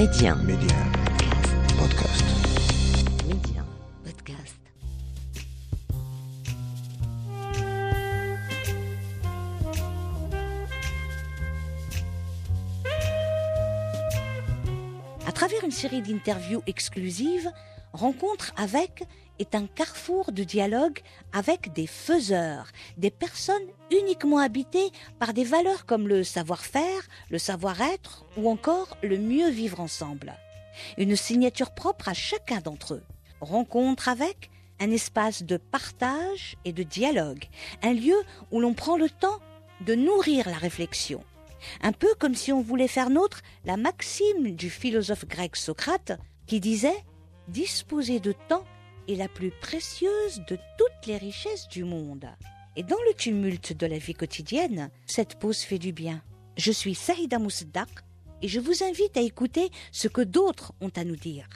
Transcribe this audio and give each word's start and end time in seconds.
Média. 0.00 0.34
Média. 0.34 0.78
Podcast. 1.76 2.39
Série 15.80 16.02
d'interviews 16.02 16.62
exclusives, 16.66 17.50
Rencontre 17.94 18.52
avec 18.58 19.02
est 19.38 19.54
un 19.54 19.66
carrefour 19.66 20.30
de 20.30 20.44
dialogue 20.44 21.00
avec 21.32 21.72
des 21.72 21.86
faiseurs, 21.86 22.66
des 22.98 23.10
personnes 23.10 23.66
uniquement 23.90 24.40
habitées 24.40 24.90
par 25.18 25.32
des 25.32 25.42
valeurs 25.42 25.86
comme 25.86 26.06
le 26.06 26.22
savoir-faire, 26.22 27.08
le 27.30 27.38
savoir-être 27.38 28.26
ou 28.36 28.50
encore 28.50 28.98
le 29.02 29.16
mieux 29.16 29.48
vivre 29.48 29.80
ensemble. 29.80 30.34
Une 30.98 31.16
signature 31.16 31.70
propre 31.70 32.10
à 32.10 32.14
chacun 32.14 32.60
d'entre 32.60 32.94
eux. 32.94 33.04
Rencontre 33.40 34.10
avec 34.10 34.50
un 34.80 34.90
espace 34.90 35.44
de 35.44 35.56
partage 35.56 36.58
et 36.66 36.74
de 36.74 36.82
dialogue, 36.82 37.46
un 37.82 37.94
lieu 37.94 38.20
où 38.50 38.60
l'on 38.60 38.74
prend 38.74 38.98
le 38.98 39.08
temps 39.08 39.40
de 39.80 39.94
nourrir 39.94 40.46
la 40.46 40.58
réflexion. 40.58 41.24
Un 41.82 41.92
peu 41.92 42.14
comme 42.18 42.34
si 42.34 42.52
on 42.52 42.60
voulait 42.60 42.88
faire 42.88 43.10
nôtre 43.10 43.40
la 43.64 43.76
maxime 43.76 44.54
du 44.54 44.70
philosophe 44.70 45.26
grec 45.26 45.56
Socrate 45.56 46.18
qui 46.46 46.60
disait 46.60 47.04
disposer 47.48 48.20
de 48.20 48.32
temps 48.48 48.64
est 49.08 49.14
la 49.14 49.28
plus 49.28 49.50
précieuse 49.50 50.42
de 50.48 50.56
toutes 50.78 51.06
les 51.06 51.16
richesses 51.16 51.68
du 51.68 51.84
monde. 51.84 52.26
Et 52.76 52.82
dans 52.82 53.00
le 53.08 53.14
tumulte 53.14 53.72
de 53.72 53.86
la 53.86 53.98
vie 53.98 54.14
quotidienne, 54.14 54.90
cette 55.06 55.38
pause 55.38 55.60
fait 55.60 55.78
du 55.78 55.92
bien. 55.92 56.22
Je 56.56 56.70
suis 56.70 56.94
Saïda 56.94 57.38
Mousdak 57.38 57.88
et 58.42 58.48
je 58.48 58.60
vous 58.60 58.84
invite 58.84 59.16
à 59.16 59.20
écouter 59.20 59.70
ce 59.92 60.08
que 60.08 60.20
d'autres 60.20 60.72
ont 60.80 60.92
à 60.96 61.04
nous 61.04 61.16
dire. 61.16 61.48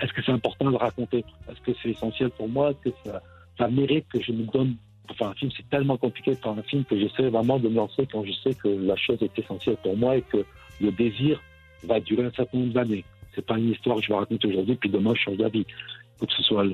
Est-ce 0.00 0.12
que 0.12 0.22
c'est 0.22 0.32
important 0.32 0.70
de 0.70 0.76
raconter? 0.76 1.24
Est-ce 1.48 1.60
que 1.60 1.72
c'est 1.80 1.90
essentiel 1.90 2.30
pour 2.30 2.48
moi? 2.48 2.72
Est-ce 2.72 2.90
que 2.90 3.10
ça 3.56 3.68
mérite 3.68 4.08
que 4.08 4.20
je 4.20 4.32
me 4.32 4.44
donne 4.46 4.76
pour 5.06 5.16
faire 5.16 5.28
un 5.28 5.34
film 5.34 5.50
C'est 5.56 5.68
tellement 5.68 5.96
compliqué 5.96 6.32
de 6.32 6.36
faire 6.36 6.52
un 6.52 6.62
film 6.62 6.84
que 6.84 6.98
j'essaie 6.98 7.28
vraiment 7.28 7.58
de 7.58 7.68
me 7.68 7.76
lancer 7.76 8.06
quand 8.10 8.24
je 8.24 8.32
sais 8.32 8.54
que 8.54 8.68
la 8.68 8.96
chose 8.96 9.22
est 9.22 9.38
essentielle 9.38 9.76
pour 9.82 9.96
moi 9.96 10.16
et 10.16 10.22
que 10.22 10.44
le 10.80 10.92
désir 10.92 11.40
va 11.84 12.00
durer 12.00 12.24
un 12.24 12.30
certain 12.30 12.58
nombre 12.58 12.72
d'années. 12.72 13.04
C'est 13.34 13.44
pas 13.44 13.58
une 13.58 13.70
histoire 13.70 13.96
que 13.96 14.02
je 14.02 14.08
vais 14.08 14.14
raconter 14.14 14.48
aujourd'hui, 14.48 14.76
puis 14.76 14.90
demain 14.90 15.14
je 15.14 15.22
change 15.22 15.36
d'avis. 15.38 15.66
Il 15.66 16.18
faut 16.18 16.26
que 16.26 16.32
ce 16.34 16.42
soit 16.42 16.64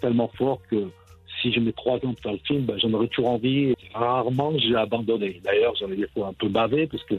tellement 0.00 0.28
fort 0.36 0.60
que 0.68 0.88
si 1.40 1.52
je 1.52 1.60
mets 1.60 1.72
trois 1.72 1.96
ans 1.96 2.12
pour 2.12 2.20
faire 2.20 2.32
le 2.32 2.40
film, 2.44 2.62
ben, 2.64 2.78
j'en 2.78 2.92
aurais 2.92 3.08
toujours 3.08 3.30
envie. 3.30 3.74
Rarement, 3.94 4.52
j'ai 4.58 4.76
abandonné. 4.76 5.40
D'ailleurs, 5.42 5.74
j'en 5.76 5.90
ai 5.90 5.96
des 5.96 6.08
fois 6.08 6.28
un 6.28 6.32
peu 6.32 6.48
bavé, 6.48 6.86
parce 6.86 7.02
que 7.04 7.14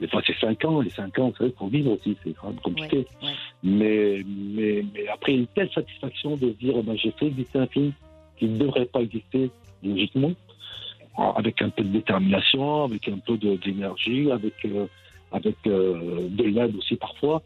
des 0.00 0.06
fois 0.08 0.22
c'est 0.26 0.36
cinq 0.38 0.64
ans, 0.64 0.82
et 0.82 0.90
cinq 0.90 1.18
ans, 1.18 1.32
c'est 1.36 1.44
vrai, 1.44 1.52
pour 1.52 1.68
vivre 1.68 1.92
aussi, 1.92 2.16
c'est 2.22 2.34
quand 2.34 2.48
même 2.48 2.60
compliqué. 2.60 2.98
Ouais, 2.98 3.28
ouais. 3.28 3.34
Mais, 3.62 4.24
mais, 4.26 4.84
mais 4.94 5.08
après, 5.08 5.32
une 5.32 5.46
telle 5.48 5.70
satisfaction 5.70 6.36
de 6.36 6.50
dire, 6.50 6.82
ben, 6.82 6.96
j'ai 6.96 7.10
fait 7.12 7.26
exister 7.26 7.58
un 7.58 7.66
film 7.66 7.92
qui 8.36 8.46
ne 8.46 8.58
devrait 8.58 8.86
pas 8.86 9.00
exister 9.00 9.50
logiquement, 9.82 10.32
avec 11.36 11.60
un 11.62 11.70
peu 11.70 11.82
de 11.82 11.88
détermination, 11.88 12.84
avec 12.84 13.08
un 13.08 13.18
peu 13.18 13.36
d'énergie, 13.36 14.30
avec, 14.30 14.54
euh, 14.64 14.86
avec 15.32 15.56
euh, 15.66 16.28
de 16.30 16.44
l'aide 16.44 16.76
aussi 16.76 16.96
parfois. 16.96 17.42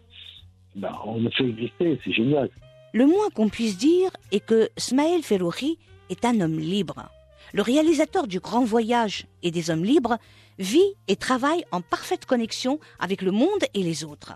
Ben, 0.77 0.93
on 1.05 1.21
le 1.21 1.31
fait 1.31 1.45
exister, 1.45 1.99
c'est 2.05 2.13
génial. 2.13 2.51
Le 2.93 3.07
moins 3.07 3.29
qu'on 3.35 3.49
puisse 3.49 3.79
dire 3.79 4.11
est 4.31 4.45
que 4.45 4.69
Smaël 4.77 5.23
Ferrouri 5.23 5.79
est 6.11 6.25
un 6.25 6.41
homme 6.41 6.59
libre. 6.59 7.09
Le 7.55 7.63
réalisateur 7.63 8.27
du 8.27 8.41
Grand 8.41 8.65
Voyage 8.65 9.27
et 9.43 9.51
des 9.51 9.71
Hommes 9.71 9.85
libres 9.85 10.17
vit 10.59 10.95
et 11.09 11.17
travaille 11.17 11.65
en 11.73 11.81
parfaite 11.81 12.27
connexion 12.27 12.79
avec 12.99 13.23
le 13.23 13.31
monde 13.31 13.65
et 13.75 13.83
les 13.83 14.05
autres. 14.05 14.35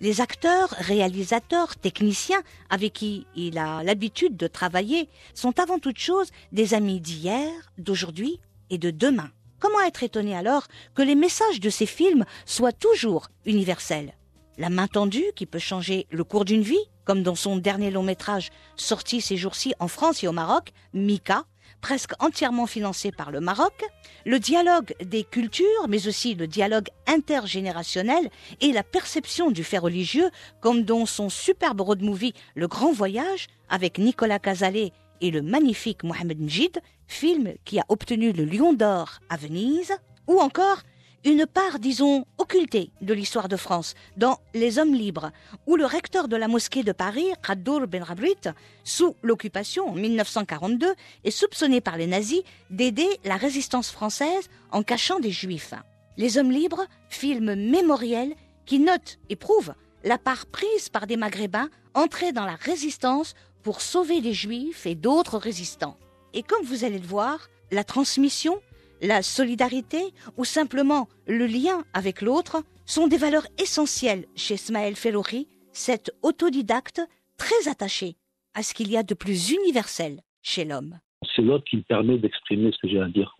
Les 0.00 0.20
acteurs, 0.20 0.70
réalisateurs, 0.78 1.76
techniciens 1.76 2.42
avec 2.70 2.92
qui 2.92 3.26
il 3.34 3.58
a 3.58 3.82
l'habitude 3.82 4.36
de 4.36 4.46
travailler 4.46 5.08
sont 5.34 5.58
avant 5.58 5.78
toute 5.78 5.98
chose 5.98 6.30
des 6.52 6.74
amis 6.74 7.00
d'hier, 7.00 7.50
d'aujourd'hui 7.78 8.40
et 8.70 8.78
de 8.78 8.90
demain. 8.90 9.30
Comment 9.58 9.80
être 9.82 10.02
étonné 10.02 10.36
alors 10.36 10.66
que 10.94 11.02
les 11.02 11.14
messages 11.14 11.60
de 11.60 11.70
ces 11.70 11.86
films 11.86 12.24
soient 12.44 12.72
toujours 12.72 13.28
universels? 13.46 14.14
La 14.58 14.70
main 14.70 14.86
tendue 14.86 15.32
qui 15.34 15.46
peut 15.46 15.58
changer 15.58 16.06
le 16.10 16.24
cours 16.24 16.44
d'une 16.44 16.62
vie, 16.62 16.76
comme 17.04 17.22
dans 17.22 17.34
son 17.34 17.56
dernier 17.56 17.90
long 17.90 18.02
métrage 18.02 18.50
sorti 18.74 19.20
ces 19.20 19.36
jours-ci 19.36 19.74
en 19.78 19.88
France 19.88 20.22
et 20.22 20.28
au 20.28 20.32
Maroc, 20.32 20.72
Mika, 20.92 21.44
presque 21.80 22.12
entièrement 22.22 22.66
financé 22.66 23.12
par 23.12 23.30
le 23.30 23.40
Maroc, 23.40 23.84
le 24.24 24.38
dialogue 24.38 24.94
des 25.04 25.24
cultures, 25.24 25.88
mais 25.88 26.08
aussi 26.08 26.34
le 26.34 26.46
dialogue 26.46 26.88
intergénérationnel 27.06 28.30
et 28.60 28.72
la 28.72 28.82
perception 28.82 29.50
du 29.50 29.64
fait 29.64 29.78
religieux, 29.78 30.30
comme 30.60 30.82
dans 30.82 31.06
son 31.06 31.28
superbe 31.28 31.80
road 31.80 32.02
movie 32.02 32.34
Le 32.54 32.68
Grand 32.68 32.92
Voyage, 32.92 33.46
avec 33.68 33.98
Nicolas 33.98 34.38
Casalet 34.38 34.92
et 35.20 35.30
le 35.30 35.42
magnifique 35.42 36.04
Mohamed 36.04 36.40
Njid, 36.40 36.80
film 37.06 37.54
qui 37.64 37.78
a 37.78 37.84
obtenu 37.88 38.32
le 38.32 38.44
Lion 38.44 38.72
d'Or 38.72 39.20
à 39.28 39.36
Venise, 39.36 39.92
ou 40.26 40.40
encore 40.40 40.82
une 41.26 41.44
part, 41.44 41.80
disons, 41.80 42.24
occultée 42.38 42.90
de 43.00 43.12
l'histoire 43.12 43.48
de 43.48 43.56
France 43.56 43.94
dans 44.16 44.38
Les 44.54 44.78
Hommes 44.78 44.94
libres, 44.94 45.32
où 45.66 45.74
le 45.74 45.84
recteur 45.84 46.28
de 46.28 46.36
la 46.36 46.46
mosquée 46.46 46.84
de 46.84 46.92
Paris, 46.92 47.26
Khadour 47.44 47.88
Ben 47.88 48.04
Rabrit, 48.04 48.36
sous 48.84 49.16
l'occupation 49.22 49.88
en 49.88 49.94
1942, 49.94 50.94
est 51.24 51.30
soupçonné 51.32 51.80
par 51.80 51.96
les 51.96 52.06
nazis 52.06 52.42
d'aider 52.70 53.08
la 53.24 53.36
résistance 53.36 53.90
française 53.90 54.48
en 54.70 54.84
cachant 54.84 55.18
des 55.18 55.32
juifs. 55.32 55.74
Les 56.16 56.38
Hommes 56.38 56.52
libres, 56.52 56.86
film 57.08 57.56
mémoriel 57.56 58.36
qui 58.64 58.78
note 58.78 59.18
et 59.28 59.36
prouve 59.36 59.74
la 60.04 60.18
part 60.18 60.46
prise 60.46 60.88
par 60.88 61.08
des 61.08 61.16
Maghrébins 61.16 61.70
entrés 61.94 62.30
dans 62.30 62.46
la 62.46 62.54
résistance 62.54 63.34
pour 63.64 63.80
sauver 63.80 64.20
les 64.20 64.32
juifs 64.32 64.86
et 64.86 64.94
d'autres 64.94 65.38
résistants. 65.38 65.96
Et 66.34 66.44
comme 66.44 66.64
vous 66.64 66.84
allez 66.84 67.00
le 67.00 67.06
voir, 67.06 67.48
la 67.72 67.82
transmission 67.82 68.60
la 69.02 69.22
solidarité 69.22 69.98
ou 70.36 70.44
simplement 70.44 71.08
le 71.26 71.46
lien 71.46 71.84
avec 71.92 72.22
l'autre 72.22 72.62
sont 72.84 73.08
des 73.08 73.16
valeurs 73.18 73.46
essentielles 73.58 74.26
chez 74.36 74.56
Smaël 74.56 74.96
Ferrouri, 74.96 75.48
cet 75.72 76.12
autodidacte 76.22 77.00
très 77.36 77.68
attaché 77.68 78.16
à 78.54 78.62
ce 78.62 78.72
qu'il 78.74 78.90
y 78.90 78.96
a 78.96 79.02
de 79.02 79.14
plus 79.14 79.50
universel 79.50 80.20
chez 80.42 80.64
l'homme. 80.64 80.98
C'est 81.34 81.42
l'autre 81.42 81.64
qui 81.64 81.76
me 81.76 81.82
permet 81.82 82.18
d'exprimer 82.18 82.70
ce 82.72 82.78
que 82.78 82.88
j'ai 82.88 83.00
à 83.00 83.08
dire. 83.08 83.34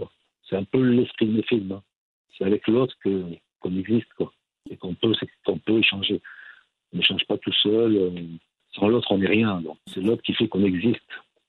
C'est 0.49 0.57
un 0.57 0.65
peu 0.65 0.83
l'esprit 0.83 1.27
de 1.27 1.33
mes 1.33 1.43
films. 1.45 1.73
hein. 1.73 1.83
C'est 2.37 2.45
avec 2.45 2.67
l'autre 2.69 2.95
que 3.03 3.25
qu'on 3.61 3.77
existe 3.79 4.09
et 4.71 4.77
qu'on 4.77 4.95
peut, 4.95 5.13
qu'on 5.45 5.59
peut 5.59 5.79
échanger. 5.79 6.21
On 6.93 6.99
n'échange 6.99 7.25
pas 7.27 7.39
tout 7.39 7.53
seul. 7.63 7.97
euh, 7.97 8.11
sans 8.75 8.89
l'autre, 8.89 9.11
on 9.11 9.19
n'est 9.19 9.27
rien. 9.29 9.63
C'est 9.93 10.01
l'autre 10.01 10.23
qui 10.23 10.35
fait 10.35 10.49
qu'on 10.49 10.65
existe. 10.65 11.01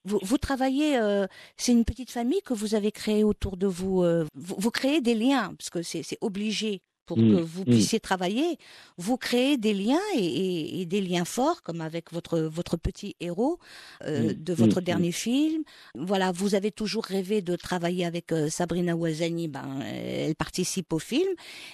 Vous, 0.07 0.37
travaillez, 0.37 0.97
euh, 0.97 1.27
c'est 1.57 1.73
une 1.73 1.83
petite 1.83 2.11
famille 2.11 2.41
que 2.41 2.53
vous 2.53 2.75
avez 2.75 2.91
créée 2.91 3.23
autour 3.23 3.57
de 3.57 3.67
vous. 3.67 4.03
euh, 4.03 4.25
vous, 4.35 4.71
créez 4.71 5.01
des 5.01 5.15
liens, 5.15 5.53
parce 5.57 5.69
que 5.69 5.81
c'est 5.81 6.17
obligé 6.21 6.81
pour 7.07 7.17
Mm, 7.17 7.31
que 7.31 7.41
vous 7.41 7.61
mm. 7.61 7.65
puissiez 7.71 7.99
travailler. 7.99 8.57
Vous 8.97 9.17
créez 9.17 9.57
des 9.57 9.73
liens 9.73 9.97
et, 10.15 10.23
et- 10.25 10.81
et 10.81 10.85
des 10.85 11.01
liens 11.01 11.25
forts, 11.25 11.63
comme 11.63 11.81
avec 11.81 12.11
votre, 12.13 12.37
votre 12.39 12.77
petit 12.77 13.15
héros 13.19 13.57
euh, 14.03 14.29
Mm, 14.29 14.33
de 14.33 14.53
votre 14.53 14.81
dernier 14.81 15.11
film. 15.11 15.63
Voilà, 15.95 16.31
vous 16.31 16.53
avez 16.53 16.71
toujours 16.71 17.05
rêvé 17.05 17.41
de 17.41 17.55
travailler 17.55 18.05
avec 18.05 18.31
euh, 18.31 18.49
Sabrina 18.49 18.95
Ouazani. 18.95 19.47
Ben, 19.47 19.81
elle 19.81 20.35
participe 20.35 20.93
au 20.93 20.99
film. 20.99 21.29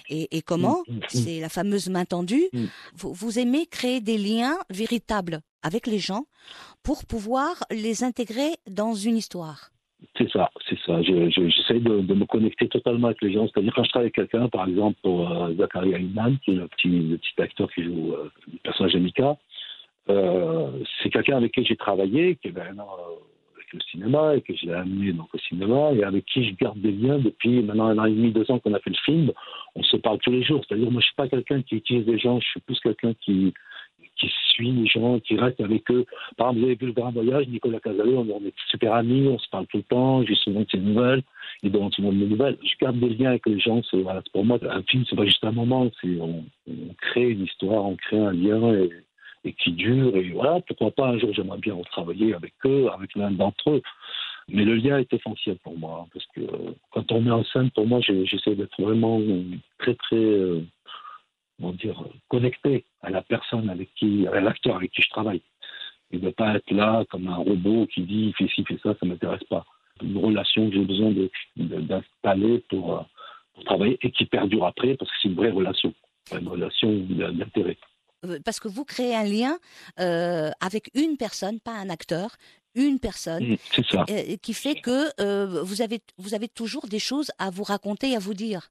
Et, 0.08 0.34
et 0.36 0.40
comment 0.40 0.82
Mm, 0.88 0.92
mm, 0.94 0.96
mm. 0.98 1.02
C'est 1.08 1.40
la 1.40 1.48
fameuse 1.50 1.88
main 1.90 2.04
tendue. 2.06 2.48
Vous, 2.96 3.12
vous 3.12 3.38
aimez 3.38 3.66
créer 3.66 4.00
des 4.00 4.16
liens 4.16 4.56
véritables 4.70 5.40
avec 5.62 5.86
les 5.88 5.98
gens 5.98 6.26
pour 6.82 7.04
pouvoir 7.04 7.64
les 7.70 8.04
intégrer 8.04 8.56
dans 8.70 8.94
une 8.94 9.16
histoire. 9.16 9.70
C'est 10.16 10.30
ça, 10.30 10.50
c'est 10.68 10.78
ça. 10.80 11.02
Je- 11.02 11.30
je- 11.30 11.48
J'essaie 11.48 11.80
de, 11.80 12.14
me 12.14 12.24
connecter 12.26 12.68
totalement 12.68 13.08
avec 13.08 13.22
les 13.22 13.32
gens. 13.32 13.46
C'est-à-dire 13.48 13.72
quand 13.74 13.84
je 13.84 13.88
travaille 13.90 14.06
avec 14.06 14.14
quelqu'un, 14.14 14.48
par 14.48 14.68
exemple 14.68 14.98
pour 15.02 15.30
euh, 15.30 15.54
Zachary 15.54 15.92
Ayman, 15.94 16.38
qui 16.44 16.52
est 16.52 16.54
le 16.54 16.68
petit, 16.68 16.88
le 16.88 17.16
petit 17.18 17.42
acteur 17.42 17.70
qui 17.72 17.84
joue 17.84 18.12
euh, 18.12 18.30
le 18.52 18.58
personnage 18.62 18.92
de 18.94 18.98
Mika, 18.98 19.36
euh, 20.10 20.70
c'est 21.02 21.10
quelqu'un 21.10 21.36
avec 21.38 21.52
qui 21.52 21.64
j'ai 21.64 21.76
travaillé, 21.76 22.36
qui 22.36 22.48
est 22.48 22.52
maintenant 22.52 22.88
euh, 22.98 23.54
avec 23.56 23.72
le 23.72 23.80
cinéma 23.90 24.36
et 24.36 24.40
que 24.42 24.54
j'ai 24.54 24.72
amené 24.72 25.12
donc 25.12 25.34
au 25.34 25.38
cinéma 25.38 25.92
et 25.94 26.04
avec 26.04 26.24
qui 26.26 26.44
je 26.48 26.54
garde 26.54 26.78
des 26.80 26.92
liens 26.92 27.18
depuis 27.18 27.62
maintenant 27.62 27.86
un 27.86 27.98
an 27.98 28.04
et 28.04 28.10
demi, 28.10 28.30
deux 28.30 28.50
ans 28.50 28.58
qu'on 28.58 28.74
a 28.74 28.80
fait 28.80 28.90
le 28.90 28.96
film. 29.04 29.32
On 29.74 29.82
se 29.82 29.96
parle 29.96 30.18
tous 30.18 30.30
les 30.30 30.42
jours. 30.42 30.62
C'est-à-dire 30.68 30.90
moi 30.90 31.00
je 31.00 31.06
suis 31.06 31.14
pas 31.16 31.28
quelqu'un 31.28 31.62
qui 31.62 31.76
utilise 31.76 32.04
des 32.06 32.18
gens, 32.18 32.38
je 32.40 32.46
suis 32.46 32.60
plus 32.60 32.78
quelqu'un 32.80 33.14
qui 33.22 33.54
qui 34.16 34.30
suit 34.50 34.70
les 34.70 34.86
gens, 34.86 35.18
qui 35.20 35.36
reste 35.36 35.60
avec 35.60 35.90
eux. 35.90 36.04
Par 36.36 36.48
exemple, 36.48 36.60
vous 36.60 36.66
avez 36.66 36.74
vu 36.76 36.86
le 36.86 36.92
grand 36.92 37.10
voyage, 37.10 37.48
Nicolas 37.48 37.80
Casalet, 37.80 38.16
on, 38.16 38.26
est 38.44 38.54
super 38.70 38.94
amis, 38.94 39.28
on 39.28 39.38
se 39.38 39.48
parle 39.48 39.66
tout 39.66 39.78
le 39.78 39.82
temps, 39.84 40.24
j'ai 40.24 40.34
souvent 40.36 40.60
de 40.60 40.66
ses 40.70 40.78
nouvelles, 40.78 41.22
il 41.62 41.72
donne 41.72 41.90
souvent 41.92 42.12
de 42.12 42.18
mes 42.18 42.26
nouvelles. 42.26 42.58
Je 42.62 42.74
garde 42.80 42.98
des 42.98 43.10
liens 43.10 43.30
avec 43.30 43.46
les 43.46 43.58
gens, 43.58 43.80
pour 44.32 44.44
moi, 44.44 44.58
un 44.68 44.82
film, 44.82 45.04
c'est 45.08 45.16
pas 45.16 45.26
juste 45.26 45.44
un 45.44 45.52
moment, 45.52 45.90
c'est, 46.00 46.20
on, 46.20 46.44
crée 47.00 47.30
une 47.30 47.44
histoire, 47.44 47.84
on 47.84 47.96
crée 47.96 48.18
un 48.18 48.32
lien 48.32 48.74
et, 48.74 48.90
et 49.44 49.52
qui 49.52 49.72
dure, 49.72 50.16
et 50.16 50.30
voilà, 50.30 50.60
pourquoi 50.66 50.90
pas 50.90 51.08
un 51.08 51.18
jour 51.18 51.30
j'aimerais 51.34 51.58
bien 51.58 51.74
retravailler 51.74 52.34
avec 52.34 52.54
eux, 52.64 52.88
avec 52.92 53.14
l'un 53.14 53.30
d'entre 53.30 53.70
eux. 53.70 53.82
Mais 54.48 54.64
le 54.64 54.74
lien 54.74 54.98
est 54.98 55.12
essentiel 55.12 55.56
pour 55.62 55.78
moi, 55.78 56.02
hein, 56.02 56.08
parce 56.12 56.26
que 56.34 56.40
euh, 56.40 56.74
quand 56.90 57.10
on 57.12 57.22
met 57.22 57.30
en 57.30 57.44
scène, 57.44 57.70
pour 57.70 57.86
moi, 57.86 58.00
j'essaie 58.00 58.54
d'être 58.54 58.80
vraiment 58.80 59.20
très, 59.78 59.94
très, 59.94 60.16
euh, 60.16 60.60
comment 61.56 61.72
dire, 61.72 62.02
connecté 62.28 62.84
à 63.02 63.10
la 63.10 63.22
personne 63.22 63.70
avec 63.70 63.92
qui, 63.94 64.26
à 64.26 64.40
l'acteur 64.40 64.76
avec 64.76 64.90
qui 64.92 65.02
je 65.02 65.10
travaille. 65.10 65.42
Et 66.10 66.18
de 66.18 66.26
ne 66.26 66.30
pas 66.30 66.54
être 66.54 66.70
là 66.70 67.04
comme 67.10 67.28
un 67.28 67.36
robot 67.36 67.86
qui 67.86 68.02
dit 68.02 68.32
fais 68.36 68.48
ci, 68.48 68.64
fais 68.64 68.78
ça, 68.82 68.94
ça 68.98 69.06
m'intéresse 69.06 69.44
pas. 69.44 69.64
Une 70.02 70.18
relation 70.18 70.68
que 70.68 70.74
j'ai 70.74 70.84
besoin 70.84 71.12
d'installer 71.56 72.58
pour, 72.68 72.98
euh, 72.98 73.02
pour 73.54 73.64
travailler 73.64 73.98
et 74.02 74.10
qui 74.10 74.26
perdure 74.26 74.66
après, 74.66 74.96
parce 74.96 75.10
que 75.10 75.16
c'est 75.22 75.28
une 75.28 75.36
vraie 75.36 75.50
relation, 75.50 75.94
une 76.32 76.48
relation 76.48 76.90
d'intérêt. 76.92 77.78
Euh, 78.24 78.38
Parce 78.44 78.60
que 78.60 78.68
vous 78.68 78.84
créez 78.84 79.14
un 79.14 79.24
lien 79.24 79.58
euh, 80.00 80.50
avec 80.60 80.90
une 80.94 81.16
personne, 81.16 81.60
pas 81.60 81.72
un 81.72 81.90
acteur, 81.90 82.36
une 82.74 82.98
personne. 82.98 83.52
Mm, 83.52 83.56
ça. 83.90 84.04
euh, 84.10 84.36
qui 84.42 84.54
fait 84.54 84.74
que 84.74 85.08
euh, 85.20 85.62
vous 85.62 85.82
avez 85.82 86.00
vous 86.18 86.34
avez 86.34 86.48
toujours 86.48 86.86
des 86.86 86.98
choses 86.98 87.30
à 87.38 87.50
vous 87.50 87.64
raconter 87.64 88.10
et 88.10 88.16
à 88.16 88.18
vous 88.18 88.34
dire. 88.34 88.70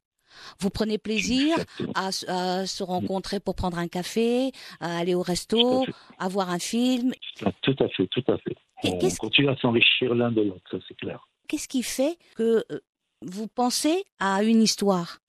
Vous 0.59 0.69
prenez 0.69 0.97
plaisir 0.97 1.55
à, 1.95 2.09
à 2.27 2.65
se 2.65 2.83
rencontrer 2.83 3.39
pour 3.39 3.55
prendre 3.55 3.77
un 3.77 3.87
café, 3.87 4.51
à 4.79 4.97
aller 4.97 5.15
au 5.15 5.21
à 5.21 5.23
resto, 5.23 5.85
fait. 5.85 5.91
à 6.19 6.27
voir 6.27 6.49
un 6.49 6.59
film. 6.59 7.13
Tout 7.61 7.75
à- 7.79 7.83
à 7.83 7.87
fait, 7.89 8.07
tout 8.07 8.23
à 8.27 8.37
fait. 8.37 8.55
On 8.83 8.97
qu'est-ce- 8.97 9.17
continue 9.19 9.49
à 9.49 9.55
s'enrichir 9.57 10.13
l'un 10.15 10.31
de 10.31 10.41
l'autre, 10.41 10.79
c'est 10.87 10.95
clair. 10.95 11.27
Qu'est-ce 11.47 11.67
qui 11.67 11.83
fait 11.83 12.17
que 12.35 12.63
euh, 12.71 12.79
vous 13.21 13.47
pensez 13.47 14.03
à 14.19 14.43
une 14.43 14.61
histoire? 14.61 15.19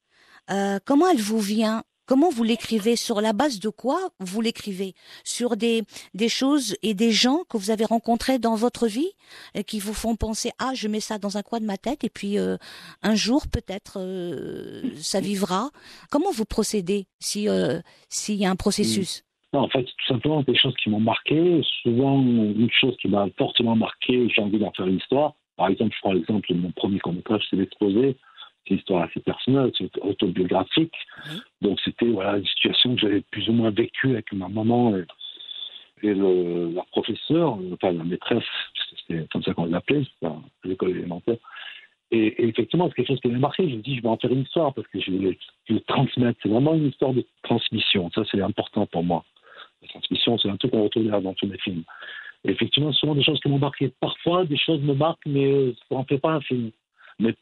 Euh, 0.50 0.78
Comment 0.84 1.08
elle 1.08 1.20
vous 1.20 1.40
vient? 1.40 1.84
Comment 2.06 2.28
vous 2.28 2.44
l'écrivez? 2.44 2.96
Sur 2.96 3.20
la 3.20 3.32
base 3.32 3.60
de 3.60 3.68
quoi 3.70 3.98
vous 4.20 4.40
l'écrivez? 4.40 4.94
Sur 5.24 5.56
des, 5.56 5.84
choses 6.28 6.76
et 6.82 6.94
des 6.94 7.12
gens 7.12 7.44
que 7.48 7.56
vous 7.56 7.70
avez 7.70 7.84
rencontrés 7.84 8.38
dans 8.38 8.54
votre 8.54 8.86
vie 8.86 9.10
qui 9.66 9.78
vous 9.78 9.94
font 9.94 10.16
penser 10.16 10.50
ah 10.58 10.72
je 10.74 10.88
mets 10.88 11.00
ça 11.00 11.18
dans 11.18 11.36
un 11.36 11.42
coin 11.42 11.60
de 11.60 11.66
ma 11.66 11.76
tête 11.76 12.04
et 12.04 12.10
puis 12.10 12.38
euh, 12.38 12.56
un 13.02 13.14
jour 13.14 13.44
peut-être 13.50 13.98
euh, 13.98 14.82
ça 14.96 15.20
vivra. 15.20 15.70
Comment 16.10 16.30
vous 16.30 16.44
procédez 16.44 17.06
si 17.20 17.48
euh, 17.48 17.80
s'il 18.08 18.36
y 18.36 18.44
a 18.44 18.50
un 18.50 18.56
processus? 18.56 19.24
Non, 19.52 19.60
en 19.60 19.68
fait, 19.68 19.84
tout 19.84 20.06
simplement 20.08 20.42
des 20.42 20.56
choses 20.56 20.74
qui 20.82 20.90
m'ont 20.90 21.00
marqué. 21.00 21.62
Souvent, 21.82 22.20
une 22.20 22.70
chose 22.72 22.96
qui 23.00 23.08
m'a 23.08 23.28
fortement 23.38 23.76
marqué, 23.76 24.28
j'ai 24.34 24.42
envie 24.42 24.58
d'en 24.58 24.72
faire 24.72 24.86
une 24.86 24.96
histoire. 24.96 25.34
Par 25.56 25.68
exemple, 25.68 25.94
je 25.94 26.00
prends 26.00 26.12
l'exemple 26.12 26.52
de 26.52 26.58
mon 26.58 26.72
premier 26.72 26.98
court-métrage, 26.98 27.42
c'est 27.48 27.56
l'exposé. 27.56 28.16
C'est 28.64 28.75
une 28.75 28.78
histoire 28.78 29.02
assez 29.02 29.20
personnelle, 29.20 29.72
c'est 29.76 29.90
autobiographique. 30.00 30.94
Donc, 31.61 31.78
c'était 31.84 32.06
voilà, 32.06 32.38
une 32.38 32.46
situation 32.46 32.94
que 32.94 33.00
j'avais 33.00 33.20
plus 33.20 33.49
ou 33.49 33.52
moins 33.52 33.70
vécue 33.70 34.11
avec 34.11 34.32
ma 34.32 34.49
maman 34.49 34.96
et, 34.96 35.05
et 36.02 36.14
le- 36.14 36.72
la 36.75 36.82
professeure, 36.84 37.58
enfin 37.72 37.93
la 37.93 38.05
maîtresse, 38.05 38.44
c'était 39.06 39.26
comme 39.32 39.43
ça 39.43 39.55
qu'on 39.55 39.66
l'appelait, 39.66 40.02
à 40.25 40.34
l'école 40.64 40.90
élémentaire. 40.90 41.37
Et, 42.11 42.26
et 42.26 42.49
effectivement, 42.49 42.88
c'est 42.88 42.94
quelque 42.94 43.08
chose 43.08 43.20
qui 43.20 43.28
m'a 43.28 43.38
marqué. 43.38 43.69
Je 43.69 43.76
me 43.76 43.82
dis, 43.82 43.96
je 43.96 44.02
vais 44.02 44.08
en 44.08 44.16
faire 44.16 44.31
une 44.31 44.43
histoire 44.43 44.72
parce 44.72 44.87
que 44.88 45.00
je 45.00 45.10
vais 45.10 45.37
le, 45.69 45.81
transmettre. 45.81 46.38
C'est 46.43 46.49
vraiment 46.49 46.75
une 46.75 46.88
histoire 46.88 47.12
de 47.12 47.25
transmission. 47.43 48.10
Ça, 48.14 48.22
c'est 48.31 48.40
important 48.40 48.87
pour 48.87 49.02
moi. 49.02 49.25
La 49.82 49.88
transmission, 49.88 50.38
c'est 50.38 50.49
un 50.49 50.56
truc 50.56 50.70
qu'on 50.70 50.84
retrouve 50.84 51.08
dans 51.08 51.34
tous 51.34 51.46
mes 51.46 51.58
films. 51.58 51.82
Et 52.44 52.50
effectivement, 52.50 52.93
souvent 52.93 53.14
des 53.14 53.22
choses 53.25 53.40
qui 53.40 53.49
m'ont 53.49 53.58
marqué. 53.58 53.93
Parfois, 54.00 54.44
des 54.44 54.56
choses 54.56 54.81
me 54.82 54.94
marquent, 54.94 55.26
mais 55.26 55.46
euh, 55.46 55.75
ça 55.88 55.94
n'en 55.96 56.05
fait 56.05 56.19
pas 56.19 56.32
un 56.32 56.40
film. 56.40 56.70
Mais 57.19 57.34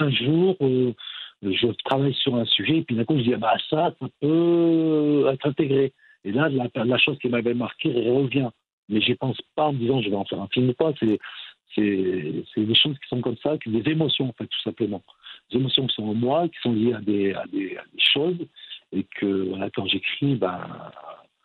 un 0.00 0.10
jour, 0.10 0.56
euh, 0.60 0.92
je 1.42 1.68
travaille 1.84 2.14
sur 2.14 2.34
un 2.36 2.44
sujet, 2.44 2.78
et 2.78 2.82
puis 2.82 2.96
d'un 2.96 3.04
coup, 3.04 3.16
je 3.16 3.22
dis, 3.22 3.34
ah 3.34 3.38
bah, 3.38 3.56
ça, 3.70 3.94
ça 4.00 4.06
peut 4.20 5.26
être 5.32 5.46
intégré. 5.46 5.92
Et 6.24 6.32
là, 6.32 6.48
la, 6.48 6.68
la 6.84 6.98
chose 6.98 7.18
qui 7.18 7.28
m'avait 7.28 7.54
marqué 7.54 7.90
revient. 7.92 8.50
Mais 8.88 9.00
j'y 9.00 9.14
pense 9.14 9.38
pas 9.54 9.66
en 9.66 9.72
me 9.72 9.78
disant, 9.78 10.00
je 10.00 10.08
vais 10.08 10.16
en 10.16 10.24
faire 10.24 10.40
un 10.40 10.48
film 10.48 10.70
ou 10.70 10.74
pas. 10.74 10.92
C'est, 10.98 11.18
c'est, 11.74 12.44
c'est 12.54 12.64
des 12.64 12.74
choses 12.74 12.96
qui 12.98 13.08
sont 13.08 13.20
comme 13.20 13.36
ça, 13.42 13.56
des 13.66 13.90
émotions, 13.90 14.28
en 14.28 14.32
fait, 14.32 14.46
tout 14.46 14.62
simplement. 14.64 15.02
Des 15.50 15.58
émotions 15.58 15.86
qui 15.86 15.94
sont 15.94 16.04
en 16.04 16.14
moi, 16.14 16.48
qui 16.48 16.58
sont 16.62 16.72
liées 16.72 16.94
à 16.94 17.00
des, 17.00 17.34
à 17.34 17.44
des, 17.46 17.76
à 17.76 17.84
des 17.84 18.02
choses, 18.12 18.38
et 18.92 19.04
que, 19.16 19.48
voilà, 19.50 19.68
quand 19.70 19.86
j'écris, 19.86 20.36
ben, 20.36 20.60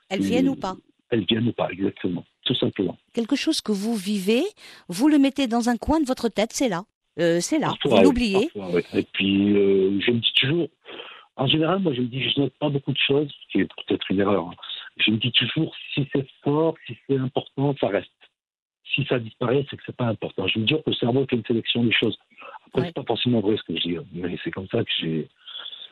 Elles 0.10 0.22
viennent 0.22 0.50
ou 0.50 0.56
pas? 0.56 0.76
Elles 1.10 1.26
viennent 1.26 1.50
ou 1.50 1.54
pas, 1.54 1.70
exactement. 1.70 2.24
Tout 2.46 2.56
simplement. 2.56 2.98
Quelque 3.14 3.36
chose 3.36 3.62
que 3.62 3.72
vous 3.72 3.96
vivez, 3.96 4.44
vous 4.90 5.08
le 5.08 5.18
mettez 5.18 5.48
dans 5.48 5.70
un 5.70 5.78
coin 5.78 6.02
de 6.02 6.06
votre 6.06 6.30
tête, 6.30 6.52
c'est 6.52 6.70
là. 6.70 6.84
Euh, 7.19 7.39
c'est 7.42 7.60
là. 7.60 7.68
Parfois, 7.68 7.98
vous 8.00 8.04
l'oubliez. 8.06 8.50
oui. 8.56 8.81
Et 8.94 9.04
puis, 9.13 9.54
euh, 9.54 10.00
je 10.01 10.12
me 10.12 10.19
dis 10.19 10.33
toujours, 10.36 10.68
en 11.36 11.48
général, 11.48 11.80
moi, 11.80 11.94
je 11.94 12.01
me 12.01 12.07
dis, 12.07 12.21
je 12.30 12.39
note 12.42 12.54
pas 12.60 12.69
beaucoup 12.69 12.92
de 12.92 12.98
choses, 12.98 13.30
ce 13.30 13.51
qui 13.51 13.60
est 13.62 13.65
peut-être 13.88 14.06
une 14.10 14.19
erreur. 14.19 14.48
hein. 14.48 14.56
Je 14.98 15.12
me 15.12 15.18
dis 15.18 15.31
toujours, 15.31 15.74
si 15.94 16.07
c'est 16.13 16.27
fort, 16.44 16.75
si 16.88 16.98
c'est 17.07 17.18
important, 17.18 17.75
ça 17.80 17.88
reste. 17.88 18.10
Si 18.95 19.06
ça 19.06 19.18
disparaît, 19.19 19.65
c'est 19.69 19.77
que 19.77 19.83
c'est 19.86 19.95
pas 19.95 20.06
important. 20.07 20.48
Je 20.48 20.60
me 20.60 20.65
dis 20.65 20.74
que 20.74 20.81
le 20.89 20.94
cerveau 20.94 21.25
fait 21.30 21.36
une 21.36 21.45
sélection 21.45 21.83
des 21.83 21.92
choses. 21.92 22.18
Après, 22.68 22.81
Ouais. 22.81 22.88
c'est 22.88 22.94
pas 22.95 23.04
forcément 23.04 23.39
vrai 23.42 23.57
ce 23.57 23.63
que 23.63 23.75
je 23.77 23.81
dis, 23.83 23.98
hein, 23.98 24.04
mais 24.13 24.38
c'est 24.44 24.51
comme 24.51 24.68
ça 24.68 24.83
que 24.83 24.92
j'ai, 25.00 25.27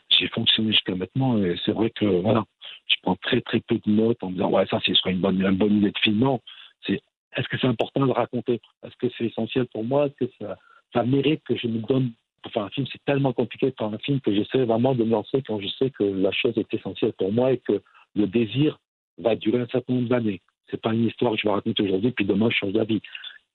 j'ai 0.09 0.27
fonctionné 0.27 0.71
jusqu'à 0.71 0.93
maintenant. 0.95 1.41
Et 1.43 1.55
c'est 1.65 1.71
vrai 1.71 1.89
que, 1.91 2.05
voilà, 2.05 2.43
je 2.87 2.95
prends 3.01 3.15
très, 3.15 3.41
très 3.41 3.59
peu 3.61 3.75
de 3.83 3.91
notes 3.91 4.21
en 4.23 4.27
me 4.29 4.33
disant, 4.33 4.49
ouais, 4.51 4.65
ça, 4.67 4.79
ce 4.85 4.93
serait 4.95 5.11
une 5.11 5.19
bonne, 5.21 5.41
une 5.41 5.55
bonne 5.57 5.77
idée 5.77 5.91
de 5.91 5.97
film. 5.99 6.19
Non, 6.19 6.41
c'est, 6.85 7.01
est-ce 7.35 7.47
que 7.47 7.57
c'est 7.59 7.67
important 7.67 8.05
de 8.05 8.11
raconter? 8.11 8.59
Est-ce 8.85 8.95
que 8.97 9.07
c'est 9.17 9.25
essentiel 9.25 9.65
pour 9.67 9.83
moi? 9.83 10.07
Est-ce 10.07 10.25
que 10.25 10.31
ça, 10.39 10.57
ça 10.93 11.03
mérite 11.03 11.41
que 11.43 11.55
je 11.55 11.67
me 11.67 11.79
donne 11.79 12.11
pour 12.43 12.51
faire 12.51 12.63
un 12.63 12.69
film, 12.71 12.87
c'est 12.91 13.03
tellement 13.05 13.33
compliqué 13.33 13.67
de 13.67 13.75
faire 13.77 13.87
un 13.93 13.97
film 13.99 14.19
que 14.19 14.33
j'essaie 14.33 14.65
vraiment 14.65 14.95
de 14.95 15.03
me 15.03 15.11
lancer 15.11 15.43
quand 15.45 15.59
je 15.59 15.67
sais 15.67 15.91
que 15.91 16.03
la 16.03 16.31
chose 16.31 16.57
est 16.57 16.73
essentielle 16.73 17.13
pour 17.13 17.31
moi 17.31 17.51
et 17.53 17.57
que 17.59 17.81
le 18.15 18.25
désir 18.27 18.79
va 19.19 19.35
durer 19.35 19.59
un 19.61 19.67
certain 19.67 19.93
nombre 19.93 20.09
d'années. 20.09 20.41
C'est 20.69 20.81
pas 20.81 20.93
une 20.93 21.05
histoire 21.07 21.33
que 21.33 21.37
je 21.39 21.47
vais 21.47 21.53
raconter 21.53 21.83
aujourd'hui, 21.83 22.11
puis 22.11 22.25
demain 22.25 22.49
je 22.49 22.55
change 22.55 22.73
d'avis. 22.73 22.95
Il 22.95 23.01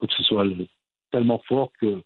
faut 0.01 0.07
que 0.07 0.15
ce 0.15 0.23
soit 0.23 0.45
le- 0.45 0.67
tellement 1.11 1.43
fort 1.49 1.71
que 1.81 2.01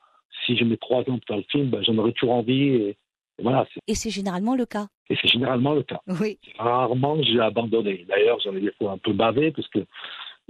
si 0.46 0.56
je 0.56 0.64
mets 0.64 0.76
trois 0.78 1.00
ans 1.00 1.18
pour 1.18 1.24
faire 1.26 1.36
le 1.36 1.44
film, 1.50 1.68
ben, 1.68 1.82
j'en 1.82 1.98
aurai 1.98 2.12
toujours 2.12 2.34
envie. 2.36 2.68
Et, 2.68 2.88
et 2.90 3.42
voilà, 3.42 3.66
c'est- 3.74 3.80
Et 3.86 3.94
c'est 3.94 4.10
généralement 4.10 4.54
le 4.56 4.64
cas. 4.64 4.86
et 5.10 5.16
c'est 5.20 5.28
généralement 5.28 5.74
le 5.74 5.82
cas. 5.82 6.00
Oui. 6.06 6.38
Rarement 6.56 7.22
j'ai 7.22 7.40
abandonné. 7.40 8.06
D'ailleurs, 8.08 8.38
j'en 8.40 8.54
ai 8.56 8.60
des 8.60 8.72
fois 8.78 8.92
un 8.92 8.98
peu 8.98 9.12
bavé 9.12 9.50
parce 9.50 9.68
que 9.68 9.80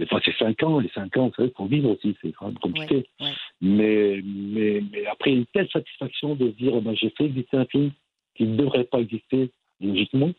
des 0.01 0.07
fois 0.07 0.21
c'est 0.25 0.37
cinq 0.37 0.63
ans. 0.63 0.81
Les 0.81 0.89
cinq 0.91 1.17
ans, 1.17 1.29
vous 1.29 1.35
savez, 1.35 1.51
pour 1.51 1.67
vivre 1.67 1.91
aussi, 1.91 2.17
c'est 2.21 2.33
quand 2.33 2.47
même 2.47 2.59
compliqué. 2.59 3.07
Ouais, 3.21 3.27
ouais. 3.27 3.33
Mais, 3.61 4.21
mais, 4.25 4.83
mais 4.91 5.07
après, 5.07 5.31
une 5.31 5.47
telle 5.47 5.69
satisfaction 5.69 6.35
de 6.35 6.49
dire, 6.49 6.73
eh 6.77 6.81
ben, 6.81 6.95
j'ai 6.97 7.11
fait 7.11 7.27
exister 7.27 7.59
un 7.59 7.67
film 7.67 7.91
qui 8.35 8.45
ne 8.45 8.57
devrait 8.57 8.85
pas 8.85 9.01
exister 9.01 9.51
logiquement, 9.81 10.31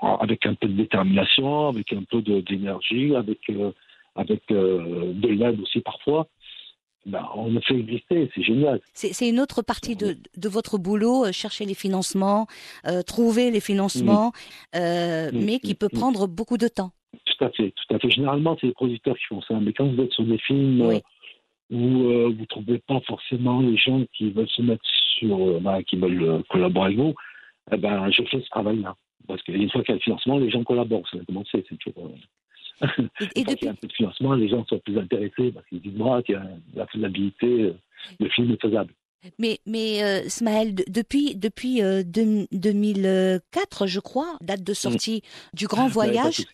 avec 0.00 0.46
un 0.46 0.54
peu 0.54 0.68
de 0.68 0.74
détermination, 0.74 1.68
avec 1.68 1.92
un 1.92 2.04
peu 2.04 2.22
d'énergie, 2.22 3.14
avec, 3.14 3.38
euh, 3.50 3.72
avec 4.14 4.42
euh, 4.50 5.12
de 5.12 5.28
l'aide 5.28 5.60
aussi 5.60 5.80
parfois. 5.80 6.28
Ben, 7.06 7.24
on 7.36 7.50
le 7.50 7.60
fait 7.60 7.78
exister, 7.78 8.28
c'est 8.34 8.42
génial. 8.42 8.80
C'est 8.92 9.28
une 9.28 9.38
autre 9.38 9.62
partie 9.62 9.94
de, 9.94 10.16
de 10.36 10.48
votre 10.48 10.76
boulot, 10.76 11.26
euh, 11.26 11.32
chercher 11.32 11.64
les 11.64 11.74
financements, 11.74 12.48
euh, 12.86 13.02
trouver 13.02 13.52
les 13.52 13.60
financements, 13.60 14.32
euh, 14.74 15.30
Mm, 15.30 15.44
mais 15.44 15.58
qui 15.60 15.72
mm, 15.72 15.76
peut 15.76 15.88
mm. 15.92 15.98
prendre 15.98 16.26
beaucoup 16.26 16.58
de 16.58 16.68
temps. 16.68 16.90
Tout 17.24 17.44
à 17.44 17.50
fait, 17.50 17.72
tout 17.72 17.94
à 17.94 17.98
fait. 17.98 18.10
Généralement, 18.10 18.56
c'est 18.60 18.66
les 18.68 18.72
producteurs 18.72 19.16
qui 19.16 19.24
font 19.26 19.42
ça. 19.42 19.54
Mais 19.60 19.72
quand 19.72 19.86
vous 19.86 20.00
êtes 20.02 20.12
sur 20.12 20.24
des 20.24 20.38
films 20.38 20.80
Oui. 20.82 20.96
euh, 20.96 21.00
où 21.70 22.10
euh, 22.10 22.24
vous 22.28 22.40
ne 22.40 22.46
trouvez 22.46 22.78
pas 22.78 23.00
forcément 23.00 23.60
les 23.60 23.76
gens 23.76 24.02
qui 24.12 24.30
veulent 24.30 24.48
se 24.48 24.62
mettre 24.62 24.84
sur, 25.18 25.36
euh, 25.36 25.58
ben, 25.60 25.82
qui 25.82 25.96
veulent 25.96 26.42
collaborer 26.48 26.86
avec 26.86 26.98
vous, 26.98 27.14
eh 27.72 27.76
ben, 27.76 28.10
je 28.10 28.22
fais 28.24 28.40
ce 28.40 28.48
travail-là. 28.50 28.94
Parce 29.26 29.42
qu'une 29.42 29.68
fois 29.70 29.82
qu'il 29.82 29.90
y 29.90 29.92
a 29.92 29.96
le 29.96 30.02
financement, 30.02 30.38
les 30.38 30.50
gens 30.50 30.62
collaborent. 30.62 31.08
Ça 31.10 31.18
a 31.18 31.24
commencé, 31.24 31.64
c'est 31.68 31.78
toujours. 31.78 32.12
Et, 33.34 33.40
et 33.40 33.44
qu'il 33.44 33.64
y 33.64 33.68
a 33.68 33.72
un 33.72 33.74
peu 33.74 33.86
de 33.88 33.92
financement, 33.92 34.34
les 34.34 34.48
gens 34.48 34.64
sont 34.66 34.78
plus 34.78 34.98
intéressés 34.98 35.50
parce 35.52 35.66
qu'ils 35.66 35.80
disent 35.80 35.96
moi 35.96 36.22
qu'il 36.22 36.34
y 36.34 36.38
a 36.38 36.46
la 36.74 36.86
faisabilité, 36.86 37.72
le 38.20 38.28
film 38.28 38.52
est 38.52 38.62
faisable. 38.62 38.92
Mais, 39.38 39.58
mais 39.66 40.02
euh, 40.02 40.28
Smaël, 40.28 40.74
de- 40.74 40.84
depuis, 40.88 41.34
depuis 41.34 41.82
euh, 41.82 42.02
deux- 42.04 42.46
2004, 42.52 43.86
je 43.86 44.00
crois, 44.00 44.36
date 44.40 44.62
de 44.62 44.74
sortie 44.74 45.22
du 45.54 45.66
Grand 45.66 45.88
Voyage, 45.88 46.46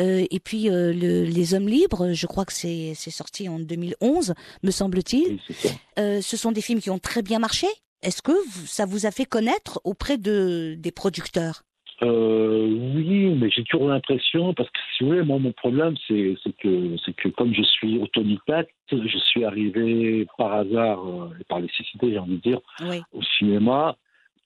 euh, 0.00 0.26
et 0.30 0.40
puis 0.40 0.68
euh, 0.70 0.92
le- 0.92 1.24
Les 1.24 1.54
Hommes 1.54 1.68
Libres, 1.68 2.12
je 2.12 2.26
crois 2.26 2.44
que 2.44 2.52
c'est 2.52 2.92
c'est 2.94 3.10
sorti 3.10 3.48
en 3.48 3.58
2011, 3.58 4.34
me 4.62 4.70
semble-t-il. 4.70 5.38
Oui. 5.48 5.70
Euh, 5.98 6.20
ce 6.22 6.36
sont 6.36 6.52
des 6.52 6.60
films 6.60 6.80
qui 6.80 6.90
ont 6.90 6.98
très 6.98 7.22
bien 7.22 7.38
marché. 7.38 7.66
Est-ce 8.02 8.22
que 8.22 8.32
vous- 8.32 8.66
ça 8.66 8.86
vous 8.86 9.06
a 9.06 9.10
fait 9.10 9.24
connaître 9.24 9.80
auprès 9.84 10.18
de, 10.18 10.76
des 10.78 10.92
producteurs? 10.92 11.62
Euh, 12.02 12.68
oui, 12.94 13.34
mais 13.34 13.50
j'ai 13.50 13.64
toujours 13.64 13.88
l'impression, 13.88 14.54
parce 14.54 14.70
que 14.70 14.78
si 14.96 15.02
vous 15.02 15.10
voulez, 15.10 15.22
moi, 15.22 15.38
mon 15.38 15.52
problème, 15.52 15.96
c'est 16.06 16.36
que, 16.58 16.96
c'est 17.04 17.14
que 17.14 17.28
comme 17.28 17.52
je 17.52 17.62
suis 17.62 17.98
autodidacte, 17.98 18.70
je 18.90 19.18
suis 19.18 19.44
arrivé 19.44 20.26
par 20.36 20.52
hasard, 20.52 21.00
euh, 21.06 21.30
par 21.48 21.60
nécessité, 21.60 22.12
j'ai 22.12 22.18
envie 22.18 22.36
de 22.36 22.42
dire, 22.42 22.60
Oui. 22.82 23.02
au 23.12 23.22
cinéma, 23.38 23.96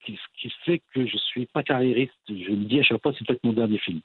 qui, 0.03 0.13
ce 0.15 0.41
qui 0.41 0.53
fait 0.65 0.81
que 0.93 1.05
je 1.05 1.17
suis 1.17 1.45
pas 1.45 1.63
carriériste. 1.63 2.13
Je 2.27 2.51
me 2.51 2.65
dis 2.65 2.79
à 2.79 2.83
chaque 2.83 3.01
fois, 3.01 3.13
c'est 3.17 3.25
peut-être 3.25 3.43
mon 3.43 3.53
dernier 3.53 3.77
film. 3.77 4.01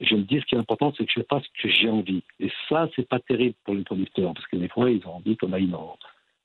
Je 0.00 0.14
me 0.14 0.22
dis, 0.22 0.40
ce 0.40 0.46
qui 0.46 0.54
est 0.54 0.58
important, 0.58 0.92
c'est 0.96 1.04
que 1.04 1.12
je 1.14 1.22
fasse 1.28 1.42
ce 1.44 1.62
que 1.62 1.68
j'ai 1.68 1.90
envie. 1.90 2.22
Et 2.40 2.50
ça, 2.68 2.88
c'est 2.96 3.06
pas 3.06 3.20
terrible 3.20 3.54
pour 3.64 3.74
les 3.74 3.84
producteurs, 3.84 4.32
parce 4.32 4.46
que 4.46 4.56
des 4.56 4.68
fois, 4.68 4.90
ils 4.90 5.06
ont 5.06 5.16
envie 5.16 5.36
qu'on 5.36 5.52
aille 5.52 5.66
dans, 5.66 5.98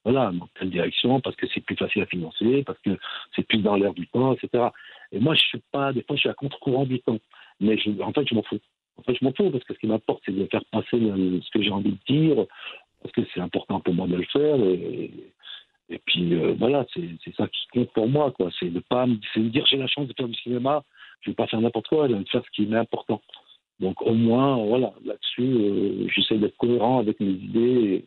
voilà, 0.06 0.32
dans 0.32 0.48
telle 0.58 0.70
direction, 0.70 1.20
parce 1.20 1.36
que 1.36 1.48
c'est 1.54 1.62
plus 1.62 1.76
facile 1.76 2.04
à 2.04 2.06
financer, 2.06 2.64
parce 2.64 2.80
que 2.80 2.92
c'est 3.36 3.46
plus 3.46 3.58
dans 3.58 3.76
l'air 3.76 3.94
du 3.94 4.08
temps, 4.08 4.34
etc. 4.34 4.70
Et 5.12 5.20
moi, 5.20 5.34
je 5.36 5.42
suis 5.42 5.62
pas, 5.72 5.92
des 5.92 6.04
fois, 6.04 6.16
je 6.16 6.22
suis 6.22 6.30
à 6.30 6.34
contre-courant 6.34 6.86
du 6.86 7.00
temps. 7.02 7.20
Mais 7.60 7.78
je, 7.78 7.90
en 8.02 8.14
fait, 8.14 8.28
je 8.28 8.36
m'en 8.36 8.44
fous. 8.44 8.60
En 8.98 9.02
fait, 9.04 9.16
je 9.20 9.26
m'en 9.26 9.34
fous, 9.34 9.50
parce 9.50 9.64
que 9.64 9.74
ce 9.74 9.80
qui 9.80 9.88
m'importe, 9.88 10.22
c'est 10.26 10.32
de 10.32 10.46
faire 10.46 10.64
passer 10.72 10.92
ce 10.92 11.50
que 11.52 11.62
j'ai 11.62 11.72
envie 11.72 11.92
de 11.92 12.14
dire, 12.14 12.46
parce 13.02 13.14
que 13.14 13.22
c'est 13.34 13.42
important 13.42 13.80
pour 13.82 13.94
moi 13.94 14.08
de 14.08 14.16
le 14.16 14.26
faire. 14.26 14.60
Et, 14.64 15.12
et 15.90 16.00
puis 16.00 16.34
euh, 16.34 16.56
voilà, 16.58 16.86
c'est 16.94 17.36
ça 17.36 17.48
qui 17.48 17.68
compte 17.72 17.92
pour 17.94 18.08
moi, 18.08 18.32
quoi. 18.32 18.50
C'est 18.60 18.70
de 18.70 18.80
pas 18.80 19.06
c'est 19.34 19.42
dire 19.42 19.66
j'ai 19.68 19.78
la 19.78 19.88
chance 19.88 20.08
de 20.08 20.14
faire 20.14 20.28
du 20.28 20.36
cinéma, 20.36 20.84
je 21.22 21.30
vais 21.30 21.36
pas 21.36 21.48
faire 21.48 21.62
n'importe 21.62 21.88
quoi, 21.88 22.08
je 22.08 22.14
vais 22.14 22.26
faire 22.26 22.44
ce 22.44 22.52
qui 22.52 22.66
m'est 22.66 22.78
important. 22.78 23.22
Donc 23.80 24.02
au 24.02 24.14
moins, 24.14 24.58
voilà, 24.66 24.94
là-dessus, 25.04 25.44
euh, 25.44 26.08
j'essaie 26.08 26.38
d'être 26.38 26.58
cohérent 26.58 27.00
avec 27.00 27.20
mes 27.20 27.32
idées 27.32 28.06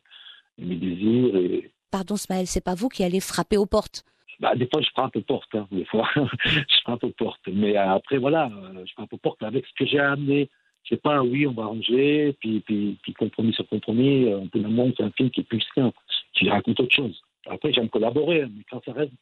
et, 0.58 0.64
mes 0.64 0.76
désirs. 0.76 1.36
Et... 1.36 1.70
Pardon, 1.90 2.16
Smaël, 2.16 2.46
c'est 2.46 2.64
pas 2.64 2.74
vous 2.74 2.88
qui 2.88 3.02
allez 3.04 3.20
frapper 3.20 3.56
aux 3.56 3.66
portes. 3.66 4.04
Bah, 4.40 4.54
des 4.54 4.68
fois, 4.68 4.80
je 4.82 4.90
frappe 4.90 5.16
aux 5.16 5.22
portes, 5.22 5.54
hein, 5.54 5.66
des 5.72 5.84
fois, 5.84 6.08
je 6.44 6.80
frappe 6.82 7.02
aux 7.02 7.10
portes. 7.10 7.48
Mais 7.52 7.76
après, 7.76 8.18
voilà, 8.18 8.50
je 8.84 8.92
frappe 8.92 9.12
aux 9.12 9.18
portes 9.18 9.42
avec 9.42 9.66
ce 9.66 9.72
que 9.74 9.86
j'ai 9.86 9.98
amené. 9.98 10.48
C'est 10.88 11.02
pas 11.02 11.22
oui, 11.22 11.46
on 11.46 11.52
va 11.52 11.66
ranger, 11.66 12.36
puis, 12.40 12.60
puis, 12.60 12.98
puis 13.02 13.12
compromis 13.12 13.52
sur 13.52 13.68
compromis. 13.68 14.26
On 14.32 14.46
peut 14.48 14.60
moment, 14.60 14.90
c'est 14.96 15.02
un 15.02 15.10
film 15.10 15.30
qui 15.30 15.40
est 15.40 15.44
plus 15.44 15.64
qu'un, 15.74 15.92
qui 16.34 16.48
raconte 16.48 16.80
autre 16.80 16.94
chose. 16.94 17.20
Après, 17.46 17.72
j'aime 17.72 17.88
collaborer, 17.88 18.42
mais 18.42 18.62
quand 18.70 18.82
ça 18.84 18.92
reste 18.92 19.12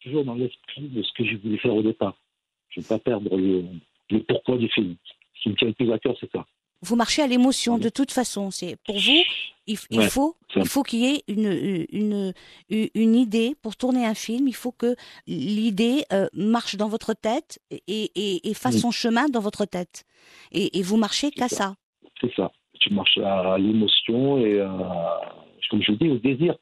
toujours 0.00 0.24
dans 0.24 0.34
l'esprit 0.34 0.88
de 0.88 1.02
ce 1.02 1.12
que 1.12 1.24
j'ai 1.24 1.36
voulu 1.36 1.58
faire 1.58 1.74
au 1.74 1.82
départ. 1.82 2.16
Je 2.70 2.80
ne 2.80 2.84
veux 2.84 2.88
pas 2.88 2.98
perdre 2.98 3.36
le, 3.36 4.20
pourquoi 4.20 4.56
du 4.56 4.68
film. 4.68 4.96
Ce 5.34 5.42
qui 5.42 5.50
me 5.50 5.54
tient 5.56 5.68
le 5.68 5.74
plus 5.74 5.92
à 5.92 5.98
cœur, 5.98 6.16
c'est 6.20 6.30
ça. 6.30 6.46
Vous 6.82 6.96
marchez 6.96 7.22
à 7.22 7.26
l'émotion 7.26 7.78
de 7.78 7.88
toute 7.88 8.10
façon. 8.10 8.50
C'est 8.50 8.76
pour 8.86 8.96
vous, 8.98 9.22
il, 9.66 9.76
faut, 9.76 10.36
il 10.56 10.66
faut 10.66 10.82
qu'il 10.82 11.00
y 11.00 11.06
ait 11.06 11.22
une, 11.28 11.86
une, 11.90 12.32
une, 12.70 13.14
idée 13.14 13.54
pour 13.62 13.76
tourner 13.76 14.06
un 14.06 14.14
film. 14.14 14.48
Il 14.48 14.54
faut 14.54 14.72
que 14.72 14.96
l'idée 15.26 16.04
euh, 16.12 16.28
marche 16.32 16.76
dans 16.76 16.88
votre 16.88 17.12
tête 17.12 17.60
et, 17.70 18.48
et, 18.48 18.54
fasse 18.54 18.78
son 18.78 18.90
chemin 18.90 19.28
dans 19.28 19.40
votre 19.40 19.66
tête. 19.66 20.04
Et, 20.52 20.82
vous 20.82 20.96
marchez 20.96 21.30
qu'à 21.30 21.48
ça. 21.48 21.74
C'est 22.20 22.32
ça. 22.34 22.50
Tu 22.80 22.94
marches 22.94 23.18
à 23.18 23.58
l'émotion 23.58 24.38
et, 24.38 24.58
comme 25.70 25.82
je 25.82 25.92
dis, 25.92 26.08
au 26.08 26.18
désir 26.18 26.56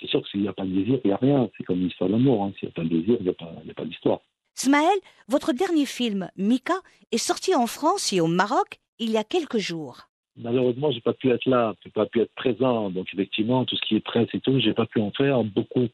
c'est 0.00 0.08
sûr 0.08 0.22
que 0.22 0.28
s'il 0.28 0.40
n'y 0.40 0.48
a 0.48 0.52
pas 0.52 0.64
de 0.64 0.70
désir, 0.70 0.98
il 1.04 1.08
n'y 1.08 1.12
a 1.12 1.16
rien. 1.16 1.50
C'est 1.56 1.64
comme 1.64 1.80
l'histoire 1.80 2.08
d'amour. 2.08 2.44
Hein. 2.44 2.52
S'il 2.58 2.68
n'y 2.68 2.72
a 2.72 2.74
pas 2.74 2.84
de 2.84 2.88
désir, 2.88 3.16
il 3.20 3.24
n'y 3.24 3.28
a 3.28 3.34
pas, 3.34 3.52
pas 3.76 3.84
d'histoire. 3.84 4.20
Smaël, 4.54 4.98
votre 5.28 5.52
dernier 5.52 5.86
film, 5.86 6.30
Mika, 6.36 6.74
est 7.12 7.18
sorti 7.18 7.54
en 7.54 7.66
France 7.66 8.12
et 8.12 8.20
au 8.20 8.26
Maroc 8.26 8.80
il 9.00 9.10
y 9.10 9.16
a 9.16 9.24
quelques 9.24 9.58
jours. 9.58 10.06
Malheureusement, 10.36 10.90
j'ai 10.90 11.00
pas 11.00 11.12
pu 11.12 11.30
être 11.30 11.44
là, 11.46 11.74
j'ai 11.84 11.90
pas 11.90 12.06
pu 12.06 12.20
être 12.20 12.32
présent. 12.34 12.88
Donc 12.90 13.08
effectivement, 13.12 13.64
tout 13.64 13.76
ce 13.76 13.82
qui 13.82 13.96
est 13.96 14.00
presse 14.00 14.28
et 14.32 14.40
tout, 14.40 14.58
j'ai 14.60 14.72
pas 14.72 14.86
pu 14.86 15.00
en 15.00 15.10
faire 15.10 15.42
beaucoup. 15.42 15.88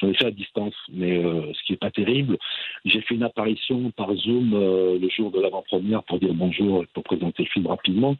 J'en 0.00 0.08
ai 0.08 0.14
fait 0.14 0.26
à 0.26 0.30
distance, 0.30 0.74
mais 0.90 1.22
euh, 1.22 1.52
ce 1.52 1.62
qui 1.64 1.74
est 1.74 1.76
pas 1.76 1.90
terrible. 1.90 2.38
J'ai 2.84 3.00
fait 3.02 3.14
une 3.14 3.22
apparition 3.22 3.90
par 3.90 4.12
Zoom 4.14 4.54
euh, 4.54 4.98
le 4.98 5.08
jour 5.10 5.30
de 5.30 5.40
l'avant-première 5.40 6.02
pour 6.04 6.18
dire 6.18 6.32
bonjour 6.32 6.82
et 6.82 6.86
pour 6.94 7.04
présenter 7.04 7.42
le 7.42 7.48
film 7.48 7.66
rapidement. 7.66 8.16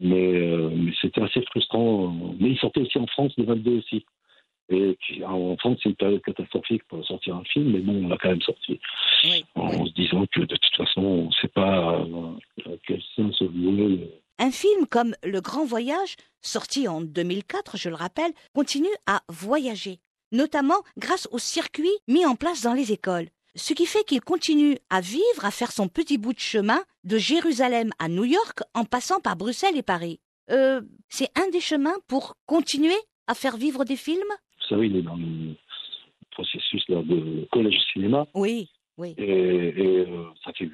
Mais, 0.00 0.34
euh, 0.34 0.70
mais 0.74 0.92
c'était 1.00 1.22
assez 1.22 1.42
frustrant. 1.42 2.12
Mais 2.40 2.50
il 2.50 2.58
sortait 2.58 2.80
aussi 2.80 2.98
en 2.98 3.06
France 3.06 3.32
le 3.38 3.44
22 3.44 3.78
aussi. 3.78 4.04
Et 4.68 4.96
en 5.24 5.56
France, 5.58 5.78
c'est 5.82 5.90
une 5.90 5.96
période 5.96 6.22
catastrophique 6.22 6.82
pour 6.88 7.04
sortir 7.04 7.36
un 7.36 7.44
film, 7.44 7.72
mais 7.72 7.78
bon, 7.78 8.04
on 8.04 8.08
l'a 8.08 8.18
quand 8.20 8.30
même 8.30 8.42
sorti. 8.42 8.80
en 9.54 9.86
se 9.86 9.92
disant 9.92 10.26
que 10.32 10.40
de 10.40 10.56
toute 10.56 10.76
façon, 10.76 11.02
on 11.02 11.26
ne 11.26 11.32
sait 11.40 11.48
pas 11.48 12.00
euh, 12.00 12.76
quel 12.86 13.00
sens 13.14 13.40
vouer. 13.42 14.10
Un 14.38 14.50
film 14.50 14.86
comme 14.86 15.14
Le 15.22 15.40
Grand 15.40 15.64
Voyage, 15.64 16.16
sorti 16.42 16.88
en 16.88 17.00
2004, 17.00 17.76
je 17.76 17.88
le 17.88 17.94
rappelle, 17.94 18.32
continue 18.54 18.88
à 19.06 19.22
voyager, 19.28 20.00
notamment 20.32 20.82
grâce 20.98 21.28
aux 21.30 21.38
circuits 21.38 21.88
mis 22.08 22.26
en 22.26 22.34
place 22.34 22.62
dans 22.62 22.74
les 22.74 22.92
écoles. 22.92 23.28
Ce 23.54 23.72
qui 23.72 23.86
fait 23.86 24.04
qu'il 24.04 24.20
continue 24.20 24.76
à 24.90 25.00
vivre, 25.00 25.44
à 25.44 25.50
faire 25.50 25.72
son 25.72 25.88
petit 25.88 26.18
bout 26.18 26.34
de 26.34 26.38
chemin 26.38 26.82
de 27.04 27.16
Jérusalem 27.16 27.90
à 27.98 28.08
New 28.08 28.24
York 28.24 28.60
en 28.74 28.84
passant 28.84 29.20
par 29.20 29.36
Bruxelles 29.36 29.78
et 29.78 29.82
Paris. 29.82 30.20
Euh, 30.50 30.82
c'est 31.08 31.30
un 31.38 31.48
des 31.48 31.60
chemins 31.60 31.96
pour 32.06 32.34
continuer 32.44 32.98
à 33.26 33.34
faire 33.34 33.56
vivre 33.56 33.84
des 33.84 33.96
films? 33.96 34.20
Savez, 34.68 34.86
il 34.86 34.96
est 34.96 35.02
dans 35.02 35.16
le 35.16 35.54
processus 36.30 36.84
de 36.88 37.46
collège 37.50 37.78
cinéma. 37.92 38.26
Oui, 38.34 38.68
oui. 38.98 39.14
Et, 39.18 40.06
euh, 40.08 40.24
ça 40.44 40.52
fait 40.52 40.68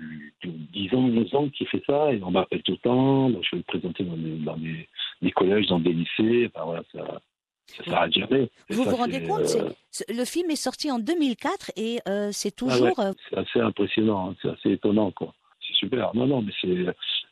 10 0.45 0.95
ans, 0.95 1.05
11 1.05 1.35
ans 1.35 1.49
qu'il 1.49 1.67
fait 1.67 1.83
ça, 1.87 2.13
et 2.13 2.23
on 2.23 2.31
m'appelle 2.31 2.63
tout 2.63 2.73
le 2.73 2.79
temps. 2.79 3.29
je 3.31 3.57
vais 3.57 3.57
le 3.59 3.63
présenter 3.63 4.05
dans, 4.05 4.57
des, 4.57 5.31
collèges, 5.33 5.67
dans 5.67 5.81
des 5.81 5.93
lycées. 5.93 6.51
Enfin, 6.55 6.65
voilà, 6.65 6.83
ça. 6.93 7.21
Ça 7.67 7.85
s'arrête 7.85 8.13
jamais. 8.13 8.51
Vous 8.71 8.83
vous 8.83 8.97
rendez 8.97 9.23
compte 9.23 9.47
euh, 9.57 9.71
Le 10.09 10.25
film 10.25 10.51
est 10.51 10.57
sorti 10.57 10.91
en 10.91 10.99
2004 10.99 11.71
et 11.77 12.01
euh, 12.09 12.29
c'est 12.33 12.53
ah 12.57 12.59
toujours. 12.59 13.01
c'est 13.31 13.39
assez 13.39 13.61
impressionnant, 13.61 14.31
hein, 14.31 14.37
c'est 14.43 14.49
assez 14.49 14.73
étonnant, 14.73 15.11
quoi. 15.13 15.33
C'est 15.67 15.75
super. 15.75 16.11
Non, 16.15 16.27
non, 16.27 16.43
mais 16.43 16.53
c'est. 16.61 16.69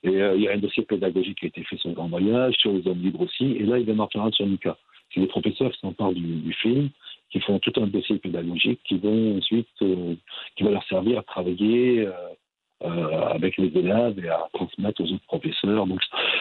Et 0.03 0.13
il 0.13 0.41
y 0.41 0.49
a 0.49 0.53
un 0.53 0.59
dossier 0.59 0.85
pédagogique 0.85 1.41
qui 1.41 1.47
a 1.47 1.49
été 1.49 1.63
fait 1.65 1.77
sur 1.77 1.91
le 1.91 1.95
grand 1.95 2.09
voyage, 2.09 2.55
sur 2.59 2.73
les 2.73 2.87
hommes 2.87 3.03
libres 3.03 3.23
aussi, 3.23 3.45
et 3.45 3.65
là, 3.65 3.79
il 3.79 3.85
vient 3.85 3.97
d'en 3.97 4.09
faire 4.09 4.23
un 4.23 4.31
sur 4.31 4.47
Mika 4.47 4.79
c'est 5.13 5.21
les 5.21 5.27
professeurs 5.27 5.73
qui 5.73 5.81
s'emparent 5.81 6.13
du, 6.13 6.21
du, 6.21 6.53
film, 6.55 6.91
qui 7.31 7.41
font 7.41 7.59
tout 7.59 7.73
un 7.77 7.87
dossier 7.87 8.19
pédagogique, 8.19 8.81
qui 8.85 8.99
vont 8.99 9.39
ensuite, 9.39 9.69
euh, 9.83 10.15
qui 10.57 10.65
va 10.65 10.71
leur 10.71 10.85
servir 10.85 11.19
à 11.19 11.23
travailler 11.23 12.07
euh, 12.07 12.13
euh, 12.83 13.21
avec 13.29 13.57
les 13.57 13.69
élèves 13.77 14.19
et 14.25 14.29
à 14.29 14.49
transmettre 14.53 15.03
aux 15.03 15.13
autres 15.13 15.27
professeurs. 15.27 15.87
Donc, 15.87 16.01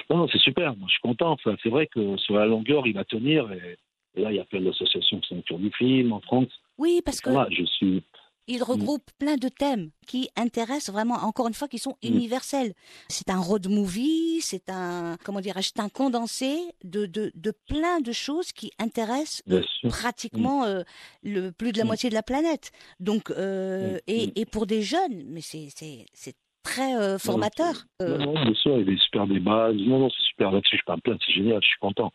non, 0.10 0.28
c'est 0.32 0.40
super. 0.40 0.76
Moi, 0.78 0.88
je 0.88 0.94
suis 0.94 1.02
content. 1.02 1.32
Enfin, 1.32 1.56
c'est 1.62 1.70
vrai 1.70 1.88
que 1.88 2.18
sur 2.18 2.36
la 2.36 2.46
longueur, 2.46 2.88
il 2.88 2.94
va 2.94 3.04
tenir. 3.04 3.52
Et, 3.52 4.22
là, 4.22 4.32
il 4.32 4.38
y 4.38 4.40
a 4.40 4.46
plein 4.46 4.62
d'associations 4.62 5.20
qui 5.20 5.30
sont 5.30 5.40
autour 5.40 5.60
du 5.60 5.72
film 5.72 6.14
en 6.14 6.22
France. 6.22 6.50
Oui, 6.78 7.02
parce 7.04 7.22
que. 7.22 7.30
je 7.52 7.66
suis 7.66 8.04
il 8.50 8.64
regroupe 8.64 9.04
plein 9.20 9.38
de 9.38 9.48
thèmes 9.48 9.92
qui 10.08 10.30
intéressent 10.36 10.92
vraiment, 10.92 11.16
encore 11.24 11.48
une 11.48 11.54
fois, 11.54 11.68
qui 11.68 11.78
sont 11.78 11.96
mm. 12.04 12.08
universels. 12.08 12.74
C'est 13.08 13.30
un 13.30 13.40
road 13.40 13.68
movie, 13.70 14.42
c'est 14.42 14.70
un, 14.70 15.18
comment 15.24 15.40
dirais-je, 15.40 15.72
un 15.80 15.88
condensé 15.88 16.58
de, 16.84 17.06
de, 17.06 17.32
de, 17.36 17.54
plein 17.68 18.02
de 18.02 18.12
choses 18.12 18.52
qui 18.52 18.72
intéressent 18.80 19.44
euh, 19.52 19.62
pratiquement 19.88 20.62
mm. 20.62 20.68
euh, 20.68 20.84
le 21.24 21.52
plus 21.52 21.72
de 21.72 21.78
la 21.78 21.84
mm. 21.84 21.88
moitié 21.88 22.10
de 22.10 22.16
la 22.16 22.24
planète. 22.24 22.72
Donc, 23.00 23.30
euh, 23.30 24.00
et, 24.08 24.42
et, 24.42 24.46
pour 24.46 24.66
des 24.66 24.82
jeunes, 24.82 25.24
mais 25.28 25.42
c'est, 25.42 25.70
très 26.64 27.18
formateur. 27.18 27.74
Non, 28.02 28.34
bien 28.34 28.54
sûr, 28.54 28.74
il 28.74 28.80
y 28.80 28.82
a 28.82 28.96
des 28.96 28.98
super 28.98 29.26
débats. 29.28 29.72
Non, 29.74 30.00
non, 30.00 30.10
c'est 30.10 30.24
super 30.24 30.52
là-dessus, 30.52 30.78
je 30.78 30.86
parle 30.86 31.02
plein, 31.02 31.18
c'est 31.26 31.34
génial, 31.34 31.60
je 31.64 31.68
suis 31.68 31.80
content. 31.80 32.12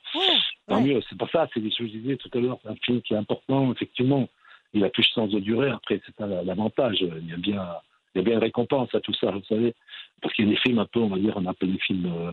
Tant 0.68 0.80
mieux, 0.80 1.00
c'est 1.08 1.18
pas 1.18 1.28
ça, 1.32 1.48
c'est 1.54 1.60
des 1.60 1.70
choses 1.70 1.86
que 1.86 1.92
je 1.94 1.98
disais 1.98 2.16
tout 2.16 2.30
à 2.34 2.40
l'heure, 2.40 2.58
un 2.64 2.74
film 2.84 3.00
qui 3.02 3.14
est 3.14 3.16
important, 3.16 3.72
effectivement 3.72 4.28
il 4.74 4.84
a 4.84 4.90
plus 4.90 5.02
de 5.02 5.14
sens 5.14 5.30
de 5.30 5.40
durée. 5.40 5.70
Après, 5.70 6.00
c'est 6.04 6.14
ça 6.16 6.26
l'avantage. 6.26 6.98
Il 7.00 7.28
y 7.28 7.32
a 7.32 7.36
bien, 7.36 7.64
il 8.14 8.18
y 8.18 8.20
a 8.20 8.24
bien 8.24 8.34
une 8.34 8.40
récompense 8.40 8.94
à 8.94 9.00
tout 9.00 9.14
ça, 9.14 9.30
vous 9.30 9.44
savez. 9.48 9.74
Parce 10.20 10.34
qu'il 10.34 10.46
y 10.46 10.48
a 10.48 10.50
des 10.52 10.60
films 10.60 10.78
un 10.78 10.86
peu, 10.86 11.00
on 11.00 11.08
va 11.08 11.18
dire, 11.18 11.34
on 11.36 11.46
appelle 11.46 11.72
les 11.72 11.78
films, 11.78 12.06
euh, 12.06 12.32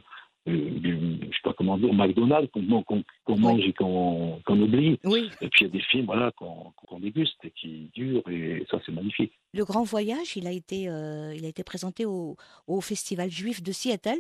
euh, 0.50 0.70
je 0.82 1.28
sais 1.28 1.42
pas 1.44 1.54
comment 1.54 1.78
dire, 1.78 1.94
McDonald's, 1.94 2.50
qu'on 2.52 3.38
mange 3.38 3.62
et 3.62 3.74
qu'on 3.74 4.42
oublie. 4.48 5.00
Oui. 5.04 5.30
Et 5.42 5.50
puis 5.50 5.66
il 5.66 5.68
y 5.68 5.70
a 5.70 5.74
des 5.74 5.84
films, 5.84 6.06
voilà, 6.06 6.32
qu'on 6.32 7.00
déguste 7.00 7.38
et 7.44 7.52
qui 7.52 7.90
durent, 7.94 8.28
et 8.30 8.66
ça, 8.70 8.80
c'est 8.86 8.92
magnifique. 8.92 9.34
Le 9.54 9.64
Grand 9.66 9.84
Voyage, 9.84 10.36
il 10.36 10.48
a 10.48 10.52
été, 10.52 10.90
euh, 10.90 11.34
il 11.36 11.46
a 11.46 11.48
été 11.48 11.64
présenté 11.64 12.06
au, 12.06 12.38
au 12.68 12.82
Festival 12.82 13.30
juif 13.30 13.62
de 13.62 13.72
Seattle. 13.72 14.20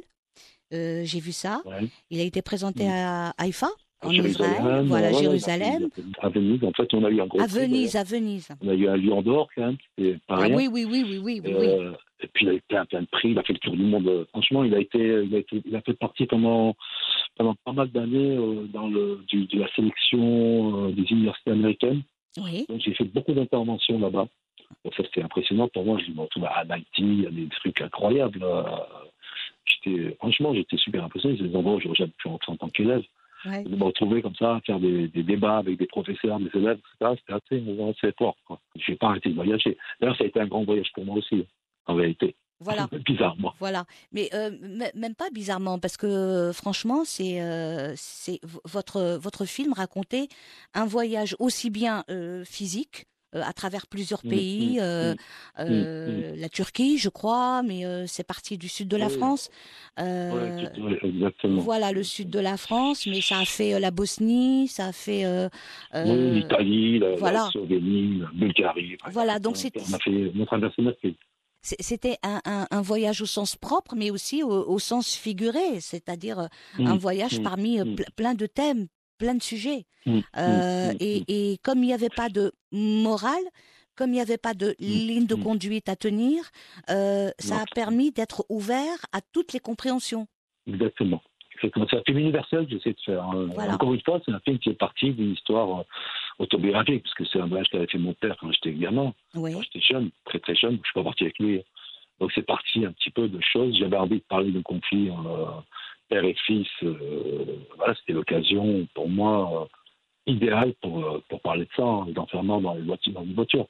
J'ai 0.71 1.19
vu 1.19 1.33
ça. 1.33 1.61
Il 2.09 2.21
a 2.21 2.23
été 2.23 2.41
présenté 2.41 2.85
mm. 2.85 2.91
à 2.91 3.29
Haïfa 3.37 3.67
en 4.03 4.11
Israël, 4.11 4.85
voilà, 4.85 5.11
Jérusalem. 5.11 5.89
À 6.19 6.29
Venise, 6.29 6.63
en 6.63 6.71
fait, 6.71 6.93
on 6.93 7.03
a 7.03 7.09
eu 7.09 7.21
un 7.21 7.27
gros. 7.27 7.41
À 7.41 7.47
Venise, 7.47 7.95
à 7.95 8.03
Venise. 8.03 8.49
On 8.61 8.69
a 8.69 8.73
eu 8.73 8.87
un 8.87 8.97
lion 8.97 9.21
d'or, 9.21 9.49
quand 9.55 9.65
même, 9.65 9.77
c'était 9.97 10.17
pas 10.27 10.39
ah, 10.41 10.47
Oui, 10.49 10.67
oui, 10.71 10.85
oui, 10.89 11.05
oui, 11.07 11.19
oui. 11.23 11.41
oui, 11.43 11.51
euh, 11.53 11.91
et 12.21 12.27
puis, 12.27 12.45
il 12.45 12.49
a 12.49 12.53
eu 12.53 12.61
plein, 12.67 12.85
plein 12.85 13.01
de 13.01 13.07
prix, 13.07 13.29
il 13.29 13.39
a 13.39 13.43
fait 13.43 13.53
le 13.53 13.59
tour 13.59 13.75
du 13.75 13.83
monde. 13.83 14.27
Franchement, 14.29 14.63
il 14.63 14.73
a 14.73 14.79
été, 14.79 14.99
il 14.99 15.35
a, 15.35 15.39
été, 15.39 15.61
il 15.65 15.75
a 15.75 15.81
fait 15.81 15.93
partie 15.93 16.25
pendant, 16.25 16.75
pendant 17.35 17.55
pas 17.63 17.73
mal 17.73 17.89
d'années 17.91 18.37
euh, 18.37 18.65
dans 18.73 18.87
le, 18.87 19.23
du, 19.27 19.45
de 19.45 19.59
la 19.59 19.71
sélection 19.75 20.87
euh, 20.87 20.91
des 20.91 21.03
universités 21.11 21.51
américaines. 21.51 22.01
Oui. 22.37 22.65
Donc, 22.69 22.81
j'ai 22.81 22.93
fait 22.93 23.05
beaucoup 23.05 23.33
d'interventions 23.33 23.99
là-bas. 23.99 24.27
Donc, 24.83 24.95
ça, 24.95 25.03
c'était 25.03 25.21
impressionnant 25.21 25.67
pour 25.67 25.85
moi. 25.85 25.99
Je 26.05 26.11
me 26.11 26.21
retrouve 26.21 26.45
à 26.45 26.63
Haïti, 26.69 26.85
il 26.99 27.21
y 27.21 27.27
a 27.27 27.31
des 27.31 27.47
trucs 27.49 27.81
incroyables. 27.81 28.43
J'étais, 29.65 30.15
franchement, 30.15 30.53
j'étais 30.53 30.77
super 30.77 31.03
impressionné. 31.03 31.37
C'est 31.37 31.47
des 31.47 31.55
endroits 31.55 31.75
où 31.75 31.79
j'aurais 31.79 31.95
jamais 31.95 32.13
pu 32.17 32.27
rentrer 32.27 32.51
en 32.51 32.57
tant 32.57 32.69
qu'élève. 32.69 33.03
Ouais. 33.45 33.63
De 33.63 33.75
me 33.75 33.83
retrouver 33.83 34.21
comme 34.21 34.35
ça, 34.35 34.59
faire 34.65 34.79
des, 34.79 35.07
des, 35.07 35.23
débats 35.23 35.57
avec 35.57 35.77
des 35.77 35.87
professeurs, 35.87 36.39
des 36.39 36.49
élèves, 36.53 36.79
etc. 36.79 37.15
C'était 37.19 37.33
assez, 37.33 37.89
assez 37.89 38.13
fort. 38.17 38.35
Je 38.75 38.91
n'ai 38.91 38.97
pas 38.97 39.07
arrêté 39.07 39.29
de 39.29 39.35
voyager. 39.35 39.77
D'ailleurs, 39.99 40.17
ça 40.17 40.23
a 40.23 40.27
été 40.27 40.39
un 40.39 40.47
grand 40.47 40.63
voyage 40.63 40.91
pour 40.93 41.05
moi 41.05 41.17
aussi, 41.17 41.45
en 41.87 41.95
vérité. 41.95 42.35
Voilà. 42.59 42.87
bizarrement. 43.05 43.53
Voilà. 43.59 43.85
Mais 44.11 44.29
euh, 44.33 44.51
même 44.95 45.15
pas 45.15 45.29
bizarrement, 45.31 45.79
parce 45.79 45.97
que 45.97 46.51
franchement, 46.53 47.03
c'est 47.05 47.41
euh, 47.41 47.95
votre 48.65 49.17
votre 49.19 49.45
film 49.45 49.73
racontait 49.73 50.27
un 50.73 50.85
voyage 50.85 51.35
aussi 51.39 51.69
bien 51.69 52.03
euh, 52.09 52.45
physique 52.45 53.05
euh, 53.05 53.20
à 53.33 53.53
travers 53.53 53.87
plusieurs 53.87 54.25
mmh, 54.25 54.29
pays, 54.29 54.77
mmh, 54.77 54.81
euh, 54.81 55.13
mmh, 55.13 55.17
euh, 55.59 56.35
la 56.35 56.49
Turquie, 56.49 56.97
je 56.97 57.09
crois, 57.09 57.63
mais 57.63 57.83
c'est 58.07 58.25
parti 58.25 58.57
du 58.57 58.67
sud 58.67 58.87
de 58.87 58.97
la 58.97 59.09
France. 59.09 59.49
Voilà, 59.97 61.91
le 61.91 62.03
sud 62.03 62.29
de 62.29 62.39
la 62.39 62.57
France, 62.57 63.07
mais 63.07 63.21
ça 63.21 63.39
a 63.39 63.45
fait 63.45 63.79
la 63.79 63.91
Bosnie, 63.91 64.67
ça 64.67 64.87
a 64.87 64.91
fait 64.91 65.23
l'Italie, 65.93 66.99
la, 66.99 67.15
voilà. 67.15 67.43
la 67.45 67.51
Slovénie, 67.51 68.19
la 68.19 68.27
Bulgarie. 68.33 68.97
Voilà, 69.11 69.39
donc 69.39 69.57
c'était. 69.57 69.81
On 69.89 69.93
a 69.93 69.99
fait, 69.99 70.31
on 70.35 70.43
a 70.43 70.45
traversé 70.45 70.81
notre 70.81 70.99
pays. 70.99 71.15
C'était 71.63 72.17
un, 72.23 72.41
un, 72.45 72.65
un, 72.71 72.81
voyage 72.81 73.21
au 73.21 73.27
sens 73.27 73.55
propre, 73.55 73.93
mais 73.95 74.09
aussi 74.09 74.41
au, 74.41 74.49
au 74.49 74.79
sens 74.79 75.15
figuré, 75.15 75.79
c'est-à-dire 75.79 76.49
un 76.79 76.97
voyage 76.97 77.39
parmi 77.43 77.79
plein 78.15 78.33
de 78.33 78.47
thèmes, 78.47 78.87
plein 79.21 79.35
de 79.35 79.43
sujets. 79.51 79.85
Mm, 80.05 80.19
Euh, 80.37 80.91
mm, 80.93 80.97
et, 81.07 81.19
mm. 81.19 81.23
et 81.35 81.57
comme 81.65 81.79
il 81.83 81.87
n'y 81.87 81.93
avait 81.93 82.15
pas 82.23 82.29
de 82.29 82.51
morale, 82.71 83.45
comme 83.95 84.09
il 84.09 84.17
n'y 84.19 84.21
avait 84.29 84.37
pas 84.47 84.53
de 84.55 84.69
ligne 84.79 85.27
de 85.27 85.35
conduite 85.35 85.87
à 85.89 85.95
tenir, 85.95 86.37
euh, 86.89 87.29
ça 87.37 87.57
a 87.63 87.65
permis 87.81 88.09
d'être 88.11 88.43
ouvert 88.49 88.97
à 89.11 89.19
toutes 89.33 89.53
les 89.53 89.59
compréhensions. 89.59 90.25
Exactement. 90.67 91.21
C'est 91.61 91.77
un 91.77 92.01
film 92.07 92.17
universel 92.17 92.65
que 92.65 92.71
j'essaie 92.71 92.93
de 92.93 93.03
faire. 93.05 93.23
hein. 93.23 93.47
Voilà. 93.53 93.75
Encore 93.75 93.93
une 93.93 94.01
fois, 94.01 94.19
c'est 94.25 94.31
un 94.31 94.39
film 94.39 94.57
qui 94.57 94.69
est 94.69 94.79
parti 94.87 95.11
d'une 95.11 95.33
histoire 95.33 95.69
euh, 95.81 95.83
autobiographique, 96.39 97.03
parce 97.03 97.13
que 97.13 97.25
c'est 97.25 97.39
un 97.39 97.45
voyage 97.45 97.67
qu'avait 97.71 97.85
fait 97.93 97.99
mon 97.99 98.15
père 98.15 98.35
quand 98.39 98.51
j'étais 98.51 98.73
gamin, 98.73 99.13
Oui, 99.35 99.53
quand 99.53 99.61
j'étais 99.61 99.81
jeune, 99.91 100.09
très 100.25 100.39
très 100.39 100.55
jeune, 100.55 100.75
je 100.81 100.85
suis 100.89 100.93
pas 100.99 101.03
parti 101.03 101.23
avec 101.25 101.37
lui. 101.37 101.61
Donc 102.19 102.31
c'est 102.33 102.47
parti 102.55 102.83
un 102.85 102.91
petit 102.93 103.11
peu 103.11 103.27
de 103.27 103.39
choses. 103.51 103.77
J'avais 103.77 103.97
envie 103.97 104.21
de 104.23 104.27
parler 104.35 104.51
de 104.51 104.61
conflit 104.61 105.09
euh, 105.09 105.45
père 106.11 106.25
et 106.25 106.35
fils. 106.45 106.67
euh, 106.83 107.45
voilà, 107.77 107.95
c'était 107.95 108.13
l'occasion 108.13 108.87
pour 108.93 109.07
moi 109.09 109.33
euh, 109.63 110.31
idéale 110.33 110.73
pour, 110.81 110.95
euh, 111.05 111.23
pour 111.29 111.39
parler 111.41 111.65
de 111.65 111.69
ça, 111.75 111.83
hein, 111.83 112.05
d'enfermement 112.09 112.59
dans 112.61 112.75
les 112.75 112.81
voitures, 112.81 113.13
dans 113.13 113.23
une 113.23 113.33
voiture. 113.33 113.65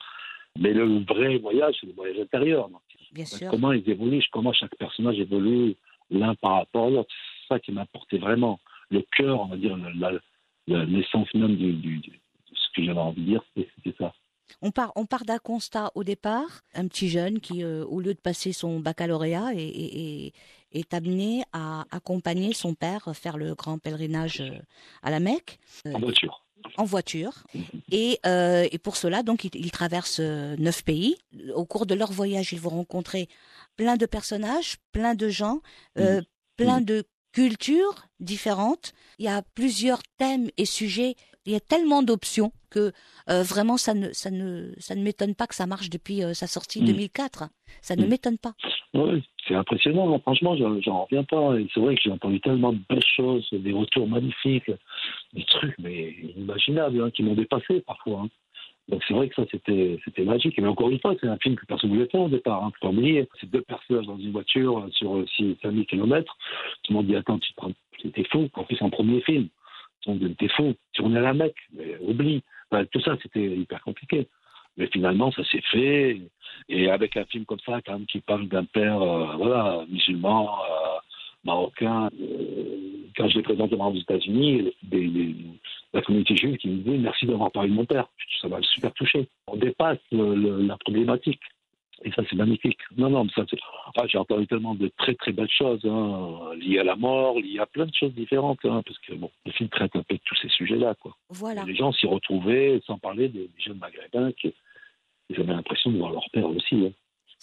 Mais 0.60 0.74
le 0.74 0.86
vrai 1.12 1.38
voyage, 1.38 1.76
c'est 1.80 1.88
le 1.88 1.94
voyage 1.94 2.20
intérieur. 2.20 2.68
Donc, 2.70 2.82
bien 3.14 3.26
sûr. 3.26 3.50
comment 3.52 3.72
ils 3.72 3.88
évoluent, 3.90 4.24
comment 4.32 4.52
chaque 4.54 4.76
personnage 4.76 5.20
évolue 5.20 5.76
l'un 6.10 6.34
par 6.36 6.54
rapport 6.56 6.88
à 6.88 6.90
l'autre. 6.90 7.10
C'est 7.48 7.54
ça 7.54 7.60
qui 7.60 7.72
m'apportait 7.72 8.18
vraiment. 8.18 8.60
Le 8.90 9.02
cœur, 9.16 9.40
on 9.42 9.46
va 9.46 9.56
dire, 9.56 9.78
la- 9.96 10.20
l'essence 10.86 11.34
même 11.34 11.56
du, 11.56 11.74
du- 11.74 11.98
du- 12.00 12.10
de 12.10 12.56
ce 12.62 12.68
que 12.76 12.84
j'avais 12.84 13.00
envie 13.00 13.22
de 13.22 13.28
dire, 13.28 13.42
c'était 13.56 13.70
c'était 13.76 13.96
ça. 13.98 14.14
On 14.62 14.72
part, 14.72 14.92
on 14.98 15.06
part 15.06 15.24
d'un 15.24 15.38
constat 15.38 15.92
au 15.96 16.04
départ, 16.04 16.50
un 16.76 16.86
petit 16.90 17.08
jeune 17.08 17.40
qui, 17.40 17.64
euh, 17.64 17.86
au 17.86 18.02
lieu 18.02 18.14
de 18.14 18.20
passer 18.20 18.52
son 18.52 18.82
baccalauréat, 18.82 19.54
est, 19.56 19.70
est- 19.86 20.34
est- 20.72 20.94
amené 20.94 21.44
à 21.54 21.86
accompagner 21.92 22.54
son 22.54 22.74
père 22.74 23.10
faire 23.14 23.38
le 23.38 23.56
grand 23.56 23.78
pèlerinage 23.80 24.42
euh, 24.42 24.58
à 25.04 25.10
la 25.12 25.20
Mecque 25.20 25.60
En 25.86 26.00
voiture. 26.00 26.46
en 26.78 26.84
voiture. 26.86 27.44
Et, 27.92 28.20
euh, 28.26 28.68
et 28.72 28.78
pour 28.78 28.96
cela, 28.98 29.24
donc, 29.24 29.44
ils, 29.46 29.56
ils 29.56 29.72
traversent 29.72 30.20
euh, 30.22 30.56
neuf 30.58 30.84
pays. 30.84 31.16
Au 31.56 31.66
cours 31.66 31.86
de 31.86 31.94
leur 31.96 32.12
voyage, 32.12 32.54
ils 32.54 32.60
vont 32.60 32.70
rencontrer 32.70 33.28
plein 33.78 33.98
de 33.98 34.06
personnages, 34.06 34.78
plein 34.92 35.16
de 35.16 35.30
gens, 35.30 35.62
euh, 35.98 36.22
plein 36.58 36.82
de 36.82 37.04
cultures 37.32 38.08
différentes. 38.20 38.94
Il 39.18 39.26
y 39.26 39.30
a 39.30 39.42
plusieurs 39.56 40.02
thèmes 40.18 40.50
et 40.58 40.66
sujets. 40.66 41.16
Il 41.46 41.54
y 41.54 41.56
a 41.56 41.60
tellement 41.60 42.04
d'options 42.04 42.52
que 42.70 42.92
euh, 43.30 43.42
vraiment, 43.44 43.78
ça 43.78 43.94
ne, 43.94 44.12
ça 44.14 44.30
ne, 44.30 44.72
ça 44.78 44.96
ne 44.96 45.02
m'étonne 45.04 45.34
pas 45.36 45.48
que 45.48 45.56
ça 45.56 45.66
marche 45.66 45.90
depuis 45.90 46.24
euh, 46.24 46.34
sa 46.34 46.48
sortie 46.48 46.82
Mm. 46.82 46.86
2004. 46.86 47.50
Ça 47.82 47.96
ne 47.96 48.06
Mm. 48.06 48.10
m'étonne 48.10 48.38
pas. 48.38 48.54
Oui, 48.94 49.24
c'est 49.48 49.56
impressionnant. 49.56 50.14
hein. 50.14 50.20
Franchement, 50.20 50.56
j'en 50.56 51.04
reviens 51.06 51.24
pas. 51.24 51.54
C'est 51.74 51.80
vrai 51.80 51.96
que 51.96 52.02
j'ai 52.04 52.12
entendu 52.12 52.40
tellement 52.42 52.74
de 52.74 52.80
belles 52.90 53.04
choses, 53.16 53.48
des 53.52 53.72
retours 53.74 54.08
magnifiques, 54.08 54.72
des 55.34 55.44
trucs 55.46 55.76
mais 55.80 56.12
inimaginables 56.36 57.02
hein, 57.02 57.10
qui 57.12 57.24
m'ont 57.24 57.34
dépassé 57.36 57.82
parfois. 57.82 58.22
hein. 58.22 58.30
Donc 58.90 59.02
c'est 59.08 59.14
vrai 59.14 59.30
que 59.30 59.36
ça 59.36 59.44
c'était 59.52 60.00
c'était 60.06 60.24
magique. 60.24 60.60
Mais 60.60 60.68
encore 60.68 60.90
une 60.90 61.00
fois, 61.00 61.16
c'est 61.22 61.28
un 61.28 61.38
film 61.38 61.56
que 61.56 61.66
personne 61.66 61.90
ne 61.92 61.96
voulait 61.96 62.10
faire 62.10 62.22
au 62.22 62.30
départ. 62.30 62.64
Hein. 62.64 62.72
Faut 62.80 62.88
pas 62.88 62.94
oublier, 62.94 63.28
c'est 63.40 63.50
deux 63.50 63.62
personnages 63.62 64.06
dans 64.06 64.18
une 64.18 64.32
voiture 64.32 64.80
euh, 64.80 64.90
sur 64.92 65.24
6 65.38 65.56
000 65.64 65.86
km. 65.86 66.38
Tout 66.84 66.92
le 66.94 66.98
monde 66.98 67.08
dit 67.08 67.16
attends, 67.16 67.40
tu 67.40 67.52
te 67.52 67.58
prends- 67.58 67.72
c'était 68.02 68.26
fou. 68.26 68.50
En 68.54 68.64
plus, 68.64 68.82
en 68.82 68.90
premier 68.90 69.22
film, 69.22 69.48
monde 70.10 70.20
dit 70.20 70.36
t'es 70.36 70.50
fou. 70.50 70.74
Tourner 70.94 71.20
à 71.20 71.22
la 71.22 71.34
Mecque, 71.34 71.70
oublie. 72.02 72.44
Tout 72.92 73.02
ça, 73.02 73.18
c'était 73.22 73.46
hyper 73.46 73.82
compliqué. 73.82 74.28
Mais 74.78 74.88
finalement, 74.88 75.32
ça 75.32 75.44
s'est 75.46 75.62
fait. 75.72 76.22
Et 76.70 76.90
avec 76.90 77.18
un 77.18 77.26
film 77.26 77.46
comme 77.46 77.60
ça, 77.66 77.82
quand 77.86 77.94
même, 77.94 78.06
qui 78.06 78.20
parle 78.20 78.48
d'un 78.48 78.66
père, 78.66 79.02
euh, 79.02 79.36
voilà, 79.38 79.86
musulman, 79.90 80.50
euh, 80.50 81.00
marocain, 81.44 82.10
euh, 82.20 83.08
quand 83.16 83.28
je 83.28 83.38
l'ai 83.38 83.44
présenté 83.44 83.76
aux 83.76 83.96
États-Unis, 83.96 84.74
la 85.94 86.02
communauté 86.02 86.36
juive 86.36 86.58
qui 86.58 86.70
me 86.70 86.78
dit 86.78 86.98
merci 86.98 87.26
d'avoir 87.26 87.52
parlé 87.52 87.70
de 87.70 87.76
mon 87.76 87.86
père. 87.86 88.08
Ça 88.42 88.48
m'a 88.48 88.62
super 88.62 88.94
touché. 88.94 89.28
On 89.48 89.58
dépasse 89.58 90.00
la 90.12 90.78
problématique. 90.78 91.42
Et 92.04 92.12
ça, 92.12 92.24
c'est 92.30 92.36
magnifique. 92.36 92.80
Non, 92.98 93.10
non, 93.10 93.26
mais 93.26 93.32
ça, 93.36 93.44
c'est. 93.50 93.58
Ah, 93.96 94.08
j'ai 94.08 94.18
entendu 94.18 94.48
tellement 94.48 94.74
de 94.74 94.88
très, 94.98 95.14
très 95.16 95.32
belles 95.32 95.50
choses, 95.52 95.86
hein, 95.86 96.52
liées 96.56 96.80
à 96.80 96.84
la 96.84 96.96
mort, 96.96 97.40
liées 97.40 97.60
à 97.60 97.66
plein 97.68 97.86
de 97.86 97.94
choses 97.94 98.14
différentes, 98.14 98.60
hein, 98.66 98.82
parce 98.86 98.98
que 99.00 99.14
bon, 99.14 99.30
le 99.46 99.52
film 99.52 99.70
traite 99.70 99.96
un 99.96 100.02
peu 100.04 100.16
de 100.16 100.22
tous 100.26 100.36
ces 100.42 100.50
sujets-là, 100.50 100.96
quoi. 100.96 101.16
Voilà. 101.30 101.62
Et 101.64 101.66
Les 101.68 101.76
gens 101.76 101.92
s'y 101.92 102.08
retrouvaient, 102.08 102.82
sans 102.88 102.98
parler 102.98 103.28
des, 103.30 103.42
des 103.42 103.62
jeunes 103.64 103.78
maghrébins 103.78 104.32
qui, 104.32 104.54
ils 105.30 105.40
avaient 105.40 105.54
l'impression 105.54 105.92
de 105.92 105.98
voir 105.98 106.12
leur 106.12 106.28
père 106.32 106.48
aussi. 106.50 106.76
hein. 106.88 106.92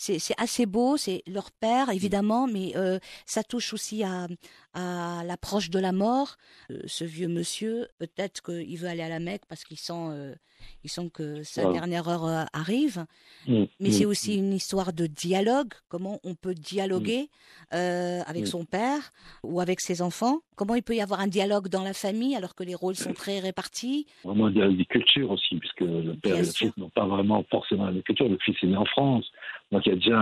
C'est 0.01 0.21
assez 0.39 0.65
beau, 0.65 0.97
c'est 0.97 1.25
leur 1.27 1.51
père 1.51 1.91
évidemment, 1.91 2.47
mais 2.47 2.73
euh, 2.77 3.01
ça 3.27 3.43
touche 3.43 3.73
aussi 3.73 4.05
à, 4.05 4.29
à 4.73 5.25
l'approche 5.27 5.71
de 5.71 5.81
la 5.81 5.91
mort. 5.91 6.37
Euh, 6.71 6.79
ce 6.87 7.03
vieux 7.03 7.27
monsieur, 7.27 7.89
peut-être 7.99 8.41
qu'il 8.41 8.79
veut 8.79 8.87
aller 8.87 9.03
à 9.03 9.09
la 9.09 9.19
Mecque 9.19 9.43
parce 9.49 9.65
qu'il 9.65 9.77
sent, 9.77 9.93
euh, 10.13 10.37
il 10.85 10.89
sent 10.89 11.11
que 11.13 11.43
sa 11.43 11.73
dernière 11.73 12.07
heure 12.09 12.47
arrive. 12.53 13.07
Mm, 13.49 13.65
Mais 13.81 13.89
mm, 13.89 13.93
c'est 13.93 14.05
aussi 14.05 14.37
une 14.37 14.53
histoire 14.53 14.93
de 14.93 15.09
dialogue. 15.09 15.75
Comment 15.89 16.21
on 16.23 16.37
peut 16.37 16.55
dialoguer 16.55 17.29
avec 17.73 18.47
son 18.47 18.65
père 18.65 19.11
ou 19.43 19.61
avec 19.61 19.81
ses 19.81 20.01
enfants 20.01 20.43
Comment 20.55 20.75
il 20.77 20.83
peut 20.83 20.95
y 20.95 21.01
avoir 21.01 21.19
un 21.21 21.29
dialogue 21.29 21.69
dans 21.69 21.83
la 21.83 21.93
famille 21.93 22.35
alors 22.37 22.55
que 22.55 22.63
les 22.63 22.75
rôles 22.77 22.97
sont 22.97 23.15
très 23.15 23.41
répartis? 23.41 24.07
Vraiment 24.25 24.49
des, 24.51 24.75
des 24.75 24.85
cultures 24.87 25.31
aussi, 25.33 25.57
puisque 25.57 25.81
le 25.81 26.15
père 26.17 26.33
Bien 26.35 26.43
et 26.43 26.47
le 26.47 26.53
sûr. 26.53 26.69
fils 26.69 26.77
n'ont 26.77 26.91
pas 26.91 27.07
vraiment 27.07 27.45
forcément 27.51 27.87
la 27.91 28.01
culture. 28.03 28.29
Le 28.29 28.39
fils 28.45 28.57
est 28.63 28.67
né 28.67 28.77
en 28.77 28.85
France, 28.85 29.25
donc 29.73 29.87
il 29.87 29.91
y 29.91 29.93
a 29.93 29.97
déjà 29.97 30.19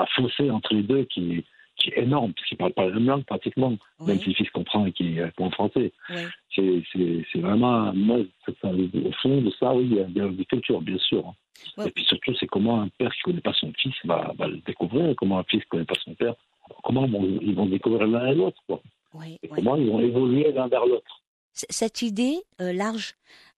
un, 0.00 0.06
fossé 0.16 0.50
entre 0.50 0.74
les 0.74 0.82
deux 0.82 1.04
qui, 1.04 1.44
qui 1.76 1.90
est 1.90 1.98
énorme, 2.02 2.32
puisqu'ils 2.32 2.54
ne 2.54 2.58
parlent 2.58 2.72
pas 2.72 2.86
la 2.86 2.94
même 2.94 3.06
langue 3.06 3.24
pratiquement, 3.24 3.70
même 3.70 3.78
Oui, 4.00 4.18
si 4.22 4.28
le 4.30 4.34
fils 4.34 4.50
comprend 4.50 4.86
et 4.86 4.92
qu'il 4.92 5.20
répond 5.22 5.46
en 5.46 5.50
français. 5.50 5.92
oui. 6.10 6.22
C'est, 6.54 7.40
vraiment, 7.40 7.92
moi, 7.92 8.18
ça, 8.62 8.68
au 8.70 9.12
fond 9.20 9.42
de 9.42 9.50
ça, 9.60 9.74
oui, 9.74 9.88
il 9.90 10.16
y 10.16 10.20
a 10.20 10.28
des 10.28 10.44
cultures, 10.46 10.80
bien 10.80 10.96
sûr. 10.98 11.26
hein. 11.26 11.34
Ouais. 11.78 11.88
Et 11.88 11.90
puis 11.90 12.04
surtout, 12.04 12.34
c'est 12.40 12.46
comment 12.46 12.80
un 12.82 12.88
père 12.98 13.12
qui 13.12 13.20
ne 13.20 13.24
connaît 13.32 13.40
pas 13.42 13.52
son 13.54 13.72
fils 13.78 13.94
va, 14.04 14.32
va 14.38 14.46
le 14.46 14.58
découvrir, 14.58 15.10
et 15.10 15.14
comment 15.14 15.38
un 15.38 15.44
fils 15.44 15.60
qui 15.60 15.66
ne 15.66 15.70
connaît 15.70 15.84
pas 15.84 15.94
son 16.02 16.14
père, 16.14 16.34
comment 16.82 17.06
ils 17.42 17.54
vont 17.54 17.66
découvrir 17.66 18.06
l'un 18.06 18.26
et 18.28 18.34
l'autre, 18.34 18.60
quoi. 18.66 18.80
Et 19.42 19.48
comment 19.48 19.76
ils 19.76 19.88
vont 19.90 20.00
évoluer 20.00 20.50
l'un 20.52 20.68
vers 20.68 20.84
l'autre. 20.86 21.20
Cette 21.70 22.02
idée 22.02 22.38
euh, 22.60 22.72
large 22.72 23.14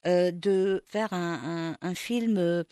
euh, 0.07 0.31
de 0.31 0.85
faire 0.87 1.13
un, 1.13 1.75
un- 1.83 1.89
un 1.89 1.95
film 1.95 2.37
euh, 2.39 2.63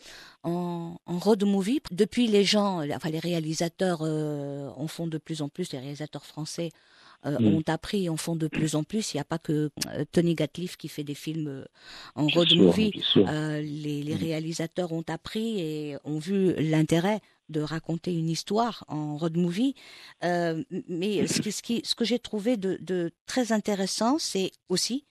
en, 0.43 0.97
en 1.05 1.17
road 1.19 1.43
movie. 1.43 1.81
Depuis, 1.91 2.27
les 2.27 2.43
gens, 2.45 2.81
enfin 2.95 3.09
les 3.09 3.19
réalisateurs 3.19 4.01
en 4.01 4.87
font 4.87 5.07
de 5.07 5.17
plus 5.17 5.41
en 5.41 5.49
plus, 5.49 5.71
les 5.73 5.79
réalisateurs 5.79 6.25
français 6.25 6.69
euh, 7.25 7.37
Mm. 7.39 7.55
ont 7.55 7.63
appris 7.67 8.05
et 8.05 8.09
en 8.09 8.15
font 8.15 8.35
de 8.35 8.47
plus 8.47 8.75
en 8.75 8.83
plus. 8.83 9.13
Il 9.13 9.17
n'y 9.17 9.21
a 9.21 9.25
pas 9.25 9.39
que 9.39 9.71
euh, 9.87 10.05
Tony 10.11 10.35
Gatliff 10.35 10.77
qui 10.77 10.87
fait 10.87 11.03
des 11.03 11.15
films 11.15 11.47
euh, 11.47 11.65
en 12.15 12.27
road 12.27 12.47
sûr, 12.47 12.57
movie. 12.61 12.91
les, 13.15 14.03
les 14.03 14.13
Mm. 14.15 14.17
réalisateurs 14.19 14.91
ont 14.93 15.03
appris 15.07 15.59
et 15.59 15.97
ont 16.05 16.19
vu 16.19 16.53
l'intérêt 16.55 17.19
de 17.49 17.61
raconter 17.61 18.13
une 18.13 18.29
histoire 18.29 18.83
en 18.87 19.17
road 19.17 19.37
movie. 19.37 19.75
Euh, 20.23 20.63
mais 20.87 21.27
ce, 21.27 21.41
qui, 21.41 21.51
ce, 21.51 21.61
qui, 21.61 21.81
ce 21.83 21.95
que 21.95 22.05
j'ai 22.05 22.19
trouvé 22.19 22.57
de, 22.57 22.77
de 22.81 23.11
très 23.25 23.51
intéressant, 23.51 24.17
c'est 24.19 24.51
aussi 24.69 25.05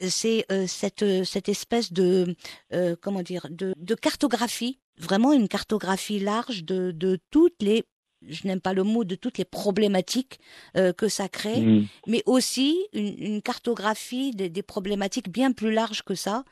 c'est 0.00 0.46
euh, 0.50 0.66
cette 0.66 1.24
cette 1.24 1.48
espèce 1.48 1.92
de 1.92 2.34
euh, 2.72 2.96
comment 3.00 3.22
dire 3.22 3.46
de, 3.50 3.74
de 3.76 3.94
cartographie, 3.94 4.80
vraiment 4.98 5.32
une 5.32 5.48
cartographie 5.48 6.18
large 6.18 6.64
de 6.64 6.90
de 6.90 7.18
toutes 7.30 7.60
les 7.60 7.84
je 8.28 8.46
n'aime 8.46 8.60
pas 8.60 8.72
le 8.72 8.82
mot 8.82 9.04
de 9.04 9.14
toutes 9.14 9.38
les 9.38 9.44
problématiques 9.44 10.38
euh, 10.76 10.92
que 10.92 11.08
ça 11.08 11.28
crée, 11.28 11.60
Mm. 11.60 11.86
mais 12.06 12.22
aussi 12.26 12.78
une, 12.92 13.14
une 13.18 13.42
cartographie 13.42 14.30
des, 14.32 14.48
des 14.48 14.62
problématiques 14.62 15.28
bien 15.30 15.52
plus 15.52 15.72
larges 15.72 16.02
que 16.02 16.14
ça, 16.14 16.44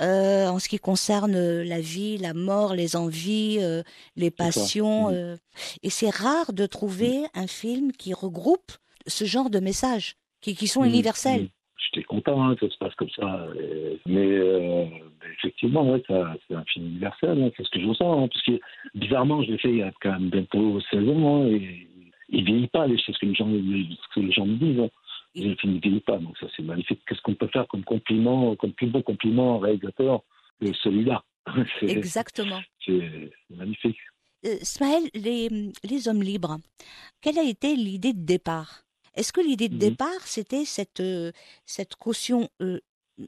euh, 0.00 0.46
en 0.48 0.58
ce 0.58 0.68
qui 0.68 0.78
concerne 0.78 1.34
euh, 1.34 1.64
la 1.64 1.80
vie, 1.80 2.18
la 2.18 2.34
mort, 2.34 2.74
les 2.74 2.96
envies, 2.96 3.58
euh, 3.60 3.82
les 4.16 4.30
passions. 4.30 5.10
Mm. 5.10 5.38
et 5.82 5.90
c'est 5.90 6.10
rare 6.10 6.52
de 6.52 6.66
trouver 6.66 7.24
un 7.34 7.46
film 7.46 7.92
qui 7.92 8.12
regroupe 8.14 8.72
ce 9.06 9.24
genre 9.24 9.50
de 9.50 9.60
messages, 9.60 10.16
qui, 10.40 10.54
qui 10.54 10.68
sont 10.68 10.82
Mm, 10.82 10.86
universels. 10.88 11.48
J'étais 11.92 12.04
content 12.04 12.42
hein, 12.48 12.56
que 12.56 12.66
ça 12.68 12.72
se 12.74 12.78
passe 12.78 12.94
comme 12.96 13.10
ça. 13.10 13.46
et- 13.60 13.98
mais, 14.06 14.26
euh, 14.26 14.84
mais 15.20 15.32
effectivement, 15.38 15.90
ouais, 15.90 16.02
c'est 16.08 16.54
un 16.54 16.64
film 16.64 16.86
universel, 16.86 17.42
hein, 17.42 17.50
c'est 17.56 17.64
ce 17.64 17.70
que 17.70 17.80
je 17.80 17.86
ressens. 17.86 18.24
hein, 18.24 18.28
parce 18.28 18.42
que 18.42 18.60
bizarrement, 18.94 19.42
je 19.42 19.52
l'ai 19.52 19.58
fait 19.58 19.70
il 19.70 19.76
y 19.78 19.82
a 19.82 19.92
quand 20.00 20.12
même 20.12 20.30
bientôt 20.30 20.80
16 20.90 21.08
ans. 21.08 21.42
hein, 21.44 21.48
et 21.48 21.86
il 22.28 22.40
ne 22.40 22.46
vieillit 22.46 22.66
pas, 22.68 22.86
les 22.86 22.98
choses 22.98 23.16
que 23.18 23.26
les 23.26 23.34
gens, 23.34 23.46
ce 23.48 24.14
que 24.14 24.20
les 24.20 24.32
gens 24.32 24.46
me 24.46 24.56
disent. 24.56 24.88
Le 25.38 25.54
film 25.56 25.74
ne 25.74 25.80
vieillit 25.80 26.00
pas, 26.00 26.16
donc 26.18 26.36
ça 26.38 26.46
c'est 26.56 26.62
magnifique. 26.62 27.00
Qu'est-ce 27.06 27.20
qu'on 27.20 27.34
peut 27.34 27.48
faire 27.48 27.68
comme 27.68 27.84
compliment, 27.84 28.56
comme 28.56 28.72
plus 28.72 28.86
beau 28.86 29.02
compliment 29.02 29.56
au 29.56 29.58
réalisateur 29.58 30.22
que 30.60 30.72
celui-là? 30.72 31.22
C'est 31.78 31.90
Exactement. 31.90 32.60
c'est 32.84 33.30
magnifique. 33.50 33.98
Euh, 34.46 34.56
Smaël, 34.62 35.02
les, 35.14 35.48
les 35.84 36.08
hommes 36.08 36.22
libres, 36.22 36.56
quelle 37.20 37.38
a 37.38 37.42
été 37.44 37.76
l'idée 37.76 38.12
de 38.14 38.24
départ? 38.24 38.85
Est-ce 39.16 39.32
que 39.32 39.40
l'idée 39.40 39.68
de 39.68 39.74
Mhm. 39.74 39.80
départ, 39.80 40.20
c'était 40.24 40.64
cette, 40.64 41.02
cette 41.64 41.94
caution 41.96 42.48
euh, 42.62 42.78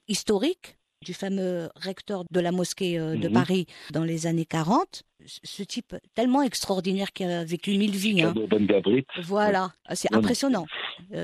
historique 0.06 0.76
du 1.04 1.14
fameux 1.14 1.68
recteur 1.76 2.24
de 2.30 2.40
la 2.40 2.50
mosquée 2.50 2.98
de 2.98 3.28
Mhm. 3.28 3.32
Paris 3.32 3.66
dans 3.92 4.02
les 4.02 4.26
années 4.26 4.44
40. 4.44 5.02
Ce- 5.26 5.62
type 5.62 5.94
tellement 6.14 6.42
extraordinaire 6.42 7.12
qui 7.12 7.22
a 7.24 7.44
vécu 7.44 7.70
mille 7.78 7.92
vies. 7.94 8.22
hein. 8.22 8.34
Voilà, 9.22 9.70
c'est 9.94 10.12
impressionnant. 10.14 10.66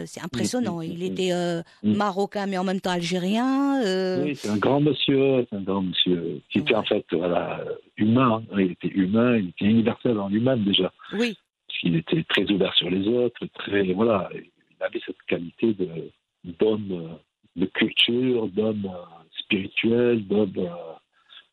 C'est 0.07 0.23
impressionnant. 0.23 0.81
Il 0.81 1.03
était 1.03 1.33
euh, 1.33 1.63
marocain 1.83 2.47
mais 2.47 2.57
en 2.59 2.65
même 2.65 2.81
temps 2.81 2.91
algérien. 2.93 3.83
euh, 3.85 4.25
Oui, 4.25 4.37
c'est 4.37 4.49
un 4.49 4.57
grand 4.59 4.81
monsieur, 4.81 5.45
c'est 5.51 5.57
un 5.57 5.63
grand 5.63 5.83
monsieur 5.83 6.41
qui 6.51 6.59
était 6.59 6.71
Ouais. 6.73 6.77
en 6.79 6.85
fait 6.85 7.05
voilà, 7.13 7.65
humain. 7.97 8.43
hein. 8.53 8.57
Il 8.61 8.73
était 8.73 8.89
humain, 8.89 9.37
il 9.39 9.49
était 9.51 9.65
universel 9.67 10.19
en 10.19 10.29
lui-même 10.29 10.65
déjà. 10.65 10.93
Oui, 11.15 11.37
qu'il 11.69 11.97
était 11.97 12.23
très 12.25 12.49
ouvert 12.51 12.75
sur 12.75 12.91
les 12.91 13.07
autres, 13.09 13.45
très 13.55 13.93
voilà. 13.93 14.31
Il 14.79 14.85
avait 14.85 15.01
cette 15.05 15.23
qualité 15.27 15.75
de 15.75 16.11
d'homme 16.45 16.89
euh, 16.93 17.15
de 17.57 17.67
culture, 17.67 18.49
d'homme 18.49 18.87
euh, 18.87 19.25
spirituel, 19.41 20.27
d'homme 20.27 20.53
euh, 20.59 20.95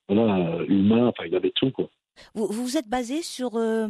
voilà 0.07 0.63
humain. 0.67 1.07
Enfin, 1.07 1.25
il 1.27 1.35
avait 1.35 1.51
tout 1.51 1.71
quoi. 1.71 1.89
vous 2.33 2.47
vous 2.47 2.77
êtes 2.77 2.89
basé 2.89 3.21
sur 3.21 3.55
euh, 3.55 3.87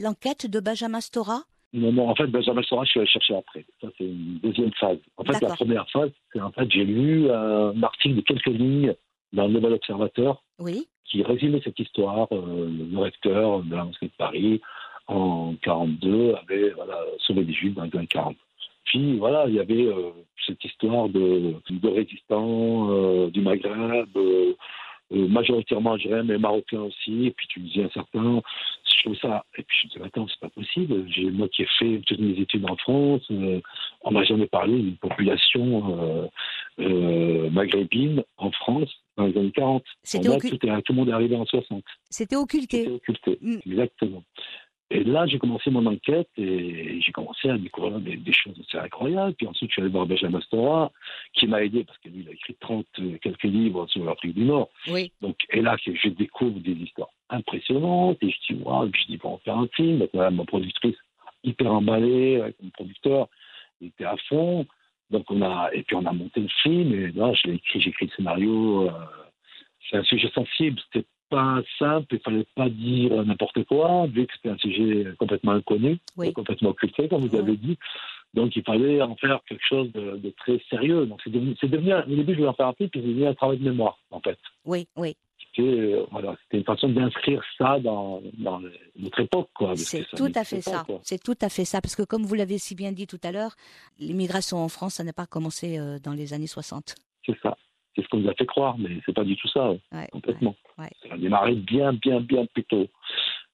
l'enquête 0.00 0.46
de 0.46 0.60
Benjamin 0.60 1.00
Stora? 1.00 1.42
Non, 1.74 1.90
non, 1.90 2.08
en 2.10 2.14
fait, 2.14 2.26
Benjamin 2.26 2.62
Sora, 2.62 2.84
je 2.84 2.90
suis 2.90 3.00
allé 3.00 3.08
chercher 3.08 3.34
après. 3.34 3.64
Ça, 3.80 3.88
c'est 3.96 4.04
une 4.04 4.38
deuxième 4.42 4.72
phase. 4.74 4.98
En 5.16 5.24
fait, 5.24 5.40
la 5.40 5.54
première 5.54 5.88
phase, 5.88 6.10
c'est 6.32 6.40
en 6.40 6.52
fait, 6.52 6.70
j'ai 6.70 6.84
lu 6.84 7.30
un 7.30 7.82
article 7.82 8.16
de 8.16 8.20
quelques 8.20 8.46
lignes 8.46 8.94
dans 9.32 9.46
le 9.46 9.54
Nouvel 9.54 9.72
Observateur 9.72 10.42
Oui, 10.58 10.86
qui 11.06 11.22
résumait 11.22 11.62
cette 11.64 11.78
histoire. 11.78 12.28
Euh, 12.32 12.68
le 12.68 12.98
recteur 12.98 13.62
de 13.62 13.74
la 13.74 13.84
mosquée 13.84 14.06
de 14.06 14.12
Paris, 14.18 14.60
en 15.06 15.54
42, 15.62 16.34
avait 16.34 16.70
voilà, 16.70 16.98
sauvé 17.20 17.44
des 17.44 17.54
Juifs 17.54 17.74
dans 17.74 17.84
les 17.84 17.96
années 17.96 18.06
40. 18.06 18.36
Puis, 18.84 19.16
voilà, 19.16 19.44
il 19.48 19.54
y 19.54 19.60
avait 19.60 19.86
euh, 19.86 20.10
cette 20.46 20.64
histoire 20.64 21.08
de, 21.08 21.54
de 21.70 21.88
résistants 21.88 22.90
euh, 22.90 23.30
du 23.30 23.40
Maghreb, 23.40 24.08
euh, 24.16 24.54
majoritairement 25.10 25.92
algériens, 25.92 26.22
mais 26.24 26.38
marocains 26.38 26.80
aussi, 26.82 27.26
et 27.26 27.30
puis 27.32 27.46
tunisiens 27.48 27.88
certains. 27.92 28.40
Je 28.86 29.02
trouve 29.02 29.16
ça. 29.18 29.44
Et 29.58 29.62
puis 29.62 29.76
je 29.82 29.86
me 29.98 30.02
dis, 30.04 30.06
attends, 30.06 30.26
c'est 30.28 30.40
pas 30.40 30.48
possible. 30.48 31.04
J'ai, 31.10 31.30
moi 31.30 31.48
qui 31.48 31.62
ai 31.62 31.66
fait 31.78 32.00
toutes 32.06 32.18
mes 32.20 32.38
études 32.40 32.64
en 32.70 32.76
France, 32.76 33.22
on 33.30 34.10
m'a 34.10 34.24
jamais 34.24 34.46
parlé 34.46 34.78
d'une 34.78 34.96
population 34.96 36.30
maghrébine 37.50 38.22
en 38.36 38.50
France 38.52 38.90
dans 39.16 39.26
les 39.26 39.36
années 39.36 39.52
40. 39.52 39.82
C'était 40.02 40.28
Là, 40.28 40.36
occu- 40.36 40.58
tout, 40.58 40.66
est- 40.66 40.82
tout 40.82 40.92
le 40.92 40.98
monde 40.98 41.08
est 41.08 41.12
arrivé 41.12 41.36
en 41.36 41.44
60. 41.44 41.82
c'était 42.08 42.36
occulté. 42.36 42.78
C'était 42.78 42.90
occulté. 42.92 43.38
Mm. 43.42 43.56
Exactement. 43.66 44.22
Et 44.94 45.04
là, 45.04 45.26
j'ai 45.26 45.38
commencé 45.38 45.70
mon 45.70 45.86
enquête 45.86 46.28
et 46.36 47.00
j'ai 47.00 47.12
commencé 47.12 47.48
à 47.48 47.56
découvrir 47.56 47.98
des, 47.98 48.16
des 48.16 48.32
choses 48.32 48.54
assez 48.60 48.76
incroyables. 48.76 49.34
Puis 49.34 49.46
ensuite, 49.46 49.70
je 49.70 49.72
suis 49.72 49.82
allé 49.82 49.90
voir 49.90 50.04
Benjamin 50.04 50.40
Stora, 50.42 50.92
qui 51.32 51.46
m'a 51.46 51.62
aidé 51.64 51.84
parce 51.84 51.96
que 51.98 52.10
lui, 52.10 52.20
il 52.20 52.28
a 52.28 52.32
écrit 52.32 52.54
30 52.60 52.86
euh, 52.98 53.16
quelques 53.22 53.44
livres 53.44 53.86
sur 53.88 54.04
l'Afrique 54.04 54.34
du 54.34 54.44
Nord. 54.44 54.68
Oui, 54.88 55.10
Donc, 55.22 55.36
et 55.50 55.62
là, 55.62 55.76
je 55.82 56.08
découvre 56.10 56.60
des 56.60 56.72
histoires 56.72 57.08
impressionnantes 57.30 58.18
et 58.20 58.30
je 58.30 58.54
dis, 58.54 58.62
waouh, 58.62 58.90
je 58.94 59.06
dis, 59.06 59.16
bon, 59.16 59.30
on 59.30 59.34
va 59.36 59.40
faire 59.40 59.56
un 59.56 59.68
film. 59.74 59.98
Donc, 59.98 60.12
ma 60.12 60.44
productrice, 60.44 60.96
hyper 61.42 61.72
emballée, 61.72 62.42
avec 62.42 62.56
mon 62.62 62.68
producteur, 62.68 63.28
il 63.80 63.88
était 63.88 64.04
à 64.04 64.16
fond. 64.28 64.66
Donc, 65.10 65.30
on 65.30 65.40
a, 65.40 65.70
et 65.72 65.84
puis 65.84 65.96
on 65.96 66.04
a 66.04 66.12
monté 66.12 66.40
le 66.40 66.48
film 66.62 66.92
et 66.94 67.12
là, 67.12 67.32
je 67.32 67.48
l'ai 67.48 67.54
écrit, 67.54 67.80
j'ai 67.80 67.90
écrit 67.90 68.06
le 68.06 68.12
scénario. 68.12 68.88
euh, 68.88 68.92
c'est 69.90 69.96
un 69.96 70.04
sujet 70.04 70.30
sensible, 70.34 70.80
c'était 70.92 71.06
pas 71.32 71.62
simple, 71.78 72.06
il 72.14 72.20
fallait 72.20 72.46
pas 72.54 72.68
dire 72.68 73.24
n'importe 73.24 73.64
quoi, 73.64 74.06
vu 74.06 74.26
que 74.26 74.32
c'était 74.34 74.50
un 74.50 74.58
sujet 74.58 75.06
complètement 75.18 75.52
inconnu, 75.52 75.98
Oui. 76.16 76.32
complètement 76.32 76.70
occulté, 76.70 77.08
comme 77.08 77.26
vous 77.26 77.36
avez 77.36 77.56
dit. 77.56 77.78
Donc, 78.34 78.54
il 78.54 78.62
fallait 78.62 79.00
en 79.02 79.16
faire 79.16 79.40
quelque 79.48 79.64
chose 79.66 79.90
de, 79.92 80.16
de 80.16 80.30
très 80.38 80.60
sérieux. 80.70 81.06
Donc, 81.06 81.20
c'est 81.24 81.30
devenu, 81.30 81.54
devenu, 81.62 81.94
au 81.94 82.16
début, 82.16 82.32
je 82.32 82.38
voulais 82.38 82.48
en 82.48 82.54
faire 82.54 82.68
un 82.68 82.72
puis 82.72 82.88
c'est 82.92 83.00
devenu 83.00 83.26
un 83.26 83.34
travail 83.34 83.58
de 83.58 83.64
mémoire, 83.64 83.98
en 84.10 84.20
fait 84.20 84.38
oui, 84.64 84.86
oui. 84.96 85.16
c'était 85.38 85.68
euh, 85.68 86.06
voilà, 86.10 86.36
une 86.52 86.64
façon 86.64 86.88
d'inscrire 86.88 87.42
ça 87.58 87.78
dans, 87.80 88.22
notre 88.96 89.20
époque. 89.20 89.50
C'est 89.76 90.06
tout 90.16 90.32
à 90.34 90.44
fait 90.44 90.60
ça. 90.60 90.84
C'est 91.02 91.22
tout 91.22 91.36
à 91.40 91.48
fait 91.48 91.64
ça. 91.64 91.80
Parce 91.80 91.96
que 91.96 92.02
comme 92.02 92.24
vous 92.24 92.34
l'avez 92.34 92.58
si 92.58 92.74
bien 92.74 92.92
dit 92.92 93.06
tout 93.06 93.20
à 93.22 93.32
l'heure, 93.32 93.56
l'immigration 93.98 94.58
en 94.58 94.68
France, 94.68 94.94
ça 94.94 95.04
n'a 95.04 95.12
pas 95.12 95.26
commencé 95.26 95.78
euh, 95.78 95.98
dans 95.98 96.12
les 96.12 96.32
années 96.32 96.46
60. 96.46 96.94
C'est 97.26 97.38
ça. 97.42 97.56
C'est 97.94 98.02
ce 98.02 98.08
qu'on 98.08 98.18
nous 98.18 98.30
a 98.30 98.34
fait 98.34 98.46
croire, 98.46 98.76
mais 98.78 98.90
c'est 99.04 99.14
pas 99.14 99.24
du 99.24 99.36
tout 99.36 99.48
ça, 99.48 99.70
Ouais, 99.70 100.08
complètement. 100.12 100.54
ouais, 100.78 100.84
ouais. 100.84 100.90
Ça 101.08 101.14
a 101.14 101.18
démarré 101.18 101.54
bien, 101.54 101.92
bien, 101.92 102.20
bien 102.20 102.46
plus 102.46 102.64
tôt. 102.64 102.86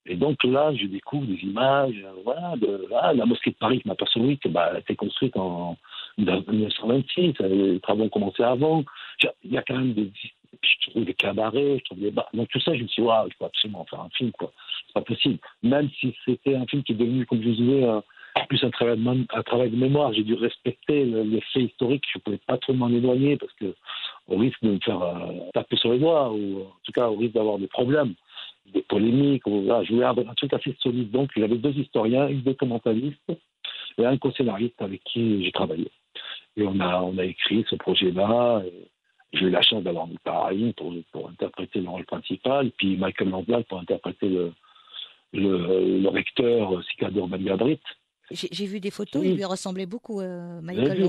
Et 0.06 0.14
donc 0.16 0.42
là, 0.44 0.72
je 0.74 0.86
découvre 0.86 1.26
des 1.26 1.38
images, 1.42 1.94
euh, 2.04 2.12
voilà, 2.24 2.54
de 2.56 2.86
ah, 3.00 3.12
la 3.12 3.26
mosquée 3.26 3.50
de 3.50 3.56
Paris 3.56 3.80
qui 3.80 3.88
m'a 3.88 3.94
que 3.96 4.48
bah, 4.48 4.72
a 4.74 4.78
été 4.78 4.96
construite 4.96 5.36
en, 5.36 5.72
en 5.72 6.52
1926, 6.52 7.34
euh, 7.40 7.48
les 7.74 7.80
travaux 7.80 8.04
ont 8.04 8.08
commencé 8.08 8.42
avant. 8.42 8.84
Il 9.44 9.52
y 9.52 9.58
a 9.58 9.62
quand 9.62 9.76
même 9.76 9.92
des, 9.92 10.10
je 10.62 10.90
trouve 10.90 11.04
des 11.04 11.14
cabarets, 11.14 11.78
je 11.80 11.84
trouve 11.84 11.98
des 12.00 12.10
bars. 12.10 12.28
Donc 12.32 12.48
tout 12.48 12.60
ça, 12.60 12.74
je 12.74 12.82
me 12.82 12.88
suis 12.88 13.02
dit, 13.02 13.06
waouh, 13.06 13.26
il 13.28 13.34
faut 13.34 13.44
absolument 13.44 13.84
faire 13.84 14.00
un 14.00 14.08
film, 14.10 14.32
quoi. 14.32 14.50
C'est 14.86 14.94
pas 14.94 15.02
possible. 15.02 15.38
Même 15.62 15.90
si 16.00 16.14
c'était 16.24 16.54
un 16.54 16.64
film 16.66 16.82
qui 16.84 16.92
est 16.92 16.96
devenu, 16.96 17.26
comme 17.26 17.42
je 17.42 17.48
vous 17.48 17.54
disais, 17.56 17.84
un- 17.84 18.02
plus 18.48 18.62
un 18.64 18.70
travail, 18.70 18.96
de, 18.98 19.26
un 19.34 19.42
travail 19.42 19.70
de 19.70 19.76
mémoire, 19.76 20.12
j'ai 20.14 20.22
dû 20.22 20.34
respecter 20.34 21.04
le- 21.04 21.22
les 21.24 21.40
faits 21.52 21.64
historiques, 21.64 22.04
je 22.12 22.18
ne 22.18 22.22
pouvais 22.22 22.38
pas 22.46 22.56
trop 22.56 22.72
m'en 22.72 22.88
éloigner 22.88 23.36
parce 23.36 23.52
que 23.54 23.74
au 24.28 24.36
risque 24.36 24.62
de 24.62 24.70
me 24.72 24.78
faire 24.80 25.02
euh, 25.02 25.32
taper 25.54 25.76
sur 25.76 25.92
les 25.92 25.98
doigts, 25.98 26.30
ou 26.32 26.60
en 26.62 26.76
tout 26.84 26.92
cas 26.92 27.08
au 27.08 27.16
risque 27.16 27.34
d'avoir 27.34 27.58
des 27.58 27.66
problèmes, 27.66 28.14
des 28.72 28.82
polémiques. 28.82 29.46
Ou, 29.46 29.62
voilà, 29.62 29.82
je 29.84 29.92
voulais 29.92 30.04
avoir 30.06 30.28
un 30.28 30.34
truc 30.34 30.52
assez 30.52 30.76
solide. 30.80 31.10
Donc 31.10 31.30
j'avais 31.36 31.56
deux 31.56 31.72
historiens, 31.72 32.28
une 32.28 32.42
documentaliste 32.42 33.20
et 33.98 34.04
un 34.04 34.16
co-scénariste 34.18 34.80
avec 34.80 35.02
qui 35.04 35.44
j'ai 35.44 35.52
travaillé. 35.52 35.90
Et 36.56 36.62
on 36.64 36.78
a, 36.80 37.00
on 37.02 37.16
a 37.18 37.24
écrit 37.24 37.64
ce 37.70 37.76
projet-là. 37.76 38.62
et 38.66 38.88
J'ai 39.32 39.46
eu 39.46 39.50
la 39.50 39.62
chance 39.62 39.82
d'avoir 39.82 40.06
Paris 40.24 40.74
pour, 40.76 40.92
pour 41.12 41.28
interpréter 41.30 41.80
le 41.80 41.88
rôle 41.88 42.04
principal, 42.04 42.70
puis 42.72 42.96
Michael 42.96 43.30
Landal 43.30 43.64
pour 43.64 43.78
interpréter 43.80 44.28
le, 44.28 44.52
le, 45.32 46.00
le 46.00 46.08
recteur 46.08 46.76
euh, 46.76 46.82
Sikador 46.90 47.28
Ben 47.28 47.42
Gabrit. 47.42 47.80
J'ai 48.30 48.66
vu 48.66 48.78
des 48.78 48.90
photos, 48.90 49.22
Oui. 49.22 49.30
il 49.30 49.36
lui 49.36 49.44
ressemblait 49.44 49.86
beaucoup, 49.86 50.20
euh, 50.20 50.60
Michael 50.60 50.98
vu. 50.98 51.08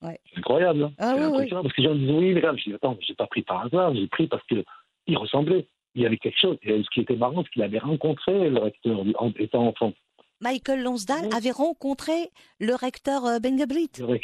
Lonsdal. 0.00 0.18
C'est 0.30 0.38
incroyable. 0.38 0.82
Hein 0.84 0.92
Ah 0.98 1.14
c'est 1.16 1.26
oui, 1.26 1.32
oui. 1.38 1.48
parce 1.50 1.72
que 1.72 1.80
les 1.82 1.88
gens 1.88 1.94
disent 1.94 2.10
oui, 2.10 2.34
mais 2.34 2.40
là, 2.40 2.54
je 2.56 2.64
dis 2.64 2.74
attends, 2.74 2.96
j'ai 3.00 3.14
pas 3.14 3.26
pris 3.26 3.42
par 3.42 3.64
hasard, 3.66 3.94
j'ai 3.94 4.06
pris 4.06 4.26
parce 4.26 4.44
que 4.46 4.64
il 5.06 5.16
ressemblait. 5.16 5.66
Il 5.94 6.02
y 6.02 6.06
avait 6.06 6.18
quelque 6.18 6.38
chose. 6.38 6.56
Et 6.62 6.82
ce 6.82 6.88
qui 6.90 7.00
était 7.00 7.16
marrant, 7.16 7.42
c'est 7.42 7.50
qu'il 7.50 7.62
avait 7.62 7.78
rencontré 7.78 8.50
le 8.50 8.58
recteur 8.58 9.00
en 9.18 9.32
étant 9.38 9.66
enfant. 9.66 9.92
Michael 10.40 10.82
Lonsdal 10.82 11.22
Oui. 11.24 11.30
avait 11.36 11.50
rencontré 11.50 12.30
le 12.60 12.74
recteur 12.74 13.24
euh, 13.24 13.38
Ben 13.40 13.56
Gabrit. 13.56 13.90
Oui, 14.06 14.20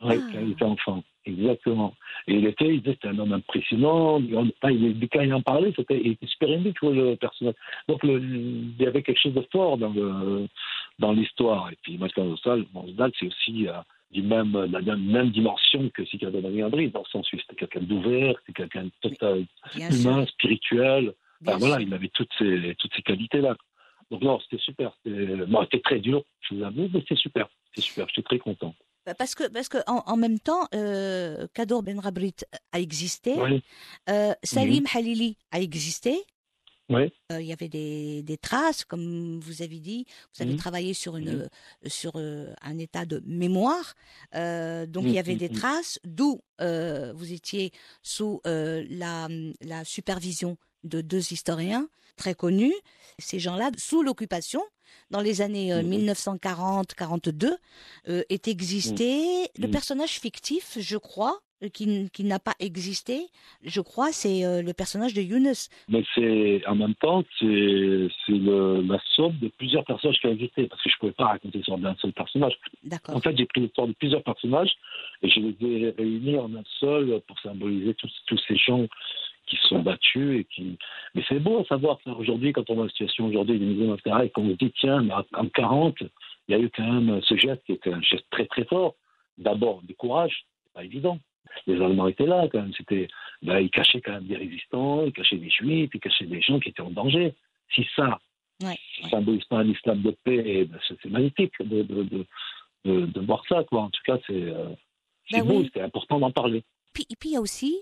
Ah. 0.00 0.14
quand 0.14 0.40
il 0.40 0.52
était 0.52 0.64
enfant. 0.64 1.02
Exactement. 1.24 1.94
Et 2.26 2.34
il 2.34 2.46
était, 2.46 2.68
il 2.74 2.80
disait, 2.82 2.94
c'était 2.94 3.08
un 3.08 3.18
homme 3.18 3.32
impressionnant. 3.32 4.20
Enfin, 4.34 4.70
il- 4.70 5.08
quand 5.12 5.20
il 5.20 5.34
en 5.34 5.42
parlait, 5.42 5.72
c'était, 5.76 6.00
il 6.00 6.12
était 6.12 6.26
super 6.26 6.48
tu 6.48 6.72
vois, 6.82 6.94
le 6.94 7.16
personnage. 7.16 7.54
Donc, 7.88 8.02
le- 8.04 8.20
il 8.22 8.76
y 8.80 8.86
avait 8.86 9.02
quelque 9.02 9.20
chose 9.20 9.34
de 9.34 9.44
fort 9.52 9.76
dans, 9.76 9.90
le, 9.90 10.46
dans 11.00 11.12
l'histoire. 11.12 11.70
Et 11.72 11.76
puis, 11.82 11.98
Michael 11.98 12.28
Lonsdal, 12.28 12.64
Lonsdal, 12.72 13.10
c'est 13.18 13.26
aussi 13.26 13.66
euh, 13.68 13.72
du 14.10 14.22
même, 14.22 14.52
de 14.52 14.78
la 14.78 14.96
même, 14.96 15.30
dimension 15.30 15.90
que 15.90 16.04
Sikador 16.04 16.40
Ben 16.40 16.56
Gabrit, 16.56 16.90
dans 16.90 17.00
le 17.00 17.10
sens 17.10 17.30
où 17.32 17.38
c'était 17.38 17.56
quelqu'un 17.56 17.80
d'ouvert, 17.80 18.34
c'était 18.40 18.62
quelqu'un 18.62 18.84
de 18.84 18.92
total, 19.02 19.44
Bien 19.74 19.90
sûr. 19.90 20.00
humain, 20.10 20.26
spirituel. 20.26 21.14
Enfin, 21.46 21.58
voilà, 21.58 21.80
il 21.80 21.92
avait 21.92 22.08
toutes 22.08 22.32
ces, 22.38 22.74
toutes 22.78 22.92
ces 22.94 23.02
qualités-là. 23.02 23.56
Donc 24.10 24.22
non, 24.22 24.40
c'était 24.40 24.62
super. 24.62 24.92
C'était 25.04 25.46
bon, 25.46 25.62
c'était 25.64 25.80
très 25.80 26.00
dur, 26.00 26.24
je 26.40 26.54
vous 26.54 26.62
avoue, 26.64 26.88
mais 26.92 27.04
c'est 27.08 27.18
super. 27.18 27.48
C'est 27.74 27.82
super, 27.82 28.06
j'étais 28.08 28.22
très 28.22 28.38
content. 28.38 28.74
Bah, 29.04 29.14
Parce 29.14 29.34
que, 29.34 29.48
parce 29.48 29.68
que 29.68 29.78
en, 29.86 30.02
en 30.06 30.16
même 30.16 30.38
temps, 30.38 30.66
euh, 30.74 31.46
Kador 31.54 31.82
Ben 31.82 31.98
Rabrit 32.00 32.34
a 32.72 32.80
existé, 32.80 33.34
Oui, 33.36 33.62
euh, 34.08 34.32
Salim 34.42 34.84
Halili 34.94 35.36
a 35.50 35.60
existé. 35.60 36.16
Oui, 36.90 37.12
Euh, 37.30 37.40
il 37.42 37.46
y 37.46 37.52
avait 37.52 37.68
des, 37.68 38.22
des 38.22 38.38
traces, 38.38 38.84
comme 38.86 39.38
vous 39.40 39.60
avez 39.60 39.80
dit. 39.80 40.06
Vous 40.34 40.42
avez 40.42 40.52
Mhm. 40.52 40.58
travaillé 40.58 40.94
sur, 40.94 41.16
une, 41.18 41.30
Mhm. 41.30 41.48
euh, 41.84 41.88
sur 41.88 42.12
euh, 42.16 42.54
un 42.62 42.78
état 42.78 43.04
de 43.04 43.22
mémoire. 43.26 43.94
Euh, 44.34 44.86
donc, 44.86 45.04
il 45.04 45.12
y 45.12 45.18
avait 45.18 45.36
des 45.36 45.50
traces, 45.50 45.98
d'où 46.04 46.40
vous 46.58 47.32
étiez 47.32 47.72
sous 48.02 48.40
la, 48.44 49.28
la 49.60 49.84
supervision 49.84 50.56
de 50.84 51.00
deux 51.02 51.32
historiens 51.32 51.88
très 52.16 52.34
connus. 52.34 52.74
Ces 53.18 53.38
gens-là, 53.38 53.70
sous 53.76 54.02
l'occupation, 54.02 54.62
dans 55.10 55.20
les 55.20 55.40
années 55.42 55.72
euh, 55.72 55.82
Mhm. 55.82 55.90
1940-42, 55.90 57.56
euh, 58.08 58.22
est 58.30 58.48
existé 58.48 59.50
le 59.58 59.68
personnage 59.68 60.18
fictif, 60.18 60.78
je 60.80 60.96
crois, 60.96 61.40
qui, 61.72 61.84
n- 61.84 62.08
qui 62.10 62.24
n'a 62.24 62.38
pas 62.38 62.54
existé. 62.60 63.26
Je 63.64 63.80
crois, 63.80 64.12
c'est 64.12 64.44
euh, 64.44 64.62
le 64.62 64.72
personnage 64.72 65.14
de 65.14 65.22
Younes. 65.22 65.54
mais 65.88 66.04
c'est 66.14 66.62
en 66.66 66.76
même 66.76 66.94
temps, 66.94 67.24
c'est 67.38 68.08
la 68.28 68.98
somme 69.16 69.36
de 69.38 69.48
plusieurs 69.48 69.84
personnages 69.84 70.18
qui 70.20 70.26
ont 70.26 70.32
existé, 70.32 70.66
parce 70.66 70.82
que 70.82 70.88
je 70.90 70.94
ne 70.96 71.00
pouvais 71.00 71.12
pas 71.12 71.26
raconter 71.26 71.58
l'histoire 71.58 71.78
d'un 71.78 71.96
seul 71.96 72.12
personnage. 72.12 72.54
D'accord. 72.84 73.16
En 73.16 73.20
fait, 73.20 73.36
j'ai 73.36 73.46
pris 73.46 73.62
l'histoire 73.62 73.88
de 73.88 73.92
plusieurs 73.94 74.22
personnages 74.22 74.70
et 75.22 75.28
je 75.28 75.40
les 75.40 75.56
ai 75.86 75.90
réunis 75.90 76.38
en 76.38 76.54
un 76.54 76.64
seul 76.80 77.20
pour 77.26 77.38
symboliser 77.40 77.94
tous, 77.94 78.12
tous 78.26 78.40
ces 78.46 78.56
gens 78.56 78.86
qui 79.46 79.56
se 79.56 79.68
sont 79.68 79.80
battus 79.80 80.40
et 80.40 80.44
qui. 80.44 80.76
Mais 81.14 81.24
c'est 81.28 81.40
beau 81.40 81.60
à 81.60 81.64
savoir 81.64 81.98
ça 82.04 82.12
aujourd'hui 82.12 82.52
quand 82.52 82.68
on 82.70 82.74
voit 82.74 82.84
la 82.84 82.90
situation 82.90 83.26
aujourd'hui 83.26 83.58
des 83.58 83.64
musées 83.64 83.92
etc. 83.94 84.16
et 84.24 84.30
qu'on 84.30 84.48
se 84.50 84.54
dit 84.56 84.72
tiens, 84.78 85.06
en 85.32 85.46
40, 85.48 85.96
il 86.48 86.52
y 86.52 86.54
a 86.54 86.58
eu 86.60 86.70
quand 86.70 86.84
même 86.90 87.20
ce 87.22 87.36
geste 87.36 87.62
qui 87.64 87.72
était 87.72 87.92
un 87.92 88.02
geste 88.02 88.26
très 88.30 88.46
très 88.46 88.64
fort. 88.64 88.94
D'abord 89.38 89.82
du 89.82 89.94
courage, 89.94 90.44
c'est 90.64 90.72
pas 90.74 90.84
évident. 90.84 91.18
Les 91.66 91.80
Allemands 91.82 92.08
étaient 92.08 92.26
là 92.26 92.46
quand 92.50 92.60
même. 92.60 92.72
C'était, 92.76 93.08
ben, 93.42 93.58
ils 93.60 93.70
cachaient 93.70 94.00
quand 94.00 94.12
même 94.12 94.26
des 94.26 94.36
résistants, 94.36 95.04
ils 95.04 95.12
cachaient 95.12 95.36
des 95.36 95.50
juifs, 95.50 95.90
ils 95.92 96.00
cachaient 96.00 96.26
des 96.26 96.40
gens 96.40 96.58
qui 96.60 96.70
étaient 96.70 96.82
en 96.82 96.90
danger. 96.90 97.34
Si 97.74 97.86
ça, 97.94 98.18
Ouais, 98.60 98.76
ne 99.04 99.44
pas 99.48 99.58
un 99.58 99.68
islam 99.68 100.02
de 100.02 100.10
paix, 100.24 100.64
ben, 100.64 100.80
c'est 100.88 101.10
magnifique 101.10 101.52
de, 101.60 101.82
de, 101.82 102.24
de, 102.84 103.20
voir 103.20 103.44
ça. 103.48 103.62
Quoi. 103.62 103.82
En 103.82 103.90
tout 103.90 104.00
cas, 104.04 104.18
c'est 104.26 104.32
euh, 104.32 104.70
c'est 105.30 105.38
Ben 105.38 105.46
beau, 105.46 105.60
oui. 105.60 105.70
c'est 105.72 105.80
important 105.80 106.18
d'en 106.18 106.32
parler. 106.32 106.64
Puis, 106.98 107.06
et 107.10 107.14
puis 107.16 107.28
il 107.28 107.32
y 107.34 107.36
a 107.36 107.40
aussi 107.40 107.80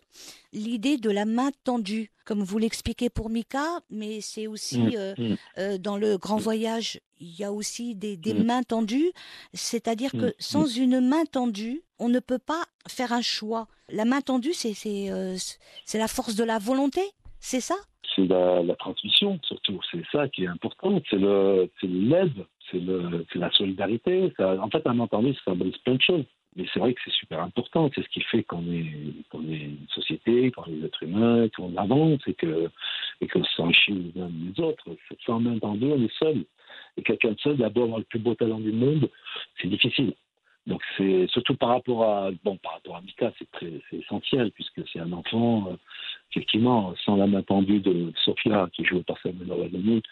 l'idée 0.53 0.99
de 0.99 1.09
la 1.11 1.25
main 1.25 1.51
tendue, 1.65 2.11
comme 2.27 2.43
vous 2.43 2.59
l'expliquez 2.59 3.09
pour 3.09 3.31
Mika, 3.31 3.81
mais 3.89 4.21
c'est 4.21 4.47
aussi 4.47 4.79
Mm, 4.79 4.91
euh, 4.95 5.15
mm. 5.17 5.35
euh, 5.57 5.79
dans 5.79 5.97
le 5.97 6.19
grand 6.19 6.37
voyage, 6.37 7.01
il 7.19 7.35
y 7.35 7.43
a 7.45 7.51
aussi 7.51 7.95
des, 7.95 8.19
des 8.19 8.35
Mm. 8.35 8.43
mains 8.45 8.63
tendues, 8.63 9.11
c'est-à-dire 9.55 10.13
que 10.13 10.27
Mm, 10.27 10.33
sans 10.39 10.67
une 10.67 11.01
main 11.01 11.25
tendue, 11.25 11.83
on 11.99 12.11
ne 12.11 12.21
peut 12.21 12.39
pas 12.39 12.63
faire 12.87 13.15
un 13.15 13.23
choix. 13.23 13.69
La 13.89 14.05
main 14.05 14.21
tendue, 14.21 14.53
c'est 14.53 14.75
c'est 14.75 15.11
euh, 15.11 15.35
la 15.95 16.09
force 16.09 16.35
de 16.35 16.45
la 16.45 16.59
volonté, 16.59 17.01
c'est 17.41 17.61
ça? 17.63 17.77
C'est 18.15 18.27
la, 18.27 18.63
la 18.63 18.77
transmission 18.77 19.39
surtout. 19.45 19.81
C'est 19.91 20.05
ça 20.13 20.29
qui 20.29 20.45
est 20.45 20.49
important. 20.49 21.01
C'est 21.09 21.17
le, 21.17 21.71
c'est 21.81 21.87
l'aide, 21.87 22.45
c'est 22.71 22.81
le, 22.81 23.25
c'est 23.33 23.39
la 23.39 23.51
solidarité. 23.53 24.33
Ça, 24.37 24.61
en 24.61 24.69
fait, 24.69 24.87
un 24.87 24.99
entendu, 25.01 25.33
ça 25.37 25.41
symbolise 25.53 25.77
plein 25.85 25.95
de 25.95 26.03
choses. 26.03 26.25
Mais 26.57 26.65
c'est 26.73 26.81
vrai 26.81 26.95
que 26.95 27.01
c'est 27.05 27.13
super 27.13 27.41
important. 27.41 27.91
C'est 27.95 28.03
ce 28.03 28.09
qui 28.09 28.23
fait 28.23 28.43
qu'on 28.43 28.63
est, 28.73 28.91
qu'on 29.31 29.43
est 29.47 29.59
une 29.59 29.87
société, 29.91 30.51
qu'on 30.51 30.65
est 30.65 30.73
des 30.73 30.87
êtres 30.87 31.03
humains, 31.03 31.49
qu'on 31.51 31.77
avance 31.77 32.21
et 32.27 32.35
que, 32.35 32.71
et 33.21 33.29
qu'on 33.29 33.45
s'enrichit 33.45 33.93
les 33.93 34.23
uns 34.23 34.31
des 34.31 34.61
autres. 34.63 34.85
Sans 35.27 35.39
main 35.39 35.59
tendue, 35.59 35.93
on 35.93 36.03
est 36.03 36.19
seul. 36.19 36.45
Et 36.97 37.03
quelqu'un 37.03 37.33
de 37.33 37.41
seul, 37.41 37.57
d'abord 37.59 37.85
avoir 37.85 37.99
le 37.99 38.05
plus 38.05 38.19
beau 38.19 38.35
talent 38.35 38.59
du 38.59 38.73
monde, 38.73 39.11
c'est 39.61 39.69
difficile. 39.69 40.15
Donc 40.67 40.83
c'est 40.97 41.29
surtout 41.29 41.55
par 41.55 41.69
rapport 41.69 42.05
à 42.05 42.31
bon 42.43 42.57
par 42.57 42.73
rapport 42.73 42.97
à 42.97 43.01
Mika, 43.01 43.33
c'est 43.39 43.49
très 43.53 43.71
c'est 43.89 43.99
essentiel 43.99 44.51
puisque 44.51 44.81
c'est 44.93 44.99
un 44.99 45.13
enfant 45.13 45.69
euh, 45.71 45.77
effectivement 46.33 46.93
sans 47.05 47.15
la 47.15 47.29
main 47.29 47.43
tendue 47.43 47.79
de 47.79 48.13
Sofia 48.25 48.69
qui 48.73 48.85
joue 48.85 49.01
par 49.05 49.17
Samuel 49.21 49.49
Wadani, 49.49 50.03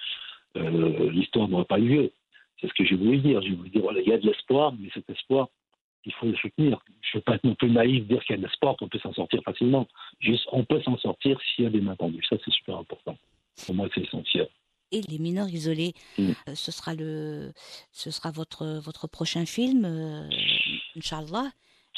euh, 0.57 1.11
l'histoire 1.11 1.49
n'aurait 1.49 1.65
pas 1.65 1.81
eu 1.81 1.89
lieu. 1.89 2.13
C'est 2.61 2.69
ce 2.69 2.75
que 2.75 2.85
j'ai 2.85 2.95
voulu 2.95 3.19
dire. 3.19 3.43
J'ai 3.43 3.51
voulu 3.51 3.69
dire 3.69 3.83
voilà 3.83 4.01
il 4.01 4.09
y 4.09 4.13
a 4.13 4.19
de 4.19 4.27
l'espoir, 4.27 4.73
mais 4.79 4.91
cet 4.95 5.11
espoir 5.11 5.49
il 6.07 6.13
faut 6.15 6.27
le 6.27 6.37
soutenir. 6.37 6.79
Je 7.03 7.17
ne 7.17 7.21
veux 7.21 7.23
pas 7.23 7.35
être 7.37 7.45
non 7.45 7.55
plus 7.55 7.71
naïf 7.71 8.07
dire 8.07 8.23
qu'il 8.25 8.35
y 8.37 8.39
a 8.39 8.43
de 8.43 8.47
l'espoir 8.47 8.77
qu'on 8.77 8.89
peut 8.89 8.99
s'en 8.99 9.13
sortir 9.15 9.41
facilement. 9.45 9.87
Juste 10.21 10.47
on 10.53 10.65
peut 10.65 10.81
s'en 10.83 10.97
sortir 10.99 11.39
s'il 11.41 11.65
y 11.65 11.67
a 11.67 11.71
des 11.71 11.81
mains 11.81 11.97
tendues. 11.97 12.25
Ça 12.29 12.37
c'est 12.45 12.53
super 12.53 12.77
important. 12.79 13.17
Pour 13.67 13.75
moi 13.75 13.89
c'est 13.95 14.03
essentiel. 14.03 14.49
Et 14.93 15.01
les 15.09 15.19
mineurs 15.19 15.49
isolés, 15.49 15.93
Mm. 16.19 16.31
euh, 16.49 16.55
ce 16.55 16.71
sera 16.71 16.95
le, 16.95 17.53
ce 17.93 18.11
sera 18.11 18.31
votre 18.31 18.65
votre 18.81 19.07
prochain 19.09 19.45
film, 19.47 19.85
euh, 19.85 20.29
Inch'Allah. 20.97 21.51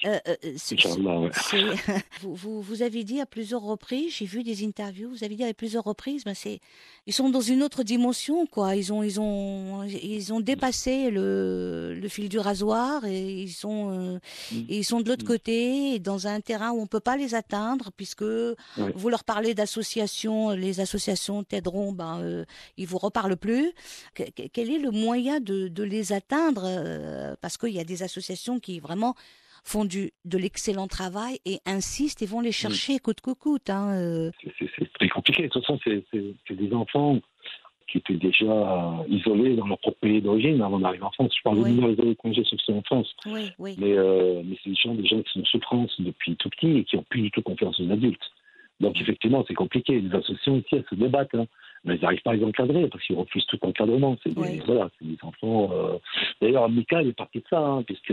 Euh, 0.05 0.19
euh, 0.29 0.37
Inch'Allah, 0.73 1.21
ouais. 1.21 1.31
vous, 2.21 2.35
vous, 2.35 2.61
vous 2.61 2.83
avez 2.83 3.03
dit 3.03 3.19
à 3.19 3.25
plusieurs 3.25 3.63
reprises, 3.63 4.13
j'ai 4.17 4.27
vu 4.27 4.43
des 4.43 4.63
interviews, 4.63 5.09
vous 5.09 5.25
avez 5.25 5.35
dit 5.37 5.43
à 5.45 5.55
plusieurs 5.55 5.85
reprises, 5.85 6.23
ben 6.25 6.35
c'est, 6.35 6.61
ils 7.07 7.15
sont 7.15 7.31
dans 7.31 7.41
une 7.41 7.63
autre 7.63 7.83
dimension, 7.83 8.45
quoi. 8.47 8.77
Ils 8.77 8.93
ont, 8.93 9.03
ils 9.03 9.19
ont, 9.19 9.85
ils 9.85 10.35
ont 10.35 10.41
dépassé 10.41 11.11
le, 11.11 11.95
le 11.99 12.09
fil 12.09 12.29
du 12.29 12.39
rasoir 12.39 13.07
et 13.07 13.43
ils 13.43 13.53
sont, 13.53 13.91
euh, 13.91 14.19
Mm. 14.53 14.57
et 14.69 14.79
ils 14.79 14.85
sont 14.85 15.01
de 15.01 15.09
l'autre 15.09 15.25
Mm. 15.25 15.29
côté, 15.29 15.99
dans 15.99 16.27
un 16.27 16.41
terrain 16.43 16.73
où 16.73 16.81
on 16.81 16.87
peut 16.87 17.01
pas 17.01 17.17
les 17.17 17.35
atteindre, 17.35 17.91
puisque 17.97 18.23
vous 18.23 19.09
leur 19.09 19.25
parlez 19.25 19.55
d'associations, 19.55 20.51
les 20.51 20.81
associations 20.81 21.43
t'aideront, 21.43 21.93
ben, 21.93 22.21
euh, 22.21 22.45
ils 22.77 22.87
vous 22.87 22.99
reparlent 22.99 23.37
plus. 23.39 23.73
Que- 24.15 24.25
que- 24.31 24.47
quel 24.53 24.71
est 24.71 24.79
le 24.79 24.91
moyen 24.91 25.41
de, 25.41 25.69
de 25.69 25.83
les 25.83 26.13
atteindre 26.13 26.63
euh, 26.67 27.35
Parce 27.41 27.57
qu'il 27.57 27.71
y 27.73 27.81
a 27.81 27.85
des 27.85 28.03
associations 28.03 28.61
qui 28.61 28.79
vraiment 28.79 29.15
font 29.67 29.85
du, 29.85 30.13
de 30.25 30.39
l'excellent 30.39 30.87
travail 30.87 31.39
et 31.45 31.59
insistent 31.67 32.23
et 32.23 32.27
vont 32.27 32.41
les 32.41 32.53
chercher 32.53 32.99
coûte 33.01 33.21
que 33.21 33.33
coûte. 33.33 33.69
Hein, 33.69 33.95
euh. 33.95 34.31
c'est- 34.59 34.93
très 34.95 35.09
compliqué. 35.09 35.43
De 35.43 35.49
toute 35.49 35.63
façon, 35.67 35.79
c'est 35.85 36.55
des 36.55 36.73
enfants 36.73 37.19
qui 37.89 37.99
étaient 37.99 38.15
déjà 38.15 39.05
isolés 39.09 39.55
dans 39.57 39.67
leur 39.67 39.79
propre 39.79 39.99
pays 40.01 40.21
d'origine 40.21 40.61
avant 40.63 40.79
d'arriver 40.79 41.05
en 41.05 41.11
France. 41.13 41.33
Je 41.37 41.43
parle 41.43 41.59
Oui. 41.59 41.71
de 41.71 41.75
mineurs 41.77 41.91
isolés 41.91 42.17
qui 42.17 42.57
sont 42.65 42.75
en 42.75 42.83
France. 42.83 43.15
Oui, 43.27 43.51
oui. 43.59 43.75
Mais, 43.79 43.93
euh, 43.97 44.43
mais 44.45 44.57
c'est 44.63 44.71
des 44.71 44.77
gens, 44.77 44.95
des 44.95 45.07
gens 45.07 45.21
qui 45.23 45.33
sont 45.33 45.41
en 45.41 45.45
souffrance 45.45 46.01
depuis 46.01 46.37
tout 46.37 46.49
petit 46.51 46.79
et 46.79 46.85
qui 46.85 46.97
n'ont 46.97 47.05
plus 47.09 47.23
du 47.23 47.31
tout 47.31 47.43
confiance 47.43 47.79
aux 47.81 47.91
adultes. 47.91 48.23
Donc 48.81 49.01
effectivement, 49.01 49.45
c'est 49.49 49.55
compliqué. 49.55 50.01
Les 50.01 50.15
associations 50.15 50.57
ici, 50.59 50.69
elles 50.73 50.85
se 50.91 50.95
débattent. 50.97 51.35
hein. 51.35 51.47
Mais 51.85 51.95
ils 51.97 52.03
n'arrivent 52.03 52.23
pas 52.23 52.33
à 52.33 52.35
les 52.35 52.45
encadrer 52.45 52.89
parce 52.89 53.03
qu'ils 53.05 53.17
refusent 53.17 53.47
tout 53.47 53.59
encadrement. 53.63 54.17
C'est 54.23 54.35
des, 54.35 54.41
Oui. 54.41 54.61
voilà, 54.67 54.91
des 55.01 55.17
enfants. 55.23 55.71
euh, 55.73 55.99
D'ailleurs, 56.41 56.69
Mika, 56.69 57.03
il 57.03 57.09
est 57.09 57.13
parti 57.13 57.39
de 57.39 57.45
ça, 57.49 57.59
hein, 57.61 57.83
puisque 57.85 58.13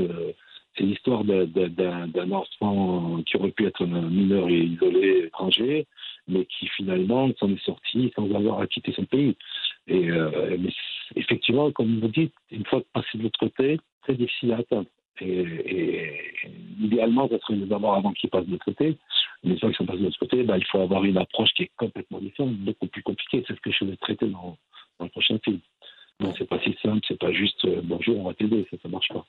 c'est 0.75 0.83
l'histoire 0.83 1.23
d'un 1.23 2.31
enfant 2.31 3.21
qui 3.25 3.37
aurait 3.37 3.51
pu 3.51 3.65
être 3.65 3.83
un 3.83 4.09
mineur 4.09 4.49
et 4.49 4.59
isolé 4.59 5.25
étranger, 5.25 5.85
mais 6.27 6.45
qui 6.45 6.67
finalement 6.67 7.29
s'en 7.39 7.49
est 7.51 7.63
sorti 7.63 8.11
sans 8.15 8.33
avoir 8.33 8.67
quitté 8.67 8.91
son 8.93 9.05
pays. 9.05 9.35
Et 9.87 10.09
euh, 10.09 10.57
mais 10.59 10.71
effectivement, 11.15 11.71
comme 11.71 11.99
vous 11.99 12.07
dites, 12.07 12.33
une 12.51 12.65
fois 12.65 12.81
passé 12.93 13.09
de 13.17 13.23
l'autre 13.23 13.39
côté, 13.39 13.79
très 14.03 14.15
difficile 14.15 14.53
à 14.53 14.57
atteindre. 14.57 14.87
Et, 15.21 15.41
et 15.41 16.29
idéalement, 16.81 17.29
ça 17.29 17.37
serait 17.39 17.57
d'abord 17.57 17.95
avant 17.95 18.13
qu'ils 18.13 18.29
passent 18.29 18.45
de 18.45 18.51
l'autre 18.51 18.65
côté. 18.65 18.97
Mais 19.43 19.51
une 19.51 19.59
fois 19.59 19.69
qu'ils 19.69 19.77
sont 19.77 19.85
passés 19.85 19.99
de 19.99 20.05
l'autre 20.05 20.19
côté, 20.19 20.43
bah, 20.43 20.57
il 20.57 20.65
faut 20.65 20.79
avoir 20.79 21.03
une 21.03 21.17
approche 21.17 21.53
qui 21.53 21.63
est 21.63 21.71
complètement 21.77 22.19
différente, 22.19 22.55
beaucoup 22.55 22.87
plus 22.87 23.03
compliquée. 23.03 23.43
C'est 23.47 23.55
ce 23.55 23.61
que 23.61 23.71
je 23.71 23.85
vais 23.85 23.97
traiter 23.97 24.27
dans, 24.27 24.57
dans 24.97 25.05
le 25.05 25.11
prochain 25.11 25.37
film. 25.43 25.59
Donc 26.19 26.35
c'est 26.37 26.47
pas 26.47 26.59
si 26.59 26.75
simple, 26.81 27.01
c'est 27.07 27.19
pas 27.19 27.31
juste 27.31 27.65
euh, 27.65 27.81
bonjour, 27.83 28.19
on 28.19 28.23
va 28.23 28.33
t'aider, 28.33 28.65
ça, 28.71 28.77
ça 28.81 28.87
marche 28.87 29.09
pas. 29.09 29.25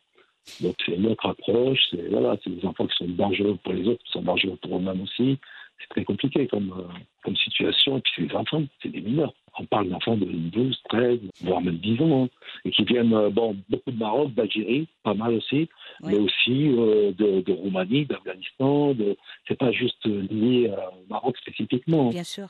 Donc 0.60 0.74
c'est 0.84 0.92
une 0.92 1.06
autre 1.06 1.26
approche, 1.26 1.80
c'est 1.90 2.08
voilà, 2.08 2.36
c'est 2.44 2.50
des 2.50 2.64
enfants 2.66 2.86
qui 2.86 2.96
sont 2.96 3.08
dangereux 3.08 3.56
pour 3.62 3.72
les 3.72 3.86
autres, 3.88 4.02
qui 4.04 4.12
sont 4.12 4.22
dangereux 4.22 4.58
pour 4.62 4.76
eux-mêmes 4.76 5.00
aussi. 5.02 5.38
C'est 5.80 5.88
très 5.88 6.04
compliqué 6.04 6.46
comme, 6.46 6.72
euh, 6.78 6.84
comme 7.24 7.36
situation. 7.36 7.98
Et 7.98 8.00
puis 8.00 8.12
c'est 8.16 8.26
des 8.26 8.34
enfants, 8.34 8.62
c'est 8.82 8.90
des 8.90 9.00
mineurs. 9.00 9.32
On 9.58 9.64
parle 9.66 9.88
d'enfants 9.88 10.16
de 10.16 10.24
12, 10.24 10.76
13, 10.88 11.18
voire 11.42 11.60
même 11.60 11.76
10 11.78 12.00
ans, 12.02 12.24
hein, 12.24 12.28
et 12.64 12.70
qui 12.70 12.84
viennent, 12.84 13.12
euh, 13.14 13.30
bon, 13.30 13.56
beaucoup 13.68 13.90
de 13.90 13.98
Maroc, 13.98 14.32
d'Algérie, 14.34 14.86
pas 15.02 15.14
mal 15.14 15.34
aussi, 15.34 15.68
Oui. 16.02 16.12
mais 16.12 16.18
aussi 16.18 16.68
euh, 16.70 17.12
de, 17.12 17.40
de 17.40 17.52
Roumanie, 17.52 18.04
d'Afghanistan. 18.06 18.94
De... 18.94 19.16
C'est 19.48 19.58
pas 19.58 19.72
juste 19.72 20.04
lié 20.06 20.70
au 20.92 21.12
Maroc 21.12 21.36
spécifiquement. 21.38 22.10
Bien 22.10 22.24
sûr. 22.24 22.48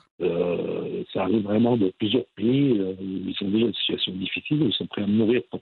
Ça 1.13 1.23
arrive 1.23 1.43
vraiment 1.43 1.77
de 1.77 1.91
plusieurs 1.97 2.25
pays. 2.35 2.73
où 2.73 2.95
ils 3.27 3.35
sont 3.37 3.45
déjà 3.45 3.61
dans 3.61 3.67
une 3.67 3.73
situation 3.73 4.11
difficile, 4.13 4.61
où 4.63 4.67
ils 4.67 4.73
sont 4.73 4.87
prêts 4.87 5.03
à 5.03 5.07
mourir 5.07 5.41
pour, 5.49 5.61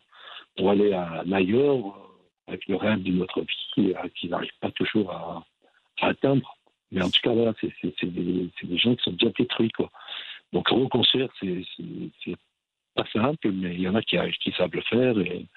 pour 0.58 0.70
aller 0.70 0.94
à 0.94 1.24
ailleurs 1.32 2.13
avec 2.48 2.68
le 2.68 2.76
rêve 2.76 3.00
d'une 3.02 3.22
autre 3.22 3.42
vie 3.42 3.94
euh, 3.94 4.08
qu'ils 4.16 4.30
n'arrivent 4.30 4.52
pas 4.60 4.72
toujours 4.72 5.12
à, 5.12 5.46
à 6.02 6.08
atteindre. 6.08 6.56
Mais 6.92 7.02
en 7.04 7.10
tout 7.10 7.22
cas, 7.24 7.32
voilà, 7.34 7.54
c'est 7.62 8.06
des, 8.06 8.50
gens 8.78 8.96
qui 8.96 9.04
sont 9.04 9.12
déjà 9.14 9.32
détruits. 9.38 9.72
Quoi. 9.72 9.90
Donc 10.52 10.68
reconstruire, 10.70 11.30
c'est 11.40 12.36
pas 12.96 13.06
simple, 13.12 13.52
mais 13.52 13.74
il 13.74 13.82
y 13.82 13.88
en 13.88 13.96
a 13.96 14.02
qui, 14.04 14.18
qui 14.42 14.52
savent 14.52 14.70
le 14.74 14.82
faire. 14.82 15.18
Et 15.20 15.48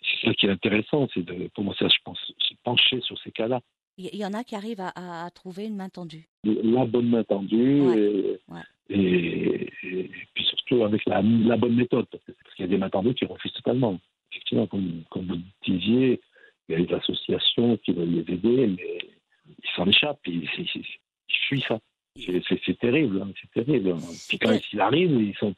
c'est 0.00 0.28
ça 0.28 0.34
qui 0.34 0.46
est 0.46 0.50
intéressant, 0.50 1.08
c'est 1.12 1.24
de 1.24 1.48
commencer 1.54 1.84
à 1.84 1.88
se 1.90 1.96
pense- 2.04 2.32
se 2.38 2.54
pencher 2.64 3.00
sur 3.02 3.18
ces 3.20 3.30
cas-là. 3.32 3.60
Il 3.98 4.16
y, 4.16 4.24
en 4.24 4.32
a 4.32 4.42
qui 4.42 4.56
arrivent 4.56 4.80
à, 4.80 4.88
à- 4.88 5.26
à 5.26 5.30
trouver 5.30 5.66
une 5.66 5.76
main 5.76 5.90
tendue. 5.90 6.26
la 6.44 6.86
bonne 6.86 7.10
main 7.10 7.24
tendue 7.24 7.82
Ouais, 7.82 7.98
et, 7.98 8.40
ouais. 8.48 8.60
Et, 8.88 9.68
et 9.82 10.10
puis 10.34 10.44
surtout 10.44 10.82
avec 10.84 11.04
la, 11.04 11.20
la 11.20 11.56
bonne 11.58 11.74
méthode 11.76 12.06
parce 12.10 12.24
qu'il 12.56 12.64
y 12.64 12.68
a 12.68 12.70
des 12.70 12.78
mains 12.78 12.88
tendues 12.88 13.14
qui 13.14 13.26
refusent 13.26 13.52
totalement. 13.52 14.00
Effectivement, 14.42 14.66
comme, 14.66 15.02
comme 15.10 15.26
vous 15.26 15.38
disiez, 15.64 16.20
il 16.68 16.78
y 16.78 16.82
a 16.82 16.84
des 16.84 16.94
associations 16.94 17.76
qui 17.78 17.92
veulent 17.92 18.10
les 18.10 18.34
aider, 18.34 18.66
mais 18.66 18.98
ils 19.46 19.70
s'en 19.76 19.86
échappent, 19.86 20.18
ils, 20.26 20.42
ils, 20.58 20.68
ils- 20.74 20.84
ils 21.28 21.36
fuient 21.48 21.64
ça. 21.68 21.78
C'est- 22.16 22.78
terrible, 22.78 23.22
hein, 23.22 23.30
c'est 23.40 23.64
terrible. 23.64 23.94
Puis 24.28 24.38
quand 24.38 24.52
ils 24.72 24.80
arrivent, 24.80 25.12
ils 25.20 25.34
sont, 25.38 25.54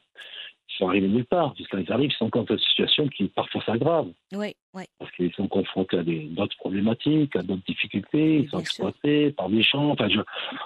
ils 0.69 0.75
sont 0.77 0.87
arrivés 0.87 1.07
nulle 1.07 1.25
part. 1.25 1.53
Puis 1.55 1.65
quand 1.69 1.79
ils 1.79 1.91
arrivent, 1.91 2.11
ils 2.11 2.15
sont 2.15 2.25
encore 2.25 2.45
dans 2.45 2.53
une 2.55 2.59
situation 2.61 3.07
qui 3.09 3.25
parfois 3.27 3.63
s'aggrave 3.65 4.07
Oui, 4.33 4.55
oui. 4.75 4.83
parce 4.99 5.11
qu'ils 5.13 5.33
sont 5.33 5.47
confrontés 5.47 5.97
à 5.97 6.03
d'autres 6.03 6.55
problématiques, 6.57 7.35
à 7.35 7.41
d'autres 7.41 7.65
difficultés, 7.65 8.37
ils 8.41 8.49
sont 8.49 8.57
Bien 8.57 8.65
sûr. 8.65 8.87
exploités 8.87 9.31
par 9.31 9.49
des 9.49 9.63
champs. 9.63 9.89
Enfin, 9.91 10.07
je- 10.09 10.21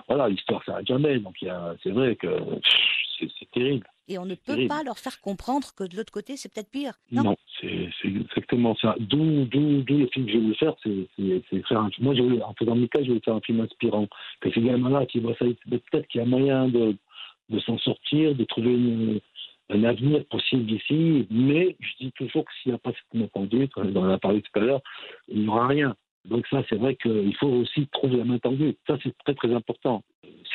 voilà, 0.09 0.27
l'histoire 0.27 0.63
s'arrête 0.65 0.87
jamais. 0.87 1.19
Donc, 1.19 1.37
c'est 1.83 1.91
vrai 1.91 2.15
que 2.17 2.27
c'est 3.19 3.51
terrible. 3.51 3.87
Et 4.11 4.17
on 4.17 4.25
ne 4.25 4.33
peut 4.33 4.53
Terrible. 4.55 4.67
pas 4.69 4.81
leur 4.83 4.97
faire 4.97 5.21
comprendre 5.21 5.67
que 5.77 5.83
de 5.83 5.95
l'autre 5.95 6.11
côté, 6.11 6.35
c'est 6.35 6.51
peut-être 6.51 6.71
pire. 6.71 6.93
Non. 7.11 7.23
Non, 7.23 7.35
c'est 7.61 7.89
exactement 8.03 8.75
ça. 8.81 8.95
D'où 8.99 9.45
d'où 9.45 9.83
d'où 9.83 9.97
le 9.99 10.07
film 10.07 10.25
que 10.25 10.31
j'ai 10.31 10.39
voulu 10.39 10.55
faire, 10.55 10.73
c'est 10.83 11.07
c'est- 11.15 11.41
c'est 11.49 11.67
faire 11.67 11.79
un 11.81 11.89
Moi, 11.99 12.15
j'ai 12.15 12.21
voulu- 12.23 12.41
en 12.41 12.53
faisant 12.55 12.75
Mika, 12.75 13.01
j'ai 13.03 13.09
voulu 13.09 13.21
faire 13.23 13.35
un 13.35 13.41
film 13.41 13.61
inspirant. 13.61 14.07
Que 14.41 14.51
ces 14.51 14.61
gamins-là 14.61 15.05
qui 15.05 15.19
voient 15.19 15.35
ça, 15.37 15.45
peut-être 15.69 16.07
qu'il 16.07 16.19
y 16.21 16.23
a 16.23 16.27
moyen 16.27 16.67
de, 16.69 16.95
de 17.49 17.59
s'en 17.59 17.77
sortir, 17.77 18.33
de 18.35 18.43
trouver 18.45 18.73
une- 18.73 19.19
un 19.69 19.83
avenir 19.83 20.25
possible 20.25 20.71
ici. 20.71 21.27
Mais 21.29 21.75
je 21.79 21.89
dis 22.05 22.11
toujours 22.13 22.45
que 22.45 22.51
s'il 22.63 22.71
n'y 22.71 22.75
a 22.75 22.79
pas 22.79 22.91
cette 22.91 23.13
main 23.13 23.27
tendue, 23.27 23.67
comme 23.67 23.95
on 23.95 24.01
en 24.05 24.09
a 24.09 24.17
parlé 24.17 24.41
tout 24.41 24.51
à 24.59 24.59
l'heure, 24.61 24.81
il 25.27 25.41
n'y 25.41 25.47
aura 25.47 25.67
rien. 25.67 25.95
Donc 26.25 26.45
ça, 26.47 26.63
c'est 26.69 26.75
vrai 26.75 26.95
qu'il 26.95 27.35
faut 27.37 27.47
aussi 27.47 27.87
trouver 27.87 28.17
la 28.17 28.25
main 28.25 28.39
tendue. 28.39 28.75
Ça, 28.87 28.97
c'est 29.01 29.17
très 29.19 29.33
très 29.33 29.53
important. 29.53 30.03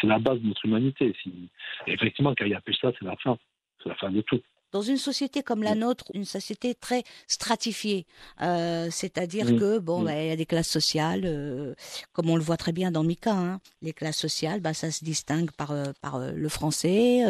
C'est 0.01 0.07
la 0.07 0.19
base 0.19 0.41
de 0.41 0.47
notre 0.47 0.65
humanité. 0.65 1.15
Si... 1.23 1.49
Effectivement, 1.87 2.35
quand 2.37 2.45
il 2.45 2.51
n'y 2.51 2.55
a 2.55 2.61
plus 2.61 2.75
ça, 2.75 2.93
c'est 2.99 3.05
la 3.05 3.17
fin. 3.17 3.39
C'est 3.83 3.89
la 3.89 3.95
fin 3.97 4.11
de 4.11 4.21
tout. 4.21 4.41
Dans 4.75 4.83
une 4.83 4.99
société 4.99 5.43
comme 5.45 5.63
la 5.63 5.77
nôtre, 5.77 6.07
une 6.15 6.25
société 6.25 6.75
très 6.75 7.05
stratifiée, 7.29 8.07
euh, 8.43 8.89
c'est-à-dire 8.91 9.47
Mm. 9.53 9.59
que 9.61 9.79
bon, 9.79 10.01
Mm. 10.01 10.05
bah, 10.05 10.21
il 10.23 10.29
y 10.29 10.31
a 10.33 10.37
des 10.37 10.47
classes 10.47 10.69
sociales, 10.69 11.23
euh, 11.25 11.75
comme 12.13 12.29
on 12.29 12.37
le 12.37 12.43
voit 12.43 12.57
très 12.57 12.73
bien 12.73 12.91
dans 12.91 13.05
Mika. 13.05 13.33
Hein. 13.33 13.61
Les 13.83 13.93
classes 13.93 14.19
sociales, 14.19 14.61
bah, 14.61 14.75
ça 14.75 14.91
se 14.91 15.05
distingue 15.05 15.53
par 15.53 15.71
euh, 15.71 15.93
par 16.01 16.19
le 16.19 16.49
français. 16.49 17.23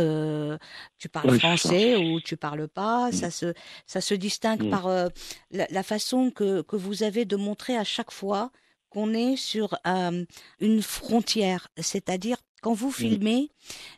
tu 0.99 1.09
parles 1.11 1.31
Oui, 1.33 1.39
français 1.39 1.97
ou 1.97 2.21
tu 2.21 2.37
parles 2.39 2.67
pas. 2.67 3.11
Mm. 3.11 3.13
Ça 3.13 3.31
se 3.31 3.53
ça 3.87 4.01
se 4.01 4.15
distingue 4.15 4.63
Mm. 4.65 4.71
par 4.71 4.89
la, 4.89 5.67
la 5.71 5.83
façon 5.83 6.31
que 6.31 6.63
que 6.63 6.77
vous 6.77 7.03
avez 7.03 7.25
de 7.27 7.37
montrer 7.37 7.77
à 7.77 7.85
chaque 7.85 8.11
fois 8.11 8.51
qu'on 8.89 9.13
est 9.13 9.37
sur 9.37 9.77
euh, 9.87 10.25
une 10.61 10.81
frontière, 10.81 11.69
c'est-à-dire 11.81 12.39
quand 12.64 12.72
vous 12.72 12.90
filmez 12.90 13.50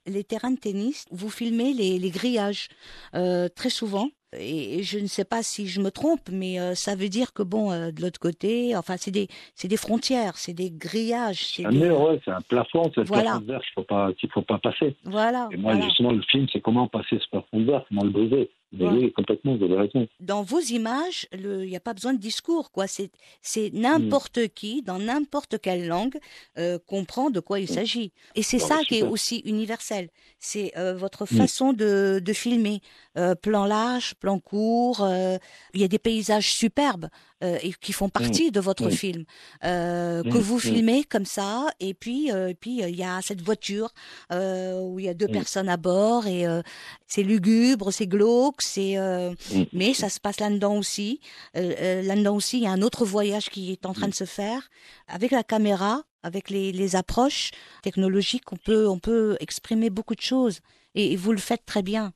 les 0.06 0.24
terrains 0.24 0.50
de 0.50 0.58
tennis, 0.58 1.04
vous 1.12 1.30
filmez 1.30 1.72
les, 1.72 2.00
les 2.00 2.10
grillages 2.10 2.66
euh, 3.14 3.48
très 3.48 3.70
souvent. 3.70 4.08
Et 4.36 4.82
je 4.82 4.98
ne 4.98 5.06
sais 5.06 5.24
pas 5.24 5.44
si 5.44 5.68
je 5.68 5.80
me 5.80 5.90
trompe, 5.90 6.28
mais 6.32 6.58
euh, 6.58 6.74
ça 6.74 6.96
veut 6.96 7.08
dire 7.08 7.32
que 7.32 7.44
bon, 7.44 7.70
euh, 7.70 7.92
de 7.92 8.02
l'autre 8.02 8.18
côté, 8.18 8.74
enfin, 8.76 8.96
c'est 8.98 9.12
des, 9.12 9.28
c'est 9.54 9.68
des 9.68 9.76
frontières, 9.76 10.36
c'est 10.36 10.52
des 10.52 10.70
grillages, 10.72 11.46
c'est 11.54 11.64
Un 11.64 11.70
des... 11.70 11.78
mur, 11.78 12.00
ouais, 12.00 12.20
c'est 12.24 12.32
un 12.32 12.40
plafond, 12.40 12.90
c'est 12.92 13.02
le 13.02 13.06
Voilà. 13.06 13.22
plafond 13.22 13.40
de 13.40 13.46
verre 13.46 13.60
qu'il 13.60 13.72
faut 13.76 13.84
pas, 13.84 14.12
qu'il 14.14 14.30
faut 14.30 14.42
pas 14.42 14.58
passer. 14.58 14.96
Voilà, 15.04 15.48
Et 15.52 15.56
moi, 15.56 15.72
voilà. 15.72 15.86
justement, 15.86 16.10
le 16.10 16.22
film, 16.22 16.46
c'est 16.52 16.60
comment 16.60 16.88
passer 16.88 17.18
ce 17.20 17.28
plafond 17.30 17.60
de 17.60 17.64
verre, 17.66 17.84
comment 17.88 18.02
le 18.02 18.10
briser. 18.10 18.50
Avez 18.80 19.12
complètement, 19.12 19.56
vous 19.56 19.64
avez 19.64 19.76
raison. 19.76 20.06
Dans 20.20 20.42
vos 20.42 20.60
images, 20.60 21.26
il 21.32 21.48
n'y 21.60 21.76
a 21.76 21.80
pas 21.80 21.94
besoin 21.94 22.12
de 22.14 22.18
discours, 22.18 22.70
quoi. 22.70 22.86
C'est, 22.86 23.10
c'est 23.42 23.70
n'importe 23.72 24.48
qui, 24.48 24.82
dans 24.82 24.98
n'importe 24.98 25.58
quelle 25.60 25.86
langue, 25.86 26.18
euh, 26.58 26.78
comprend 26.86 27.30
de 27.30 27.40
quoi 27.40 27.60
il 27.60 27.68
s'agit. 27.68 28.12
Et 28.34 28.42
c'est 28.42 28.58
Ah, 28.62 28.66
ça 28.66 28.74
bah, 28.76 28.82
qui 28.88 28.98
est 28.98 29.02
aussi 29.02 29.38
universel. 29.44 30.08
C'est 30.38 30.72
euh, 30.76 30.94
votre 30.96 31.24
Mm. 31.24 31.36
façon 31.36 31.72
de, 31.72 32.20
de 32.24 32.32
filmer, 32.32 32.80
Euh, 33.18 33.34
plan 33.34 33.64
large, 33.64 34.14
plan 34.16 34.38
court. 34.38 35.02
euh, 35.02 35.38
il 35.72 35.80
y 35.80 35.84
a 35.84 35.88
des 35.88 35.98
paysages 35.98 36.52
superbes 36.52 37.08
et 37.42 37.72
qui 37.80 37.92
font 37.92 38.08
partie 38.08 38.50
de 38.50 38.60
votre 38.60 38.86
Mm. 38.86 38.90
film 38.90 39.24
euh, 39.64 40.22
que 40.22 40.38
Mm. 40.38 40.40
vous 40.40 40.58
filmez 40.58 41.04
comme 41.04 41.24
ça. 41.26 41.66
Et 41.80 41.92
puis, 41.94 42.30
euh, 42.32 42.48
et 42.48 42.54
puis 42.54 42.82
euh, 42.82 42.88
il 42.88 42.96
y 42.96 43.02
a 43.04 43.20
cette 43.22 43.42
voiture 43.42 43.90
euh, 44.32 44.80
où 44.80 44.98
il 44.98 45.04
y 45.04 45.08
a 45.08 45.14
deux 45.14 45.28
personnes 45.28 45.68
à 45.68 45.76
bord 45.76 46.26
et 46.26 46.46
euh, 46.46 46.62
c'est 47.06 47.22
lugubre, 47.22 47.90
c'est 47.92 48.06
glauque, 48.06 48.62
c'est 48.62 48.96
euh, 48.98 49.34
mais 49.72 49.92
ça 49.94 50.08
se 50.08 50.18
passe 50.20 50.40
là-dedans 50.40 50.76
aussi. 50.78 51.20
Euh, 51.56 51.74
euh, 51.80 52.02
là-dedans 52.02 52.36
aussi, 52.36 52.58
il 52.58 52.62
y 52.64 52.66
a 52.66 52.70
un 52.72 52.82
autre 52.82 53.04
voyage 53.04 53.50
qui 53.50 53.70
est 53.72 53.84
en 53.86 53.92
train 53.92 54.08
de 54.08 54.14
se 54.14 54.24
faire 54.24 54.68
avec 55.08 55.30
la 55.30 55.42
caméra, 55.42 56.02
avec 56.22 56.48
les, 56.50 56.72
les 56.72 56.96
approches 56.96 57.50
technologiques. 57.82 58.50
On 58.52 58.56
peut, 58.56 58.88
on 58.88 58.98
peut 58.98 59.36
exprimer 59.40 59.90
beaucoup 59.90 60.14
de 60.14 60.20
choses 60.22 60.60
et, 60.94 61.12
et 61.12 61.16
vous 61.16 61.32
le 61.32 61.38
faites 61.38 61.64
très 61.66 61.82
bien. 61.82 62.12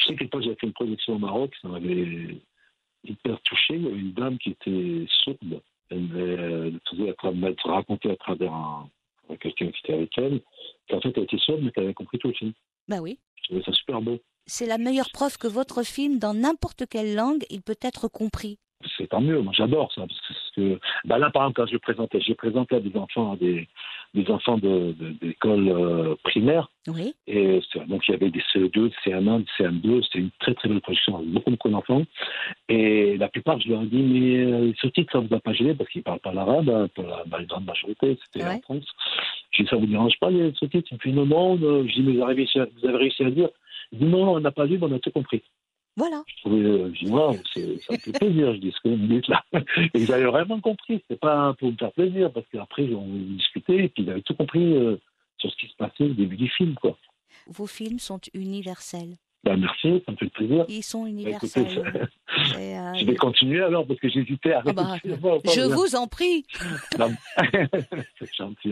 Je 0.00 0.06
sais 0.06 0.14
qu'une 0.16 0.28
fois, 0.30 0.40
j'avais 0.40 0.56
fait 0.56 0.66
une 0.66 0.72
production 0.72 1.14
au 1.14 1.18
Maroc, 1.18 1.52
ça 1.62 1.68
m'avait 1.68 2.42
hyper 3.04 3.40
touché. 3.42 3.74
Il 3.74 3.82
y 3.82 3.86
avait 3.86 3.98
une 3.98 4.12
dame 4.12 4.38
qui 4.38 4.50
était 4.50 5.06
sourde. 5.24 5.60
Elle 5.90 6.78
faisait 6.88 7.10
à 7.10 7.14
travers- 7.14 7.54
raconté 7.64 8.10
à 8.10 8.16
travers 8.16 8.52
un, 8.52 8.88
quelqu'un 9.40 9.70
qui 9.70 9.80
était 9.84 9.94
avec 9.94 10.18
elle, 10.18 10.40
qu'en 10.88 11.00
fait, 11.00 11.12
elle 11.16 11.24
était 11.24 11.38
sourde, 11.38 11.60
mais 11.62 11.70
qu'elle 11.70 11.84
avait 11.84 11.94
compris 11.94 12.18
tout 12.18 12.28
le 12.28 12.34
film. 12.34 12.52
Ben 12.88 13.00
oui. 13.00 13.18
Je 13.36 13.42
trouvais 13.44 13.62
ça 13.62 13.72
super 13.72 14.00
beau. 14.00 14.18
C'est 14.46 14.66
la 14.66 14.78
meilleure 14.78 15.10
preuve 15.12 15.36
que 15.38 15.46
votre 15.46 15.84
film, 15.84 16.18
dans 16.18 16.34
n'importe 16.34 16.84
quelle 16.90 17.14
langue, 17.14 17.44
il 17.50 17.62
peut 17.62 17.78
être 17.82 18.08
compris. 18.08 18.58
C'est 18.96 19.06
tant 19.08 19.20
mieux, 19.20 19.40
moi 19.40 19.52
j'adore 19.54 19.92
ça. 19.92 20.00
Parce 20.00 20.50
que, 20.56 20.80
bah 21.04 21.18
là, 21.18 21.30
par 21.30 21.44
exemple, 21.44 21.60
quand 21.62 21.66
je 21.70 21.76
présentais, 21.76 22.20
j'ai 22.20 22.34
présenté 22.34 22.74
à 22.74 22.80
des 22.80 22.96
enfants, 22.96 23.32
à 23.32 23.36
des, 23.36 23.68
des 24.14 24.30
enfants 24.30 24.58
de, 24.58 24.92
de- 24.92 25.14
d'école 25.20 25.68
euh, 25.68 26.14
primaire. 26.24 26.68
Oui. 26.86 27.14
Et 27.26 27.60
donc 27.88 28.02
il 28.06 28.10
y 28.10 28.14
avait 28.14 28.30
des 28.30 28.42
CE2, 28.52 28.70
de 28.70 28.90
CM1, 29.04 29.38
de 29.40 29.46
CM2. 29.58 30.02
C'était 30.04 30.18
une 30.18 30.30
très 30.40 30.52
très 30.54 30.68
belle 30.68 30.80
production 30.80 31.16
avec 31.16 31.28
beaucoup 31.30 31.50
beaucoup 31.50 31.68
d'enfants. 31.70 32.02
Et 32.68 33.16
la 33.16 33.28
plupart, 33.28 33.60
je 33.60 33.68
leur 33.70 33.82
ai 33.82 33.86
dit, 33.86 34.02
mais 34.02 34.38
euh, 34.44 34.72
ce 34.80 34.86
titre, 34.88 35.12
ça 35.12 35.18
vous 35.20 35.34
a 35.34 35.40
pas 35.40 35.52
gêné 35.52 35.74
parce 35.74 35.88
qu'ils 35.90 36.00
ne 36.00 36.04
parlent 36.04 36.20
pas 36.20 36.32
l'arabe, 36.34 36.68
hein, 36.68 36.88
pour 36.94 37.04
la, 37.04 37.24
la 37.30 37.44
grande 37.44 37.64
majorité, 37.64 38.18
c'était 38.24 38.44
Ouais. 38.46 38.54
en 38.56 38.60
France. 38.60 38.86
J'ai 39.52 39.62
dit, 39.64 39.68
ça 39.70 39.76
vous 39.76 39.86
dérange 39.86 40.18
pas 40.20 40.30
les, 40.30 40.52
ce 40.58 40.66
titre? 40.66 40.92
Me 40.92 40.98
fait, 40.98 41.10
non, 41.12 41.24
non, 41.26 41.56
non. 41.56 41.86
Je 41.86 41.92
dis, 41.94 42.02
mais 42.02 42.12
vous 42.14 42.22
avez 42.22 42.34
réussi 42.34 42.58
à, 42.58 42.66
vous 42.66 42.88
avez 42.88 42.98
réussi 42.98 43.24
à 43.24 43.30
dire 43.30 43.48
non, 44.00 44.32
on 44.34 44.40
n'a 44.40 44.50
pas 44.52 44.64
vu, 44.64 44.78
mais 44.78 44.86
on 44.86 44.92
a 44.94 44.98
tout 44.98 45.10
compris. 45.10 45.42
Voilà. 45.96 46.22
Je 46.26 46.36
trouvais, 46.40 46.62
euh, 46.62 46.92
je 46.94 47.04
dis, 47.04 47.12
c'est- 47.52 47.82
ça 47.82 47.92
me 47.92 47.98
fait 47.98 48.12
plaisir, 48.12 48.54
je 48.54 48.58
dis 48.60 48.72
ce 48.72 48.80
que 48.80 48.88
vous 48.88 48.96
me 48.96 49.08
dites 49.08 49.28
là. 49.28 49.44
Et 49.94 50.00
ils 50.00 50.12
avaient 50.12 50.24
vraiment 50.24 50.60
compris, 50.60 51.00
c'était 51.02 51.16
pas 51.20 51.54
pour 51.58 51.70
me 51.70 51.76
faire 51.76 51.92
plaisir, 51.92 52.32
parce 52.32 52.46
qu'après, 52.50 52.84
on 52.94 53.06
discutait, 53.36 53.84
et 53.84 53.88
puis 53.88 54.02
ils 54.04 54.10
avaient 54.10 54.22
tout 54.22 54.34
compris 54.34 54.74
euh, 54.74 54.96
sur 55.38 55.50
ce 55.50 55.56
qui 55.56 55.66
se 55.68 55.76
passait 55.76 56.04
au 56.04 56.14
début 56.14 56.36
du 56.36 56.48
film, 56.48 56.74
quoi. 56.76 56.96
Vos 57.46 57.66
films 57.66 57.98
sont 57.98 58.20
universels. 58.34 59.16
Ben, 59.44 59.56
merci, 59.56 60.00
ça 60.06 60.12
me 60.12 60.16
fait 60.16 60.30
plaisir. 60.30 60.64
Ils 60.68 60.84
sont 60.84 61.02
Bah, 61.02 61.08
universels. 61.10 61.82
C'est, 62.54 62.78
euh, 62.78 62.94
je 62.94 63.04
vais 63.04 63.16
continuer 63.16 63.60
alors, 63.60 63.84
parce 63.86 63.98
que 63.98 64.08
j'hésitais 64.08 64.52
à 64.52 64.62
Ah 64.64 64.72
bah, 64.72 64.96
je 65.02 65.62
vous 65.62 65.96
en 65.96 66.06
prie. 66.06 66.44
C'est 68.18 68.34
gentil. 68.34 68.70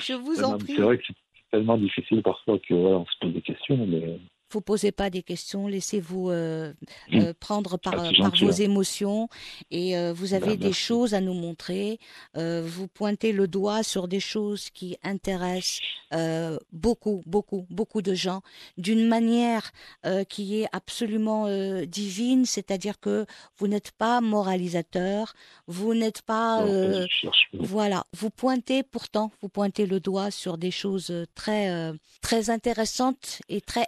Je 0.00 0.14
vous 0.14 0.42
en 0.42 0.56
prie. 0.58 0.74
C'est 0.76 0.82
vrai 0.82 0.98
que 0.98 1.04
c'est 1.06 1.14
tellement 1.50 1.76
difficile 1.76 2.22
parfois 2.22 2.58
que 2.58 2.72
ouais, 2.72 2.94
on 2.94 3.04
se 3.04 3.12
pose 3.20 3.34
des 3.34 3.42
questions, 3.42 3.86
mais 3.86 4.18
Vous 4.52 4.60
posez 4.60 4.92
pas 4.92 5.10
des 5.10 5.22
questions, 5.22 5.66
laissez-vous 5.68 6.30
euh, 6.30 6.72
Mm. 7.10 7.18
euh, 7.20 7.32
prendre 7.38 7.76
par, 7.78 7.94
Ah, 7.98 8.10
par 8.18 8.34
vos 8.36 8.50
hein. 8.50 8.64
émotions 8.64 9.28
et 9.70 9.96
euh, 9.96 10.12
vous 10.12 10.34
avez 10.34 10.50
Ben, 10.56 10.56
des 10.58 10.64
merci. 10.66 10.80
choses 10.80 11.14
à 11.14 11.20
nous 11.20 11.34
montrer. 11.34 11.98
Euh, 12.36 12.62
vous 12.66 12.88
pointez 12.88 13.32
le 13.32 13.46
doigt 13.48 13.82
sur 13.82 14.08
des 14.08 14.20
choses 14.20 14.70
qui 14.70 14.96
intéressent 15.02 15.80
euh, 16.12 16.58
beaucoup, 16.72 17.22
beaucoup, 17.26 17.66
beaucoup 17.70 18.02
de 18.02 18.14
gens 18.14 18.42
d'une 18.78 19.06
manière 19.06 19.70
euh, 20.06 20.24
qui 20.24 20.60
est 20.60 20.68
absolument 20.72 21.46
euh, 21.46 21.84
divine, 21.86 22.44
c'est-à-dire 22.44 22.98
que 23.00 23.26
vous 23.58 23.68
n'êtes 23.68 23.92
pas 23.92 24.20
moralisateur, 24.20 25.34
vous 25.66 25.94
n'êtes 25.94 26.22
pas... 26.22 26.64
non, 26.64 26.72
euh, 26.72 27.06
voilà, 27.54 28.04
vous 28.16 28.30
pointez 28.30 28.82
pourtant, 28.82 29.30
vous 29.40 29.48
pointez 29.48 29.86
le 29.86 30.00
doigt 30.00 30.30
sur 30.30 30.58
des 30.58 30.70
choses 30.70 31.12
très 31.34 31.70
euh, 31.70 31.92
très 32.20 32.50
intéressantes 32.50 33.40
et 33.48 33.60
très 33.60 33.86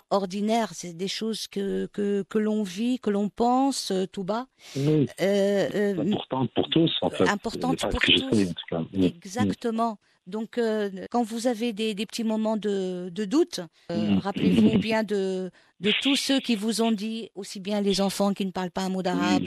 extraordinaires. 0.00 0.70
C'est 0.72 0.92
des 0.96 1.08
choses 1.08 1.46
que 1.48 1.86
que, 1.86 2.22
que 2.28 2.38
l'on 2.38 2.62
vit, 2.62 2.98
que 2.98 3.10
l'on 3.10 3.28
pense 3.28 3.90
euh, 3.90 4.06
tout 4.06 4.24
bas. 4.24 4.46
Oui, 4.76 5.06
Euh, 5.20 5.68
euh, 5.74 6.00
importante 6.00 6.50
pour 6.54 6.68
tous, 6.70 6.92
en 7.02 7.10
fait. 7.10 7.28
Importante 7.28 7.80
pour 7.80 8.00
tous. 8.00 8.18
sais, 8.18 8.48
en 8.48 8.52
tout 8.52 8.66
cas. 8.68 8.80
Mm. 8.92 9.04
exactement. 9.04 9.98
Donc, 10.26 10.58
euh, 10.58 10.90
quand 11.10 11.22
vous 11.22 11.46
avez 11.46 11.72
des, 11.72 11.94
des 11.94 12.06
petits 12.06 12.24
moments 12.24 12.56
de, 12.56 13.08
de 13.10 13.24
doute, 13.24 13.60
euh, 13.90 14.10
Mm. 14.14 14.18
rappelez-vous 14.18 14.78
bien 14.78 15.02
de, 15.02 15.50
de 15.80 15.92
tous 16.02 16.16
ceux 16.16 16.40
qui 16.40 16.56
vous 16.56 16.82
ont 16.82 16.92
dit, 16.92 17.30
aussi 17.34 17.58
bien 17.60 17.80
les 17.80 18.00
enfants 18.00 18.32
qui 18.34 18.46
ne 18.46 18.52
parlent 18.52 18.70
pas 18.70 18.82
un 18.82 18.90
mot 18.90 19.02
d'arabe, 19.02 19.44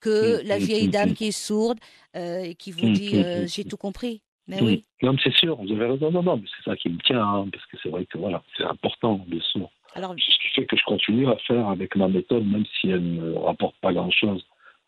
que 0.00 0.42
Mm, 0.42 0.46
la 0.46 0.58
vieille 0.58 0.88
dame 0.88 1.14
qui 1.14 1.26
est 1.28 1.30
sourde 1.48 1.78
euh, 2.16 2.40
et 2.42 2.54
qui 2.54 2.70
vous 2.72 2.90
dit, 2.90 3.14
j'ai 3.46 3.64
tout 3.64 3.76
compris. 3.78 4.20
Mais 4.48 4.60
oui. 4.60 4.84
Non, 5.02 5.16
c'est 5.22 5.34
sûr, 5.34 5.56
vous 5.56 5.72
avez 5.72 5.86
raison. 5.86 6.10
Non, 6.12 6.22
non, 6.22 6.36
mais 6.36 6.46
c'est 6.56 6.70
ça 6.70 6.76
qui 6.76 6.88
me 6.88 6.98
tient, 6.98 7.20
hein, 7.20 7.48
parce 7.52 7.66
que 7.66 7.76
c'est 7.82 7.88
vrai 7.88 8.06
que 8.06 8.16
voilà, 8.18 8.42
c'est 8.56 8.64
important, 8.64 9.18
bien 9.26 9.40
sûr. 9.52 9.68
Alors, 9.96 10.14
C'est 10.18 10.32
ce 10.32 10.38
qui 10.38 10.48
fait 10.54 10.66
que 10.66 10.76
je 10.76 10.84
continue 10.84 11.26
à 11.28 11.36
faire 11.46 11.66
avec 11.68 11.96
ma 11.96 12.08
méthode, 12.08 12.44
même 12.46 12.64
si 12.80 12.90
elle 12.90 13.14
ne 13.14 13.32
rapporte 13.34 13.76
pas 13.80 13.92
grand-chose 13.92 14.44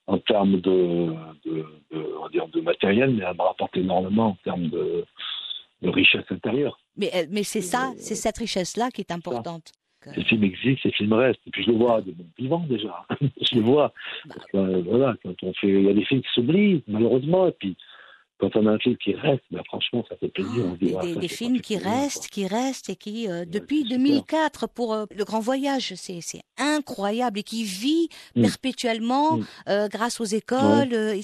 en 0.07 0.19
termes 0.19 0.61
de, 0.61 1.07
de, 1.45 1.65
de- 1.93 2.15
on 2.19 2.23
va 2.25 2.29
dire 2.31 2.47
de 2.49 2.61
matériel, 2.61 3.11
mais 3.11 3.25
elle 3.29 3.37
me 3.37 3.43
rapporte 3.43 3.77
énormément 3.77 4.29
en 4.29 4.39
termes 4.45 4.69
de, 4.69 5.05
de 5.83 5.89
richesse 5.89 6.25
intérieure. 6.31 6.79
Mais, 6.97 7.11
euh, 7.15 7.27
mais 7.31 7.43
c'est 7.43 7.63
ça, 7.63 7.93
c'est 7.97 8.15
cette 8.15 8.39
richesse-là 8.39 8.91
qui 8.91 9.01
est 9.01 9.13
importante. 9.13 9.73
Ces 10.15 10.23
films 10.25 10.45
existent, 10.45 10.81
ces 10.85 10.93
films 10.93 11.13
restent. 11.13 11.41
Et 11.47 11.51
puis 11.51 11.65
je 11.65 11.71
le 11.71 11.77
vois 11.77 12.01
de 12.01 12.15
vivant 12.39 12.65
déjà. 12.69 13.05
je 13.21 13.55
le 13.57 13.63
vois. 13.63 13.93
Bah. 14.27 14.35
Euh, 14.55 14.83
voilà, 14.87 15.15
quand 15.23 15.35
on 15.43 15.53
fait, 15.55 15.69
il 15.69 15.83
y 15.83 15.89
a 15.91 15.93
des 15.95 16.05
films 16.05 16.23
qui 16.23 16.29
s'oublient, 16.35 16.83
malheureusement, 16.87 17.47
et 17.49 17.53
puis 17.53 17.77
quand 18.39 18.55
on 18.57 18.67
a 18.67 18.71
un 18.73 18.79
film 18.79 18.97
qui 18.97 19.15
reste, 19.15 19.43
ben, 19.51 19.63
franchement, 19.65 20.05
ça 20.09 20.17
fait 20.17 20.29
plaisir. 20.29 20.65
On 20.67 20.75
se 20.75 20.79
dit, 20.79 20.87
des, 20.87 20.93
voilà, 20.93 21.09
des- 21.09 21.15
ça, 21.15 21.21
des 21.21 21.29
c'est 21.29 21.35
films 21.37 21.61
qui 21.61 21.77
restent, 21.77 22.29
qui 22.29 22.47
restent 22.47 22.89
et 22.89 22.97
qui, 22.97 23.29
euh, 23.29 23.45
depuis 23.45 23.79
c'est 23.83 23.89
super. 23.95 23.99
2004, 23.99 24.67
pour 24.69 24.95
euh, 24.95 25.07
le 25.15 25.25
Grand 25.25 25.41
Voyage, 25.41 25.95
c'est 25.97 26.21
incroyable 26.57 27.41
et 27.41 27.43
qui 27.43 27.65
vit 27.65 28.09
Mm. 28.37 28.43
perpétuellement 28.43 29.37
Mm. 29.39 29.45
euh, 29.69 29.89
grâce 29.89 30.21
aux 30.21 30.25
écoles. 30.25 30.93
et 30.95 31.21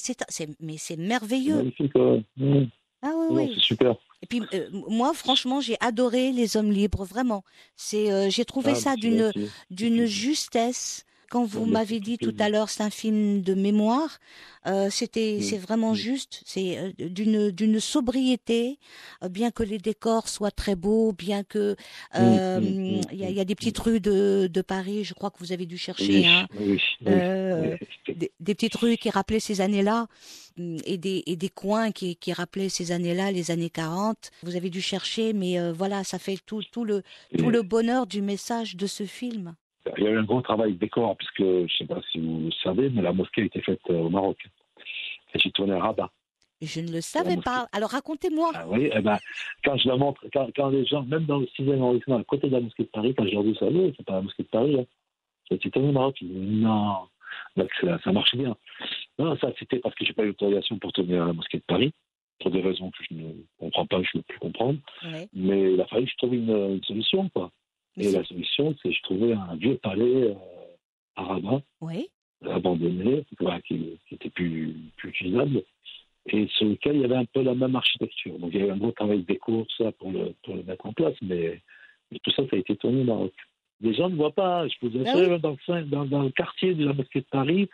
mais 0.60 0.76
c'est 0.78 0.96
merveilleux. 0.96 1.56
Magnifique. 1.56 1.92
Mm. 2.36 2.64
Ah 3.02 3.12
oui. 3.30 3.52
C'est 3.54 3.60
super. 3.60 3.94
Et 4.22 4.26
puis 4.26 4.40
euh, 4.54 4.68
moi, 4.88 5.12
franchement, 5.14 5.60
j'ai 5.60 5.76
adoré 5.80 6.32
Les 6.32 6.56
Hommes 6.56 6.72
libres, 6.72 7.04
vraiment. 7.04 7.44
C'est, 7.76 8.10
euh, 8.10 8.30
j'ai 8.30 8.44
trouvé 8.46 8.70
Ah, 8.72 8.76
ça 8.76 8.96
d'une 8.96 9.30
d'une 9.70 10.06
justesse. 10.06 11.04
Quand 11.34 11.44
vous 11.44 11.66
m'avez 11.66 11.98
dit 11.98 12.16
tout 12.16 12.32
à 12.38 12.48
l'heure, 12.48 12.70
c'est 12.70 12.84
un 12.84 12.90
film 12.90 13.42
de 13.42 13.54
mémoire, 13.54 14.20
euh, 14.68 14.88
c'était, 14.88 15.40
c'est 15.42 15.58
vraiment 15.58 15.92
juste. 15.92 16.42
C'est 16.46 16.78
euh, 16.78 16.92
d'une 17.08 17.50
d'une 17.50 17.80
sobriété, 17.80 18.78
euh, 19.24 19.28
bien 19.28 19.50
que 19.50 19.64
les 19.64 19.78
décors 19.78 20.28
soient 20.28 20.52
très 20.52 20.76
beaux, 20.76 21.12
bien 21.12 21.42
que 21.42 21.74
il 22.14 23.02
y, 23.12 23.24
a, 23.24 23.30
il 23.30 23.34
y 23.34 23.40
a 23.40 23.44
des 23.44 23.56
petites 23.56 23.80
rues 23.80 23.98
de, 23.98 24.48
de 24.48 24.62
Paris, 24.62 25.02
je 25.02 25.12
crois 25.12 25.30
que 25.32 25.40
vous 25.40 25.50
avez 25.50 25.66
dû 25.66 25.76
chercher, 25.76 26.06
Oui, 26.06 26.26
hein, 26.28 26.46
euh, 27.08 27.76
des, 28.06 28.30
des 28.38 28.54
petites 28.54 28.76
rues 28.76 28.96
qui 28.96 29.10
rappelaient 29.10 29.40
ces 29.40 29.60
années-là 29.60 30.06
mm, 30.56 30.76
et 30.84 30.98
des, 30.98 31.24
et 31.26 31.34
des 31.34 31.48
coins 31.48 31.90
qui, 31.90 32.14
qui 32.14 32.32
rappelaient 32.32 32.68
ces 32.68 32.92
années-là, 32.92 33.32
les 33.32 33.50
années 33.50 33.70
40. 33.70 34.30
Vous 34.44 34.54
avez 34.54 34.70
dû 34.70 34.80
chercher, 34.80 35.32
mais 35.32 35.72
voilà, 35.72 36.04
ça 36.04 36.20
fait 36.20 36.38
tout, 36.46 36.62
tout, 36.70 36.84
le, 36.84 37.02
tout 37.36 37.50
le 37.50 37.62
bonheur 37.62 38.06
du 38.06 38.22
message 38.22 38.76
de 38.76 38.86
ce 38.86 39.02
film. 39.02 39.56
Il 39.96 40.04
y 40.04 40.06
a 40.06 40.10
eu 40.10 40.18
un 40.18 40.24
gros 40.24 40.40
travail 40.40 40.72
de 40.72 40.78
décor, 40.78 41.16
puisque 41.16 41.38
je 41.38 41.62
ne 41.62 41.68
sais 41.68 41.86
pas 41.86 42.00
si 42.10 42.18
vous 42.18 42.46
le 42.46 42.52
savez, 42.62 42.90
mais 42.90 43.02
la 43.02 43.12
mosquée 43.12 43.42
a 43.42 43.44
été 43.44 43.60
faite 43.60 43.80
euh, 43.90 44.00
au 44.00 44.10
Maroc. 44.10 44.38
Et 45.34 45.38
j'ai 45.38 45.50
tourné 45.50 45.74
à 45.74 45.80
Rabat. 45.80 46.10
Je 46.62 46.80
ne 46.80 46.90
le 46.90 47.00
savais 47.00 47.36
pas. 47.36 47.68
Alors 47.72 47.90
racontez-moi. 47.90 48.52
Ah 48.54 48.64
oui, 48.68 48.88
eh 48.92 49.00
ben, 49.00 49.18
quand 49.64 49.76
je 49.76 49.88
la 49.88 49.96
montre, 49.96 50.24
quand, 50.32 50.48
quand 50.56 50.68
les 50.70 50.86
gens, 50.86 51.02
même 51.02 51.24
dans 51.24 51.38
le 51.38 51.46
6e 51.46 51.78
arrondissement, 51.78 52.16
à 52.16 52.24
côté 52.24 52.48
de 52.48 52.52
la 52.52 52.60
mosquée 52.60 52.84
de 52.84 52.88
Paris, 52.88 53.14
quand 53.16 53.26
je 53.26 53.32
leur 53.32 53.44
dis 53.44 53.56
ça, 53.58 53.66
c'est 53.96 54.06
pas 54.06 54.14
la 54.14 54.22
mosquée 54.22 54.44
de 54.44 54.48
Paris, 54.48 54.78
hein. 54.78 55.56
tourné 55.72 55.88
au 55.88 55.92
Maroc. 55.92 56.16
Ils 56.20 56.28
disent 56.28 56.62
non, 56.62 56.96
Donc, 57.56 57.70
ça, 57.80 57.98
ça 58.02 58.12
marche 58.12 58.34
bien. 58.34 58.56
Non, 59.18 59.36
ça 59.38 59.52
c'était 59.58 59.78
parce 59.78 59.94
que 59.94 60.04
j'ai 60.04 60.12
pas 60.12 60.22
eu 60.22 60.28
l'autorisation 60.28 60.78
pour 60.78 60.92
tourner 60.92 61.18
à 61.18 61.26
la 61.26 61.32
mosquée 61.32 61.58
de 61.58 61.64
Paris, 61.66 61.92
pour 62.40 62.50
des 62.50 62.62
raisons 62.62 62.90
que 62.90 63.04
je 63.10 63.14
ne 63.14 63.32
comprends 63.58 63.86
pas, 63.86 64.02
je 64.02 64.10
ne 64.14 64.20
veux 64.20 64.24
plus 64.26 64.38
comprendre. 64.38 64.78
Ouais. 65.04 65.28
Mais 65.34 65.74
il 65.74 65.80
a 65.80 65.86
fallu 65.86 66.06
que 66.06 66.12
je 66.12 66.16
trouve 66.16 66.34
une, 66.34 66.74
une 66.76 66.84
solution, 66.84 67.28
quoi. 67.30 67.50
Et 67.96 68.10
la 68.10 68.24
solution, 68.24 68.74
c'est 68.82 68.88
que 68.90 68.94
je 68.94 69.02
trouvais 69.02 69.32
un 69.32 69.54
vieux 69.56 69.76
palais 69.76 70.30
euh, 70.30 70.34
à 71.16 71.22
Rabat, 71.24 71.62
Oui. 71.80 72.08
abandonné, 72.44 73.24
voilà, 73.40 73.60
qui, 73.60 73.98
qui 74.08 74.14
était 74.16 74.30
plus, 74.30 74.74
plus 74.96 75.10
utilisable, 75.10 75.62
et 76.26 76.46
sur 76.48 76.66
lequel 76.66 76.96
il 76.96 77.02
y 77.02 77.04
avait 77.04 77.16
un 77.16 77.24
peu 77.26 77.42
la 77.42 77.54
même 77.54 77.76
architecture. 77.76 78.38
Donc 78.38 78.50
il 78.52 78.60
y 78.60 78.62
avait 78.62 78.72
un 78.72 78.76
gros 78.78 78.92
travail 78.92 79.18
de 79.20 79.26
déco, 79.26 79.64
tout 79.68 79.84
ça, 79.84 79.92
pour 79.92 80.10
le, 80.10 80.34
pour 80.42 80.56
le 80.56 80.62
mettre 80.64 80.86
en 80.86 80.92
place, 80.92 81.14
mais, 81.22 81.60
mais 82.10 82.18
tout 82.22 82.30
ça, 82.32 82.42
ça 82.48 82.56
a 82.56 82.58
été 82.58 82.76
tourné 82.76 83.02
au 83.02 83.04
Maroc. 83.04 83.32
Les 83.80 83.94
gens 83.94 84.08
ne 84.08 84.16
voient 84.16 84.32
pas, 84.32 84.62
hein. 84.62 84.68
je 84.68 84.86
vous 84.86 85.02
Ah 85.06 85.10
assurer, 85.10 85.38
dans, 85.38 85.56
le, 85.68 85.82
dans, 85.84 86.04
dans 86.06 86.22
le 86.22 86.30
quartier 86.30 86.74
de 86.74 86.84
la 86.86 86.92
mosquée 86.94 87.20
de 87.20 87.26
Paris, 87.30 87.68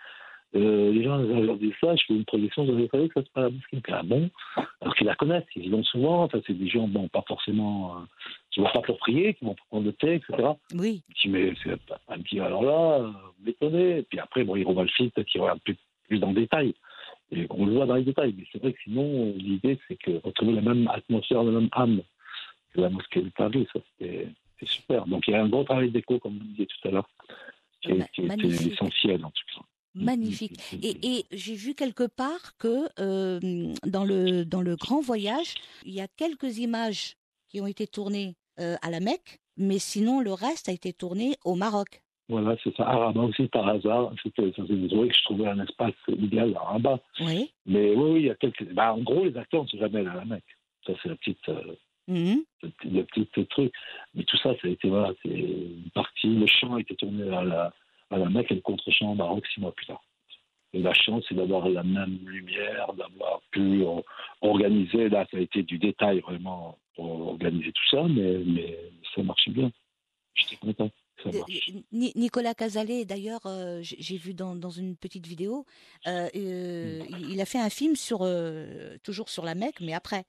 euh, 0.57 0.93
les 0.93 1.05
gens 1.05 1.19
regardaient 1.19 1.71
ça, 1.81 1.95
je 1.95 2.03
fais 2.09 2.15
une 2.15 2.25
projection, 2.25 2.65
vous 2.65 2.89
savez 2.89 3.09
que 3.09 3.15
ça 3.15 3.23
c'est 3.25 3.33
pas 3.33 3.43
la 3.43 3.51
mosquée. 3.51 3.81
Ah 3.89 4.03
bon 4.03 4.29
Alors 4.81 4.97
qu'ils 4.97 5.07
la 5.07 5.15
connaissent, 5.15 5.45
ils 5.55 5.67
y 5.67 5.69
vont 5.69 5.85
souvent, 5.85 6.25
enfin, 6.25 6.41
c'est 6.45 6.59
des 6.59 6.69
gens, 6.69 6.89
bon, 6.89 7.07
pas 7.09 7.23
forcément, 7.29 7.97
euh, 7.99 8.01
qui 8.61 8.67
vont 8.67 8.81
pas 8.81 8.87
pour 8.87 8.99
prier, 8.99 9.35
qui 9.35 9.45
vont 9.45 9.55
prendre 9.69 9.85
le 9.87 9.93
thé, 9.93 10.15
etc. 10.17 10.49
Oui. 10.75 11.03
C'est 11.23 11.77
pas- 11.87 12.01
un 12.09 12.19
petit, 12.21 12.41
alors 12.41 12.63
là, 12.63 13.01
euh. 13.01 13.13
Et 13.99 14.03
puis 14.03 14.19
après, 14.19 14.45
bon, 14.45 14.57
il 14.57 14.67
revoit 14.67 14.83
le 14.85 14.89
film, 14.91 15.11
peut-être 15.11 15.29
qu'il 15.29 15.41
regarde 15.41 15.61
plus, 15.61 15.77
plus 16.09 16.19
dans 16.19 16.29
le 16.29 16.35
détail. 16.35 16.75
Et 17.33 17.47
on 17.51 17.65
le 17.67 17.73
voit 17.75 17.87
dans 17.87 17.95
les 17.95 18.03
détails. 18.05 18.35
Mais 18.37 18.45
c'est 18.53 18.59
vrai 18.61 18.73
que 18.73 18.79
sinon, 18.85 19.33
l'idée, 19.37 19.79
c'est 19.89 19.97
que 19.97 20.13
retrouver 20.23 20.53
la 20.53 20.63
même 20.63 20.89
atmosphère, 20.89 21.43
la 21.43 21.53
même 21.53 21.69
âme 21.73 22.03
que 22.75 22.81
la 22.81 22.91
mosquée 22.91 23.23
de 23.23 23.31
Paris, 23.31 23.67
ça, 23.73 23.81
c'est 23.99 24.27
super. 24.67 25.07
Donc 25.07 25.27
il 25.27 25.33
y 25.33 25.35
a 25.35 25.43
un 25.43 25.49
gros 25.49 25.65
travail 25.65 25.91
d'écho, 25.91 26.19
comme 26.19 26.39
vous 26.39 26.45
disiez 26.45 26.67
tout 26.67 26.89
à 26.89 26.91
l'heure, 26.91 27.09
qui, 27.83 27.93
est- 27.93 28.11
qui 28.13 28.23
essentiel 28.73 29.25
en 29.25 29.31
tout 29.31 29.45
cas. 29.55 29.65
Magnifique. 29.95 30.53
Et, 30.83 31.17
et 31.17 31.25
j'ai 31.33 31.55
vu 31.55 31.75
quelque 31.75 32.07
part 32.07 32.57
que 32.59 32.87
euh, 33.01 33.41
dans, 33.85 34.05
le, 34.05 34.45
dans 34.45 34.61
le 34.63 34.77
grand 34.77 35.01
voyage, 35.01 35.55
il 35.85 35.93
y 35.95 36.01
a 36.01 36.07
quelques 36.07 36.59
images 36.59 37.17
qui 37.49 37.61
ont 37.61 37.67
été 37.67 37.87
tournées 37.89 38.37
euh, 38.61 38.77
à 38.83 38.91
la 38.91 39.01
Mecque, 39.01 39.39
mais 39.57 39.79
sinon 39.79 40.21
le 40.21 40.33
reste 40.33 40.69
a 40.69 40.73
été 40.73 40.93
tourné 40.93 41.37
au 41.45 41.55
Maroc. 41.55 42.03
Voilà, 42.29 42.57
c'est 42.63 42.75
ça. 42.77 42.85
À 42.85 42.97
Rabat 42.97 43.23
aussi, 43.23 43.49
par 43.49 43.67
hasard, 43.69 44.13
c'était 44.23 44.53
c'est 44.55 44.63
vrai 44.63 45.09
que 45.09 45.15
je 45.17 45.25
trouvais 45.25 45.49
un 45.49 45.59
espace 45.61 45.95
idéal 46.09 46.55
à 46.57 46.61
Rabat. 46.61 47.01
Oui. 47.21 47.51
Mais 47.67 47.91
oui, 47.91 48.11
oui, 48.13 48.21
il 48.21 48.27
y 48.27 48.31
a 48.31 48.37
quelques. 48.37 48.73
Bah, 48.73 48.95
en 48.95 48.99
gros, 49.03 49.25
les 49.25 49.37
acteurs 49.37 49.65
ne 49.65 49.69
sont 49.69 49.79
jamais 49.79 49.99
allés 50.01 50.09
à 50.11 50.15
la 50.15 50.25
Mecque. 50.25 50.57
Ça, 50.87 50.93
c'est 51.03 51.09
la 51.09 51.17
petite. 51.17 51.49
euh, 51.49 51.75
Mhm. 52.09 52.43
le 52.63 53.03
petit, 53.05 53.29
le 53.37 53.47
truc. 53.47 53.73
Mais 54.15 54.25
tout 54.25 54.37
ça, 54.39 54.51
ça 54.61 54.67
a 54.67 54.71
été, 54.71 54.89
voilà, 54.89 55.13
c'est 55.23 55.29
une 55.29 55.91
partie. 55.95 56.27
Le 56.29 56.47
chant 56.47 56.75
a 56.75 56.81
été 56.81 56.97
tourné 56.97 57.23
à 57.33 57.45
la, 57.45 57.73
à 58.11 58.19
la 58.19 58.29
Mecque 58.29 58.51
et 58.51 58.57
le 58.57 58.61
contre-chant 58.63 59.13
au 59.13 59.15
Maroc 59.15 59.47
six 59.55 59.61
mois 59.61 59.71
plus 59.73 59.87
tard. 59.87 60.03
Et 60.73 60.81
la 60.81 60.93
chance, 60.95 61.25
c'est 61.29 61.37
d'avoir 61.37 61.69
la 61.69 61.83
même 61.85 62.19
lumière, 62.27 62.93
d'avoir 62.95 63.41
pu 63.53 63.85
euh, 63.85 64.01
organiser. 64.41 65.09
Là, 65.09 65.27
ça 65.31 65.37
a 65.37 65.41
été 65.41 65.63
du 65.63 65.79
détail 65.79 66.19
vraiment 66.21 66.79
organiser 67.01 67.73
tout 67.73 67.89
ça, 67.91 68.03
mais, 68.09 68.39
mais 68.45 68.79
ça 69.15 69.23
marchait 69.23 69.51
bien. 69.51 69.71
J'étais 70.35 70.57
content. 70.57 70.91
De- 71.27 71.83
Nicolas 72.19 72.55
Casalet, 72.55 73.05
d'ailleurs, 73.05 73.41
euh, 73.47 73.81
j'ai 73.83 74.17
vu 74.17 74.33
dans, 74.35 74.55
dans 74.55 74.71
une 74.71 74.97
petite 74.97 75.27
vidéo, 75.27 75.65
euh, 76.07 76.29
euh, 76.35 77.01
il 77.11 77.31
il 77.33 77.41
a 77.41 77.45
fait 77.45 77.59
un 77.61 77.71
film 77.71 77.97
sur 77.97 78.27
toujours 79.03 79.29
sur 79.29 79.45
la 79.45 79.55
Mecque, 79.55 79.81
mais 79.81 79.93
après. 79.95 80.25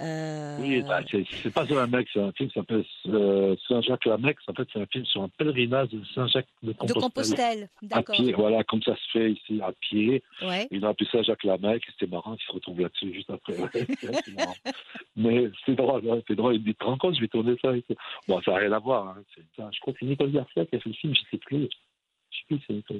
Oui, 0.00 0.82
bah, 0.82 1.00
c'est 1.42 1.52
pas 1.52 1.66
sur 1.66 1.76
la 1.76 1.86
Mecque, 1.86 2.08
c'est 2.12 2.20
un 2.20 2.32
film 2.32 2.48
qui 2.48 2.54
s'appelle 2.58 2.84
Saint-Jacques-la-Mecque. 3.68 4.38
En 4.46 4.54
fait, 4.54 4.68
c'est 4.72 4.80
un 4.80 4.86
film 4.86 5.04
sur 5.06 5.22
un 5.22 5.28
pèlerinage 5.28 5.88
de 5.90 6.02
Saint-Jacques 6.14 6.46
de 6.62 6.68
de 6.68 6.72
Compostelle. 6.74 7.02
Compostelle, 7.02 7.68
À 7.82 7.86
d'accord. 7.96 8.14
pied, 8.16 8.32
voilà, 8.32 8.64
comme 8.64 8.82
ça 8.82 8.94
se 8.96 9.10
fait 9.18 9.32
ici, 9.32 9.60
à 9.62 9.72
pied. 9.72 10.22
Ouais. 10.42 10.68
Il 10.70 10.84
a 10.84 10.88
appelé 10.88 11.08
ça 11.10 11.22
Jacques 11.22 11.44
Lamec, 11.44 11.82
et 11.86 11.92
c'était 11.98 12.10
marrant, 12.10 12.34
il 12.40 12.46
se 12.46 12.52
retrouve 12.52 12.80
là-dessus 12.80 13.12
juste 13.14 13.30
après. 13.30 13.54
Mais 15.16 15.50
c'est 15.66 15.74
drôle, 15.74 16.08
hein, 16.10 16.20
c'est 16.28 16.34
drôle. 16.36 16.54
Il 16.56 16.60
me 16.60 16.64
dit, 16.66 16.74
te 16.74 16.84
rends 16.84 16.96
compte, 16.98 17.16
je 17.16 17.20
vais 17.20 17.28
tourner 17.28 17.56
ça. 17.62 17.72
Bon, 18.28 18.40
ça 18.42 18.52
n'a 18.52 18.56
rien 18.58 18.72
à 18.72 18.78
voir. 18.78 19.08
hein. 19.08 19.22
Je 19.72 19.80
crois 19.80 19.92
que 19.92 19.98
c'est 20.00 20.06
Nicole 20.28 20.32
Garcia 20.32 20.66
qui 20.66 20.76
a 20.76 20.80
fait 20.80 20.88
le 20.88 20.94
film, 20.94 21.14
je 21.14 21.20
ne 21.20 21.26
sais 21.30 21.38
plus. 21.38 21.68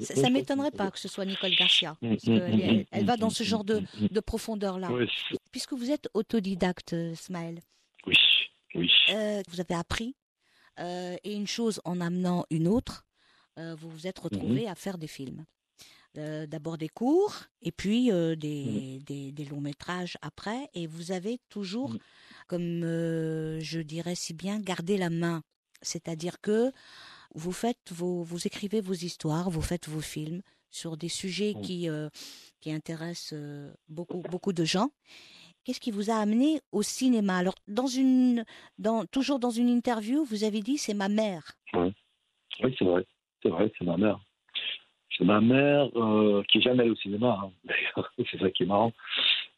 Ça, 0.03 0.15
je 0.29 0.33
m'étonnerait 0.33 0.71
pas 0.71 0.91
que 0.91 0.99
ce 0.99 1.09
soit 1.09 1.25
Nicole 1.25 1.55
Garcia, 1.55 1.97
Mm, 2.03 2.09
parce 2.11 2.25
mm, 2.27 2.31
mm, 2.33 2.61
elle, 2.61 2.87
elle 2.91 3.05
va 3.05 3.17
dans 3.17 3.31
ce 3.31 3.45
genre 3.45 3.65
de, 3.65 3.83
de 4.11 4.21
profondeur-là. 4.21 4.91
Puisque 5.53 5.73
vous 5.73 5.91
êtes 5.91 6.09
autodidacte, 6.15 6.93
euh, 6.93 7.15
Smaël, 7.15 7.61
oui, 8.07 8.15
oui. 8.75 8.91
euh, 9.11 9.43
vous 9.49 9.61
avez 9.61 9.75
appris, 9.75 10.15
euh, 10.79 11.17
et 11.25 11.35
une 11.35 11.47
chose 11.47 11.81
en 11.85 12.01
amenant 12.01 12.45
une 12.51 12.69
autre, 12.69 13.05
euh, 13.59 13.75
vous 13.75 13.89
vous 13.91 14.07
êtes 14.07 14.19
retrouvé 14.19 14.63
Mhm. 14.63 14.69
à 14.69 14.75
faire 14.75 14.99
des 14.99 15.09
films. 15.09 15.45
D'abord 16.15 16.79
des 16.79 16.89
cours, 16.89 17.45
et 17.63 17.71
puis 17.71 18.11
Mhm. 18.11 18.35
des, 18.37 18.99
des, 19.07 19.31
des 19.33 19.45
longs 19.45 19.61
métrages 19.61 20.17
après, 20.21 20.69
et 20.75 20.89
vous 20.89 21.13
avez 21.13 21.39
toujours, 21.49 21.91
Mhm. 21.93 21.99
comme 22.49 22.81
je 23.61 23.81
dirais 23.81 24.17
si 24.17 24.35
bien, 24.35 24.59
gardé 24.59 24.97
la 24.97 25.11
main. 25.11 25.43
C'est-à-dire 25.81 26.41
que 26.41 26.73
vous 27.35 27.53
faites 27.53 27.93
vos, 27.93 28.23
vous 28.23 28.47
écrivez 28.47 28.81
vos 28.81 28.95
histoires, 28.95 29.51
vous 29.51 29.63
faites 29.63 29.89
vos 29.89 30.01
films 30.01 30.43
sur 30.71 30.97
des 30.97 31.09
sujets 31.09 31.55
qui, 31.63 31.89
euh, 31.89 32.09
qui 32.61 32.73
intéressent 32.73 33.35
euh, 33.35 33.73
beaucoup, 33.89 34.23
beaucoup 34.31 34.53
de 34.53 34.65
gens. 34.65 34.91
Qu'est-ce 35.65 35.81
qui 35.81 35.91
vous 35.91 36.11
a 36.11 36.15
amené 36.15 36.61
au 36.73 36.83
cinéma? 36.83 37.37
Alors, 37.37 37.55
dans 37.67 37.87
une, 37.87 38.45
dans, 38.79 39.05
toujours 39.07 39.39
dans 39.39 39.51
une 39.51 39.69
interview, 39.69 40.25
vous 40.25 40.45
avez 40.45 40.61
dit 40.61 40.79
c'est 40.79 40.95
ma 40.95 41.09
mère. 41.09 41.53
Oui, 41.75 42.75
c'est 42.79 42.85
vrai. 42.85 43.05
C'est 43.43 43.51
vrai, 43.51 43.71
c'est 43.79 43.85
ma 43.85 43.97
mère. 43.97 44.19
C'est 45.17 45.25
ma 45.25 45.41
mère 45.41 45.91
euh, 45.97 46.43
qui 46.49 46.59
est 46.59 46.63
jamais 46.63 46.83
allée 46.83 46.91
au 46.91 46.97
cinéma, 46.97 47.41
hein, 47.43 47.51
d'ailleurs. 47.65 48.13
c'est 48.31 48.39
ça 48.39 48.51
qui 48.51 48.63
est 48.63 48.67
marrant. 48.67 48.93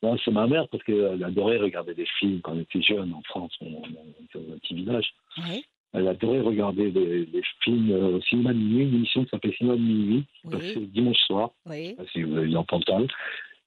Non, 0.02 0.16
c'est 0.24 0.30
ma 0.30 0.46
mère 0.46 0.66
parce 0.68 0.82
qu'elle 0.84 1.22
adorait 1.22 1.58
regarder 1.58 1.94
des 1.94 2.06
films 2.18 2.40
quand 2.40 2.52
on 2.52 2.60
était 2.60 2.80
jeune 2.80 3.12
en 3.12 3.22
France, 3.22 3.52
on, 3.60 3.66
on 3.66 4.24
était 4.24 4.38
dans 4.38 4.54
un 4.54 4.58
petit 4.58 4.74
village. 4.74 5.12
Oui, 5.38 5.64
Elle 5.92 6.06
adorait 6.08 6.40
regarder 6.40 6.90
des, 6.90 7.26
des 7.26 7.42
films 7.64 7.90
euh, 7.90 8.16
au 8.16 8.20
cinéma 8.22 8.52
de 8.52 8.58
minuit, 8.58 8.84
une 8.84 8.94
émission 8.96 9.24
qui 9.24 9.30
s'appelait 9.30 9.54
Cinéma 9.54 9.76
de 9.76 9.80
minuit, 9.82 10.24
qui 10.40 10.46
Oui. 10.46 10.52
passait 10.52 10.74
le 10.80 10.86
dimanche 10.86 11.18
soir, 11.26 11.50
oui, 11.66 11.96
si 12.12 12.22
vous 12.22 12.36
avez 12.36 12.56
en 12.56 12.64
Pantal, 12.64 13.08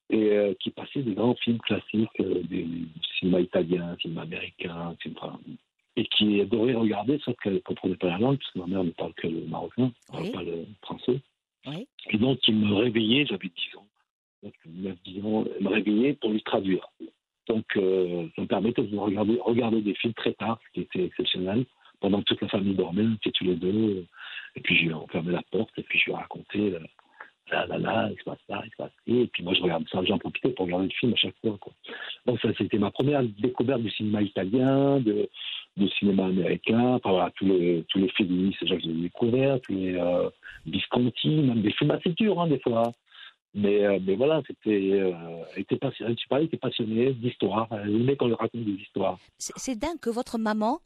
et 0.10 0.32
euh, 0.32 0.54
qui 0.60 0.70
passait 0.72 1.02
des 1.02 1.14
grands 1.14 1.36
films 1.36 1.60
classiques, 1.60 2.10
euh, 2.22 2.42
des 2.44 2.66
cinéma 3.20 3.42
italien, 3.42 3.96
cinéma 4.02 4.22
américain, 4.22 4.96
enfin, 5.18 5.40
et 5.96 6.06
qui 6.06 6.40
adorait 6.42 6.74
regarder, 6.74 7.20
sauf 7.24 7.36
qu'elle 7.44 7.54
ne 7.56 7.60
comprenait 7.60 7.96
pas 7.96 8.08
la 8.08 8.18
langue, 8.20 8.38
parce 8.38 8.52
que 8.52 8.60
ma 8.60 8.68
mère 8.68 8.84
ne 8.84 8.92
parle 8.92 9.14
que 9.16 9.28
le 9.28 9.42
marocain, 9.46 9.92
ne 10.12 10.12
parle 10.12 10.32
pas 10.32 10.44
le 10.44 10.66
français. 10.82 11.20
Et 12.10 12.18
donc, 12.18 12.40
il 12.48 12.56
me 12.56 12.74
réveillait, 12.76 13.26
j'avais 13.26 13.48
10 13.50 13.78
ans. 13.78 13.88
Donc, 14.44 14.54
9, 14.66 14.96
10 15.06 15.22
ans, 15.26 15.46
me 15.62 15.68
réveillait 15.70 16.14
pour 16.14 16.32
lui 16.32 16.42
traduire. 16.44 16.86
Donc, 17.48 17.66
euh, 17.78 18.28
ça 18.36 18.42
me 18.42 18.48
permettait 18.48 18.82
de 18.84 18.98
regarder, 18.98 19.38
regarder 19.44 19.82
des 19.82 19.94
films 19.96 20.14
très 20.14 20.34
tard, 20.34 20.60
ce 20.66 20.74
qui 20.74 20.82
était 20.82 21.06
exceptionnel. 21.06 21.66
Pendant 22.04 22.20
que 22.20 22.26
toute 22.26 22.42
la 22.42 22.50
famille 22.50 22.76
dormait, 22.76 23.06
on 23.06 23.14
était 23.14 23.32
tous 23.32 23.46
les 23.46 23.56
deux. 23.56 24.06
Et 24.58 24.60
puis, 24.60 24.90
ai 24.90 24.94
fermé 25.10 25.32
la 25.32 25.42
porte, 25.54 25.72
et 25.78 25.84
puis 25.84 25.98
je 26.00 26.06
lui 26.06 26.12
ai 26.12 26.16
raconté, 26.16 26.60
euh, 26.60 26.80
là, 27.50 27.66
là, 27.66 27.78
là, 27.78 28.10
il 28.12 28.18
se 28.18 28.24
passe 28.26 28.40
ça, 28.46 28.62
il 28.66 28.72
se 28.72 28.76
passe 28.76 28.90
ça. 28.90 29.14
Et 29.14 29.26
puis, 29.28 29.42
moi, 29.42 29.54
je 29.54 29.62
regardais 29.62 29.86
ça, 29.90 30.04
j'en 30.04 30.18
profitais 30.18 30.50
pour 30.50 30.66
regarder 30.66 30.88
le 30.88 30.92
film 30.92 31.14
à 31.14 31.16
chaque 31.16 31.36
fois. 31.42 31.58
Quoi. 31.62 31.72
Donc, 32.26 32.42
ça, 32.42 32.50
c'était 32.58 32.78
ma 32.78 32.92
première 32.92 33.24
découverte 33.24 33.82
du 33.82 33.90
cinéma 33.90 34.22
italien, 34.22 35.00
du 35.00 35.90
cinéma 35.98 36.26
américain. 36.26 36.96
Enfin, 36.96 37.12
voilà, 37.12 37.32
tous 37.38 37.46
les, 37.46 37.86
tous 37.88 38.00
les 38.00 38.10
films, 38.10 38.52
c'est 38.60 38.66
déjà 38.66 38.76
que 38.76 38.84
j'ai 38.84 38.92
découvert, 38.92 39.62
tous 39.62 39.72
les 39.72 39.96
euh, 39.96 40.30
Visconti, 40.66 41.30
même 41.30 41.62
des 41.62 41.72
films 41.72 41.92
assez 41.92 42.10
durs, 42.10 42.42
hein, 42.42 42.48
des 42.48 42.60
fois. 42.60 42.92
Mais, 43.56 43.86
euh, 43.86 44.00
mais 44.06 44.16
voilà, 44.16 44.42
c'était, 44.48 44.70
euh, 44.94 45.12
elle 45.56 45.62
était 45.62 45.78
passionnée, 45.78 46.16
je 46.18 46.22
sais 46.22 46.28
pas, 46.28 46.40
elle 46.40 46.46
était 46.46 46.58
passionnée 46.58 47.14
d'histoire. 47.14 47.68
Elle 47.72 47.96
aimait 48.02 48.16
qu'on 48.16 48.28
lui 48.28 48.34
raconte 48.34 48.64
des 48.66 48.82
histoires. 48.82 49.20
C'est 49.38 49.78
dingue 49.78 50.00
que 50.00 50.10
votre 50.10 50.40
maman 50.40 50.80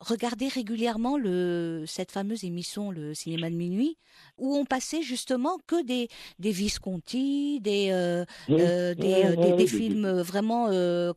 regardait 0.00 0.48
régulièrement 0.48 1.16
le, 1.16 1.84
cette 1.86 2.10
fameuse 2.10 2.44
émission, 2.44 2.90
le 2.90 3.14
cinéma 3.14 3.48
de 3.48 3.54
minuit, 3.54 3.96
où 4.36 4.54
on 4.54 4.64
passait 4.66 5.00
justement 5.00 5.58
que 5.66 5.82
des, 5.86 6.08
des 6.38 6.50
Visconti, 6.50 7.60
des, 7.60 7.88
euh, 7.92 8.24
Oui, 8.48 8.56
des, 8.56 8.62
ouais, 8.64 8.94
des- 8.96 9.12
ouais, 9.12 9.36
des 9.36 9.62
ouais, 9.62 9.66
films 9.66 10.10
vraiment, 10.20 10.66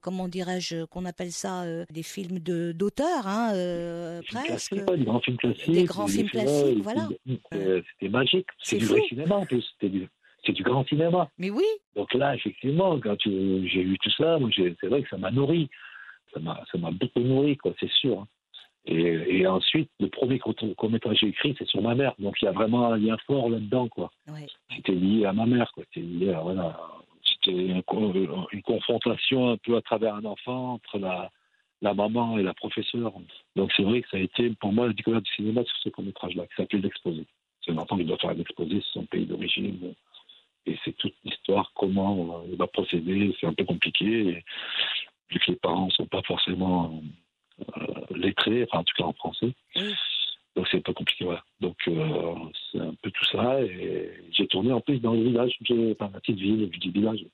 comment 0.02 0.28
dirais-je, 0.30 0.86
qu'on 0.86 1.04
appelle 1.06 1.32
ça, 1.32 1.64
euh, 1.64 1.84
des 1.92 2.04
films 2.04 2.40
de 2.40 2.72
d'auteur, 2.72 3.28
hein, 3.28 3.52
presque. 4.30 4.74
des 4.76 5.04
grands 5.04 5.20
films 5.20 5.38
classiques. 5.38 5.72
Des 5.72 5.84
grands 5.84 6.08
films 6.08 6.30
classiques, 6.30 6.82
voilà. 6.84 7.10
C'était 7.52 8.10
magique. 8.10 8.48
C'est 8.62 8.78
du 8.78 8.86
vrai 8.86 9.02
cinéma 9.10 9.36
en 9.36 9.46
plus. 9.46 9.64
C'était 9.74 9.90
du 9.90 10.08
grand 10.74 10.88
cinéma. 10.88 11.30
Mais 11.38 11.50
oui, 11.50 11.66
Donc 11.96 12.14
là, 12.14 12.36
effectivement, 12.36 13.00
quand 13.00 13.16
j'ai 13.24 13.84
vu 13.84 13.98
tout 14.00 14.10
ça, 14.18 14.38
c'est 14.80 14.88
vrai 14.88 15.02
que 15.04 15.10
ça 15.10 15.18
m'a 15.18 15.32
nourri. 15.32 15.70
Ça 16.34 16.40
m'a, 16.40 16.92
beaucoup 16.92 17.20
nourri, 17.20 17.56
quoi, 17.58 17.74
c'est 17.80 17.92
sûr. 18.02 18.20
hein. 18.22 18.28
Et, 18.86 19.38
et 19.40 19.48
ensuite, 19.48 19.90
le 20.02 20.08
premier 20.10 20.40
court-métrage 20.40 21.14
que 21.14 21.20
j'ai 21.22 21.28
écrit, 21.28 21.56
c'est 21.58 21.68
sur 21.68 21.82
ma 21.82 21.96
mère. 21.96 22.14
Donc 22.20 22.36
il 22.42 22.46
y 22.46 22.48
a 22.50 22.52
vraiment 22.52 22.92
un 22.92 22.98
lien 22.98 23.16
fort 23.28 23.50
là-dedans, 23.50 23.88
quoi. 23.88 24.12
Ouais. 24.28 24.48
C'était 24.76 24.92
lié 24.92 25.26
à 25.26 25.32
ma 25.32 25.46
mère, 25.46 25.72
quoi. 25.74 25.84
C'était 25.94 26.06
lié 26.06 26.34
à, 26.34 26.42
voilà. 26.42 26.78
C'était 27.24 27.56
une, 27.68 27.82
co- 27.84 28.12
une 28.52 28.62
confrontation 28.62 29.52
un 29.52 29.58
peu 29.58 29.78
à 29.78 29.82
travers 29.82 30.16
un 30.16 30.26
enfant 30.26 30.74
entre 30.74 30.98
la, 31.00 31.32
la 31.82 31.94
maman 31.94 32.38
et 32.38 32.44
la 32.44 32.54
professeure. 32.54 33.14
Donc 33.56 33.72
c'est 33.78 33.84
vrai 33.84 34.02
que 34.02 34.10
ça 34.10 34.18
a 34.18 34.20
été 34.20 34.50
pour 34.60 34.74
moi 34.74 34.88
la 34.88 34.94
découverte 34.94 35.24
du 35.24 35.32
cinéma 35.34 35.64
sur 35.64 35.78
ce 35.84 35.90
court-métrage-là, 35.90 36.46
qui 36.48 36.56
s'appelle 36.58 36.82
L'exposé. 36.82 37.26
C'est 37.64 37.72
un 37.72 37.78
enfant 37.78 37.96
qui 37.98 38.04
doit 38.04 38.18
faire 38.18 38.32
un 38.32 38.40
exposé 38.40 38.82
sur 38.82 38.92
son 38.94 39.06
pays 39.06 39.26
d'origine. 39.26 39.94
Et 40.66 40.78
c'est 40.84 40.94
toute 40.94 41.14
l'histoire, 41.24 41.72
comment 41.76 42.44
il 42.50 42.56
va 42.56 42.68
procéder. 42.68 43.36
C'est 43.40 43.48
un 43.48 43.54
peu 43.54 43.66
compliqué. 43.66 44.06
Et, 44.06 44.44
vu 45.30 45.40
que 45.40 45.52
les 45.52 45.58
parents 45.58 45.88
ne 45.88 45.92
sont 45.92 46.06
pas 46.06 46.22
forcément 46.24 47.02
euh, 47.60 48.16
lettrés, 48.16 48.64
enfin 48.64 48.80
en 48.80 48.84
tout 48.84 48.94
cas 48.98 49.06
en 49.06 49.14
français. 49.14 49.54
Oui. 49.76 49.94
Donc 50.56 50.68
c'est 50.70 50.78
un 50.78 50.82
peu 50.82 50.94
compliqué, 50.94 51.26
voilà. 51.26 51.44
Donc 51.62 51.78
euh, 51.88 52.36
c'est 52.72 52.80
un 52.80 52.94
peu 53.02 53.10
tout 53.12 53.26
ça. 53.26 53.62
Et 53.62 54.12
j'ai 54.32 54.48
tourné 54.48 54.72
en 54.72 54.82
plus 54.82 55.00
dans 55.00 55.14
le 55.14 55.24
village, 55.24 55.58
enfin 55.62 56.12
la 56.14 56.20
petite 56.20 56.38
ville, 56.38 56.70
je 56.72 56.80
dis 56.80 56.90
village, 56.92 57.26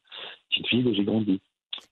petite 0.50 0.68
ville 0.70 0.88
où 0.88 0.94
j'ai 0.94 1.04
grandi. 1.04 1.42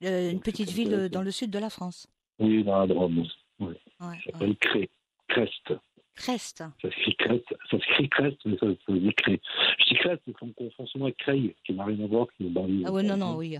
Euh, 0.03 0.31
une 0.31 0.41
petite 0.41 0.71
ville 0.71 1.09
dans 1.09 1.21
le 1.21 1.31
sud 1.31 1.51
de 1.51 1.59
la 1.59 1.69
France. 1.69 2.07
Oui, 2.39 2.63
dans 2.63 2.79
la 2.79 2.87
Drôme. 2.87 3.25
Ouais, 3.59 3.73
Ça 3.99 4.07
ouais. 4.09 4.17
s'appelle 4.25 4.55
Cré. 4.57 4.89
Crest. 5.27 5.73
Crest. 6.17 6.57
Ça 6.57 6.89
s'écrit 6.89 7.15
Crest, 7.15 7.45
ça 7.69 7.77
s'écrit 7.79 8.09
Crest, 8.09 8.37
mais 8.45 8.57
ça, 8.57 8.67
ça 8.85 8.93
Cré. 9.17 9.41
Je 9.79 9.85
dis 9.85 9.95
Crest, 9.95 10.21
mais 10.27 10.33
on 10.41 10.49
confond 10.51 10.85
souvent 10.87 11.05
avec 11.05 11.17
Creil, 11.17 11.55
qui 11.63 11.73
n'a 11.73 11.85
rien 11.85 12.03
à 12.03 12.07
voir, 12.07 12.27
qui 12.35 12.43
banlieue. 12.45 12.83
Ah 12.87 12.91
ouais, 12.91 13.03
non, 13.03 13.17
non, 13.17 13.35
oui. 13.35 13.57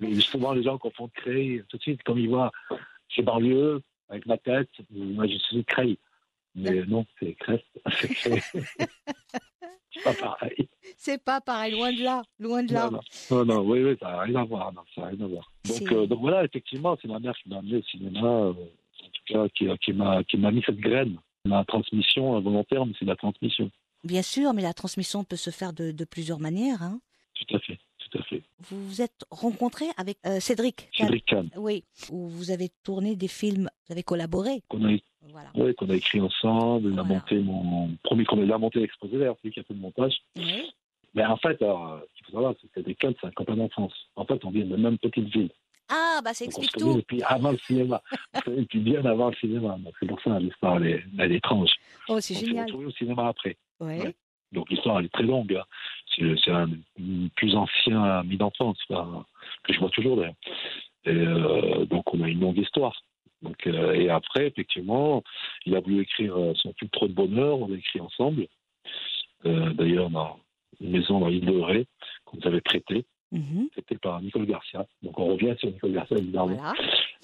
Mais 0.00 0.14
souvent, 0.20 0.52
les 0.52 0.62
gens 0.62 0.78
confondent 0.78 1.12
Creil. 1.12 1.62
Tout 1.68 1.76
de 1.76 1.82
suite, 1.82 2.02
comme 2.02 2.18
ils 2.18 2.28
voient, 2.28 2.50
c'est 3.14 3.22
banlieue, 3.22 3.82
avec 4.08 4.26
ma 4.26 4.38
tête, 4.38 4.70
moi 4.90 5.26
je 5.26 5.36
suis 5.38 5.64
Creil. 5.64 5.98
Mais 6.54 6.84
non, 6.86 7.04
c'est 7.20 7.34
Crest. 7.34 7.64
C'est 8.00 8.08
Cré. 8.08 8.40
c'est 9.92 10.04
pas 10.04 10.14
pareil. 10.14 10.68
C'est 10.96 11.22
pas 11.22 11.40
pareil, 11.40 11.72
loin 11.72 11.92
de 11.92 12.02
là, 12.02 12.22
loin 12.38 12.62
de 12.62 12.72
là. 12.72 12.90
Non, 12.90 13.00
non, 13.30 13.44
non, 13.44 13.54
non, 13.54 13.60
oui, 13.70 13.82
oui, 13.84 13.96
ça 14.00 14.10
n'a 14.10 14.20
rien 14.22 14.40
à 14.40 14.44
voir. 14.44 14.72
Non, 14.72 14.82
ça 14.94 15.02
n'a 15.02 15.06
rien 15.08 15.20
à 15.20 15.26
voir. 15.28 15.50
Donc, 15.66 15.76
C'est- 15.76 15.92
euh, 15.92 16.06
donc 16.06 16.20
voilà, 16.20 16.44
effectivement, 16.44 16.96
c'est 17.00 17.08
ma 17.08 17.18
mère 17.18 17.34
qui 17.42 17.48
m'a 17.50 17.58
amené 17.58 17.76
au 17.76 17.82
cinéma, 17.82 18.26
euh, 18.26 18.52
en 18.52 19.08
tout 19.10 19.22
cas, 19.26 19.48
qui, 19.54 19.68
qui 20.24 20.36
m'a 20.38 20.50
mis 20.50 20.62
cette 20.64 20.78
graine. 20.80 21.18
La 21.46 21.64
transmission 21.64 22.36
involontaire, 22.36 22.84
mais 22.86 22.92
c'est 22.98 23.04
la 23.04 23.16
transmission. 23.16 23.70
Bien 24.04 24.22
sûr, 24.22 24.52
mais 24.54 24.62
la 24.62 24.74
transmission 24.74 25.24
peut 25.24 25.36
se 25.36 25.50
faire 25.50 25.72
de, 25.72 25.90
de 25.90 26.04
plusieurs 26.04 26.38
manières. 26.40 26.82
hein. 26.82 27.00
Tout 27.34 27.56
à 27.56 27.58
fait, 27.60 27.78
tout 27.98 28.18
à 28.18 28.22
fait. 28.22 28.42
Vous 28.70 28.86
vous 28.88 29.02
êtes 29.02 29.24
rencontré 29.30 29.84
avec 29.96 30.18
euh, 30.26 30.40
Cédric. 30.40 30.88
Cédric 30.96 31.24
Kahn, 31.26 31.50
Oui, 31.56 31.84
où 32.10 32.28
vous 32.28 32.50
avez 32.50 32.70
tourné 32.82 33.14
des 33.16 33.28
films, 33.28 33.68
vous 33.86 33.92
avez 33.92 34.02
collaboré. 34.02 34.62
qu'on 34.68 34.84
a, 34.86 34.96
Voilà. 35.22 35.50
ouais, 35.54 35.74
qu'on 35.74 35.90
a 35.90 35.96
écrit 35.96 36.20
ensemble, 36.20 36.90
il 36.92 36.98
a 36.98 37.02
Voilà. 37.02 37.14
monté 37.20 37.38
mon 37.40 37.90
premier, 38.02 38.24
qu'on 38.24 38.48
a 38.50 38.58
monté 38.58 38.80
l'exposé 38.80 39.18
d'ailleurs, 39.18 39.36
c'est 39.42 39.48
lui 39.48 39.54
qui 39.54 39.60
a 39.60 39.64
fait 39.64 39.74
le 39.74 39.80
montage. 39.80 40.14
Oui. 40.36 40.70
Mais 41.14 41.24
en 41.24 41.36
fait, 41.38 41.60
alors, 41.62 42.00
ce 42.10 42.16
qu'il 42.18 42.26
faut 42.26 42.32
savoir, 42.32 42.54
c'est 42.60 42.68
que 42.68 42.74
Cédric 42.74 42.98
Kahn, 42.98 43.14
c'est 43.20 43.26
un 43.26 43.30
copain 43.32 43.56
d'enfance. 43.56 43.94
En 44.16 44.24
fait, 44.24 44.44
on 44.44 44.50
vient 44.50 44.64
de 44.64 44.70
la 44.70 44.76
même 44.76 44.98
petite 44.98 45.28
ville. 45.28 45.50
Ah, 45.88 46.20
bah 46.24 46.34
ça 46.34 46.44
explique 46.44 46.72
tout. 46.72 46.94
depuis 46.96 47.22
avant 47.22 47.52
le 47.52 47.58
cinéma. 47.58 48.02
depuis 48.46 48.80
bien 48.80 49.04
avant 49.04 49.28
le 49.30 49.36
cinéma. 49.36 49.76
C'est 50.00 50.06
pour 50.06 50.20
ça, 50.22 50.38
l'histoire, 50.40 50.76
elle 50.78 50.86
est, 50.86 51.04
elle 51.18 51.32
est 51.32 51.36
étrange. 51.36 51.70
Oh, 52.08 52.20
c'est 52.20 52.34
On 52.34 52.38
s'est 52.38 52.46
génial. 52.46 52.64
retrouvés 52.66 52.86
au 52.86 52.90
cinéma 52.92 53.28
après. 53.28 53.56
Ouais. 53.80 54.00
Ouais. 54.02 54.14
Donc 54.52 54.68
l'histoire, 54.70 54.98
elle 54.98 55.06
est 55.06 55.12
très 55.12 55.22
longue. 55.24 55.54
hein. 55.54 55.64
C'est 56.44 56.50
un 56.50 56.70
plus 57.36 57.54
ancien 57.54 58.02
ami 58.02 58.36
d'enfance, 58.36 58.78
enfin, 58.88 59.24
que 59.64 59.72
je 59.72 59.78
vois 59.78 59.90
toujours 59.90 60.16
d'ailleurs. 60.16 60.34
Euh, 61.08 61.84
donc 61.86 62.12
on 62.14 62.22
a 62.22 62.28
une 62.28 62.40
longue 62.40 62.58
histoire. 62.58 63.02
Donc, 63.42 63.66
euh, 63.66 63.92
et 63.92 64.08
après, 64.08 64.46
effectivement, 64.46 65.22
il 65.66 65.76
a 65.76 65.80
voulu 65.80 66.00
écrire 66.00 66.36
euh, 66.36 66.54
son 66.54 66.72
film 66.78 66.90
Trop 66.90 67.06
de 67.06 67.12
bonheur, 67.12 67.60
on 67.60 67.68
l'a 67.68 67.76
écrit 67.76 68.00
ensemble. 68.00 68.46
Euh, 69.44 69.72
d'ailleurs, 69.74 70.08
dans 70.10 70.38
une 70.80 70.90
maison 70.90 71.20
dans 71.20 71.28
l'île 71.28 71.44
de 71.44 71.58
Ré, 71.60 71.86
qu'on 72.24 72.38
nous 72.38 72.46
avait 72.48 72.62
prêtée. 72.62 73.04
Mhm. 73.32 73.68
C'était 73.74 73.96
par 73.98 74.20
Nicole 74.22 74.46
Garcia. 74.46 74.86
Donc 75.02 75.18
on 75.18 75.26
revient 75.34 75.54
sur 75.58 75.68
Nicole 75.70 75.92
Garcia, 75.92 76.16
évidemment. 76.16 76.46
Voilà. 76.54 76.74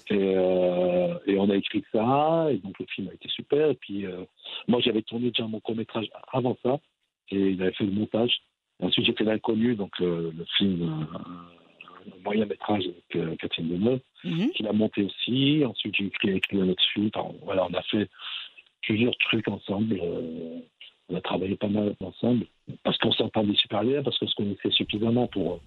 Et, 0.09 0.35
euh, 0.35 1.17
et 1.25 1.37
on 1.39 1.49
a 1.49 1.55
écrit 1.55 1.83
ça, 1.93 2.47
et 2.51 2.57
donc 2.57 2.77
le 2.79 2.85
film 2.87 3.07
a 3.09 3.13
été 3.13 3.29
super. 3.29 3.69
Et 3.69 3.75
puis, 3.75 4.05
euh, 4.05 4.25
moi, 4.67 4.81
j'avais 4.81 5.01
tourné 5.01 5.29
déjà 5.29 5.47
mon 5.47 5.61
court-métrage 5.61 6.09
avant 6.31 6.57
ça, 6.61 6.79
et 7.29 7.37
il 7.51 7.61
avait 7.61 7.71
fait 7.71 7.85
le 7.85 7.91
montage. 7.91 8.41
Et 8.81 8.85
ensuite, 8.85 9.05
j'ai 9.05 9.13
fait 9.13 9.23
L'inconnu, 9.23 9.75
donc 9.75 9.97
le, 9.99 10.31
le 10.37 10.45
film, 10.57 10.81
euh, 10.83 11.17
un 12.11 12.23
moyen-métrage 12.25 12.83
avec 12.83 13.15
euh, 13.15 13.35
Catherine 13.37 13.69
Deneuve, 13.69 13.99
Mhm. 14.25 14.49
qu'il 14.51 14.67
a 14.67 14.73
monté 14.73 15.03
aussi. 15.03 15.63
Ensuite, 15.65 15.95
j'ai 15.95 16.05
écrit, 16.07 16.59
un 16.59 16.67
autre 16.69 16.83
film. 16.93 17.09
Enfin, 17.13 17.33
voilà, 17.43 17.65
on 17.69 17.73
a 17.73 17.81
fait 17.83 18.09
plusieurs 18.81 19.15
trucs 19.19 19.47
ensemble. 19.47 19.97
euh, 20.01 20.59
on 21.09 21.15
a 21.15 21.21
travaillé 21.21 21.55
pas 21.57 21.67
mal 21.67 21.95
ensemble, 21.99 22.45
parce 22.83 22.97
qu'on 22.97 23.11
s'entendait 23.11 23.55
super 23.55 23.83
bien, 23.83 24.01
parce 24.03 24.17
qu'on 24.17 24.27
se 24.27 24.35
connaissait 24.35 24.71
suffisamment 24.71 25.27
pour, 25.27 25.59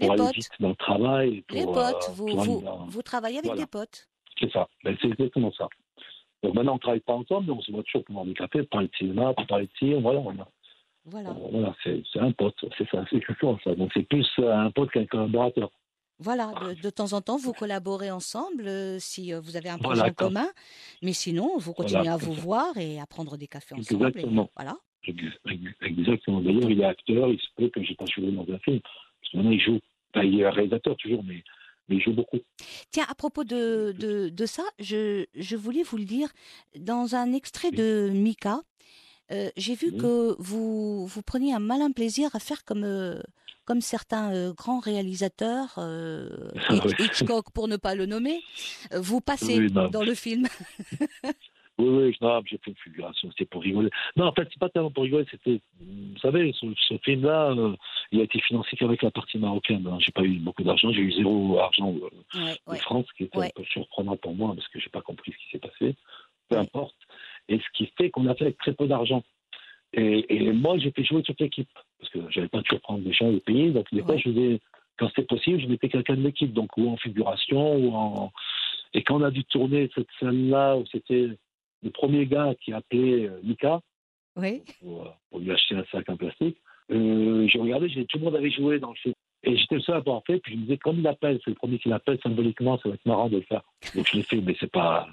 Les 0.00 0.06
pour 0.06 0.12
aller 0.14 0.22
potes. 0.24 0.34
vite 0.34 0.50
dans 0.60 0.68
le 0.70 0.74
travail. 0.76 1.44
Les 1.50 1.64
potes, 1.64 1.76
euh, 2.08 2.12
vous, 2.14 2.26
pour 2.26 2.40
aller 2.42 2.50
vous, 2.52 2.60
dans- 2.62 2.86
vous 2.86 3.02
travaillez 3.02 3.38
avec 3.38 3.46
Voilà. 3.50 3.60
des 3.62 3.66
potes. 3.66 4.08
c'est 4.40 4.50
ça, 4.52 4.68
Ben, 4.84 4.96
c'est 5.00 5.08
exactement 5.08 5.52
ça. 5.52 5.68
Donc 6.42 6.54
maintenant, 6.54 6.72
on 6.72 6.76
ne 6.76 6.80
travaille 6.80 7.00
pas 7.00 7.12
ensemble, 7.12 7.46
mais 7.48 7.52
on 7.52 7.60
se 7.60 7.70
voit 7.70 7.82
toujours 7.82 8.02
pour 8.04 8.14
boire 8.14 8.24
des 8.24 8.32
cafés, 8.34 8.60
pour 8.60 8.68
parler 8.70 8.88
de 8.88 8.96
cinéma, 8.96 9.34
pour 9.34 9.46
parler 9.46 9.66
de 9.66 9.72
film. 9.78 10.00
Voilà, 10.00 10.20
a- 10.20 10.48
Voilà. 11.04 11.30
voilà 11.52 11.74
c'est 11.84 12.02
un 12.18 12.32
pote, 12.32 12.54
c'est 12.78 12.88
ça, 12.90 13.04
c'est 13.10 13.20
ça. 13.64 13.74
Donc 13.74 13.90
c'est 13.94 14.02
plus 14.04 14.26
euh, 14.38 14.50
un 14.54 14.70
pote 14.70 14.90
qu'un 14.90 15.04
collaborateur. 15.06 15.70
Voilà, 16.22 16.52
de, 16.68 16.80
de 16.82 16.90
temps 16.90 17.12
en 17.14 17.20
temps, 17.22 17.36
vous 17.38 17.52
collaborez 17.54 18.10
ensemble 18.10 18.66
euh, 18.66 18.98
si 18.98 19.32
euh, 19.32 19.40
vous 19.40 19.56
avez 19.56 19.70
un 19.70 19.78
projet 19.78 20.00
Voilà, 20.00 20.10
en 20.10 20.14
commun. 20.14 20.48
Mais 21.02 21.14
sinon, 21.14 21.56
vous 21.58 21.72
continuez 21.72 22.00
Voilà, 22.02 22.14
à 22.14 22.16
vous 22.18 22.34
ça. 22.34 22.40
voir 22.42 22.76
et 22.76 23.00
à 23.00 23.06
prendre 23.06 23.36
des 23.38 23.46
cafés 23.46 23.74
ensemble. 23.74 24.04
et 24.04 24.08
Exactement. 24.08 24.50
voilà. 24.56 24.76
Exactement. 25.82 26.40
D'ailleurs, 26.40 26.70
il 26.70 26.80
est 26.80 26.84
acteur, 26.84 27.28
il 27.28 27.38
se 27.38 27.46
peut 27.56 27.68
que 27.70 27.82
j'ai 27.82 27.94
pas 27.94 28.04
joué 28.14 28.30
dans 28.32 28.42
un 28.42 28.58
film. 28.58 28.80
Parce 28.80 29.32
que 29.32 29.36
maintenant, 29.36 29.50
il 29.52 29.60
joue. 29.60 29.78
Enfin, 30.14 30.26
il 30.26 30.40
est 30.40 30.48
réalisateur 30.48 30.96
toujours, 30.96 31.22
mais, 31.24 31.42
mais 31.88 31.96
il 31.96 32.02
joue 32.02 32.12
beaucoup. 32.12 32.38
Tiens, 32.90 33.06
à 33.08 33.14
propos 33.14 33.44
de, 33.44 33.94
de, 33.98 34.28
de 34.28 34.46
ça, 34.46 34.64
je, 34.78 35.24
je 35.34 35.56
voulais 35.56 35.82
vous 35.82 35.96
le 35.96 36.04
dire. 36.04 36.28
Dans 36.78 37.14
un 37.14 37.32
extrait 37.32 37.70
de 37.70 38.10
Mika, 38.12 38.60
euh, 39.32 39.50
j'ai 39.56 39.74
vu 39.74 39.90
Oui. 39.92 39.98
que 39.98 40.34
vous, 40.38 41.06
vous 41.06 41.22
preniez 41.22 41.54
un 41.54 41.60
malin 41.60 41.92
plaisir 41.92 42.34
à 42.34 42.40
faire 42.40 42.64
comme, 42.64 42.82
euh, 42.84 43.20
comme 43.64 43.80
certains 43.80 44.32
euh, 44.34 44.52
grands 44.52 44.80
réalisateurs. 44.80 45.78
Hitchcock 46.98 47.52
pour 47.52 47.68
ne 47.68 47.76
pas 47.76 47.94
le 47.94 48.06
nommer, 48.06 48.40
vous 48.92 49.20
passez 49.20 49.58
Oui, 49.58 49.70
dans 49.70 50.02
le 50.02 50.14
film. 50.14 50.48
Oui, 51.80 51.88
oui, 52.06 52.16
non, 52.20 52.40
j'ai 52.44 52.58
fait 52.58 52.70
une 52.70 52.76
figuration, 52.76 53.30
c'était 53.30 53.46
pour 53.46 53.62
rigoler. 53.62 53.88
Non, 54.16 54.26
en 54.26 54.32
fait, 54.32 54.46
c'est 54.52 54.58
pas 54.58 54.68
tellement 54.68 54.90
pour 54.90 55.04
rigoler, 55.04 55.24
c'était, 55.30 55.60
vous 55.80 56.18
savez, 56.20 56.52
ce, 56.52 56.66
ce 56.88 56.98
film-là, 56.98 57.52
euh, 57.52 57.74
il 58.12 58.20
a 58.20 58.24
été 58.24 58.38
financé 58.40 58.76
qu'avec 58.76 59.02
la 59.02 59.10
partie 59.10 59.38
marocaine. 59.38 59.86
Hein. 59.86 59.98
J'ai 60.00 60.12
pas 60.12 60.22
eu 60.22 60.38
beaucoup 60.38 60.62
d'argent, 60.62 60.92
j'ai 60.92 61.00
eu 61.02 61.12
zéro 61.12 61.58
argent 61.58 61.94
euh, 61.94 62.38
Ouais, 62.38 62.52
de 62.66 62.72
ouais. 62.72 62.78
France, 62.78 63.06
ce 63.08 63.14
qui 63.16 63.24
était 63.24 63.38
Ouais. 63.38 63.46
un 63.46 63.50
peu 63.62 63.64
surprenant 63.64 64.16
pour 64.16 64.34
moi 64.34 64.54
parce 64.54 64.68
que 64.68 64.78
j'ai 64.78 64.90
pas 64.90 65.00
compris 65.00 65.32
ce 65.32 65.36
qui 65.38 65.50
s'est 65.52 65.58
passé. 65.58 65.94
Peu 66.48 66.58
importe. 66.58 66.96
Et 67.48 67.58
ce 67.58 67.64
qui 67.74 67.86
fait 67.96 68.10
qu'on 68.10 68.26
a 68.26 68.34
fait 68.34 68.44
avec 68.44 68.58
très 68.58 68.74
peu 68.74 68.86
d'argent. 68.86 69.22
Et, 69.92 70.26
et 70.34 70.52
moi, 70.52 70.78
j'ai 70.78 70.90
fait 70.90 71.04
jouer 71.04 71.22
toute 71.22 71.40
l'équipe 71.40 71.68
parce 71.98 72.10
que 72.12 72.18
j'avais 72.30 72.48
pas 72.48 72.62
toujours 72.62 72.80
prendre 72.80 73.00
des 73.04 73.12
gens 73.12 73.30
et 73.30 73.40
payer. 73.40 73.70
Donc 73.70 73.86
des 73.92 74.02
fois, 74.02 74.16
je 74.16 74.30
faisais, 74.30 74.60
quand 74.98 75.08
c'était 75.08 75.22
possible, 75.22 75.60
je 75.60 75.66
mettais 75.66 75.88
quelqu'un 75.88 76.16
de 76.16 76.22
l'équipe, 76.22 76.52
donc 76.52 76.76
ou 76.76 76.88
en 76.90 76.96
figuration 76.96 77.76
ou 77.76 77.94
en. 77.94 78.32
Et 78.94 79.02
quand 79.04 79.20
on 79.20 79.24
a 79.24 79.30
dû 79.30 79.44
tourner 79.44 79.88
cette 79.94 80.08
scène-là 80.18 80.76
où 80.76 80.84
c'était 80.90 81.28
le 81.82 81.90
premier 81.90 82.26
gars 82.26 82.54
qui 82.60 82.72
a 82.72 82.78
appelé 82.78 83.26
euh, 83.26 83.40
Mika 83.42 83.80
Oui. 84.36 84.62
pour, 84.80 85.02
euh, 85.02 85.10
pour 85.30 85.40
lui 85.40 85.50
acheter 85.50 85.74
un 85.74 85.84
sac 85.90 86.08
en 86.08 86.16
plastique. 86.16 86.58
Euh, 86.90 87.46
j'ai 87.48 87.58
regardé, 87.58 87.88
tout 88.08 88.18
le 88.18 88.24
monde 88.24 88.36
avait 88.36 88.50
joué 88.50 88.78
dans 88.78 88.90
le 88.90 88.96
film. 88.96 89.14
Et 89.42 89.56
j'étais 89.56 89.76
le 89.76 89.80
seul 89.80 89.94
à 89.94 89.98
avoir 89.98 90.22
fait, 90.26 90.38
puis 90.40 90.52
je 90.52 90.58
me 90.58 90.62
disais, 90.64 90.76
comme 90.76 90.98
il 90.98 91.06
appelle, 91.06 91.40
c'est 91.42 91.50
le 91.50 91.56
premier 91.56 91.78
qui 91.78 91.88
l'appelle 91.88 92.18
symboliquement, 92.22 92.78
ça 92.82 92.88
va 92.90 92.94
être 92.96 93.06
marrant 93.06 93.28
de 93.30 93.36
le 93.36 93.42
faire. 93.42 93.62
Donc 93.94 94.06
je 94.10 94.16
l'ai 94.18 94.22
fait, 94.22 94.40
mais 94.40 94.54
c'est 94.60 94.70
pas. 94.70 95.08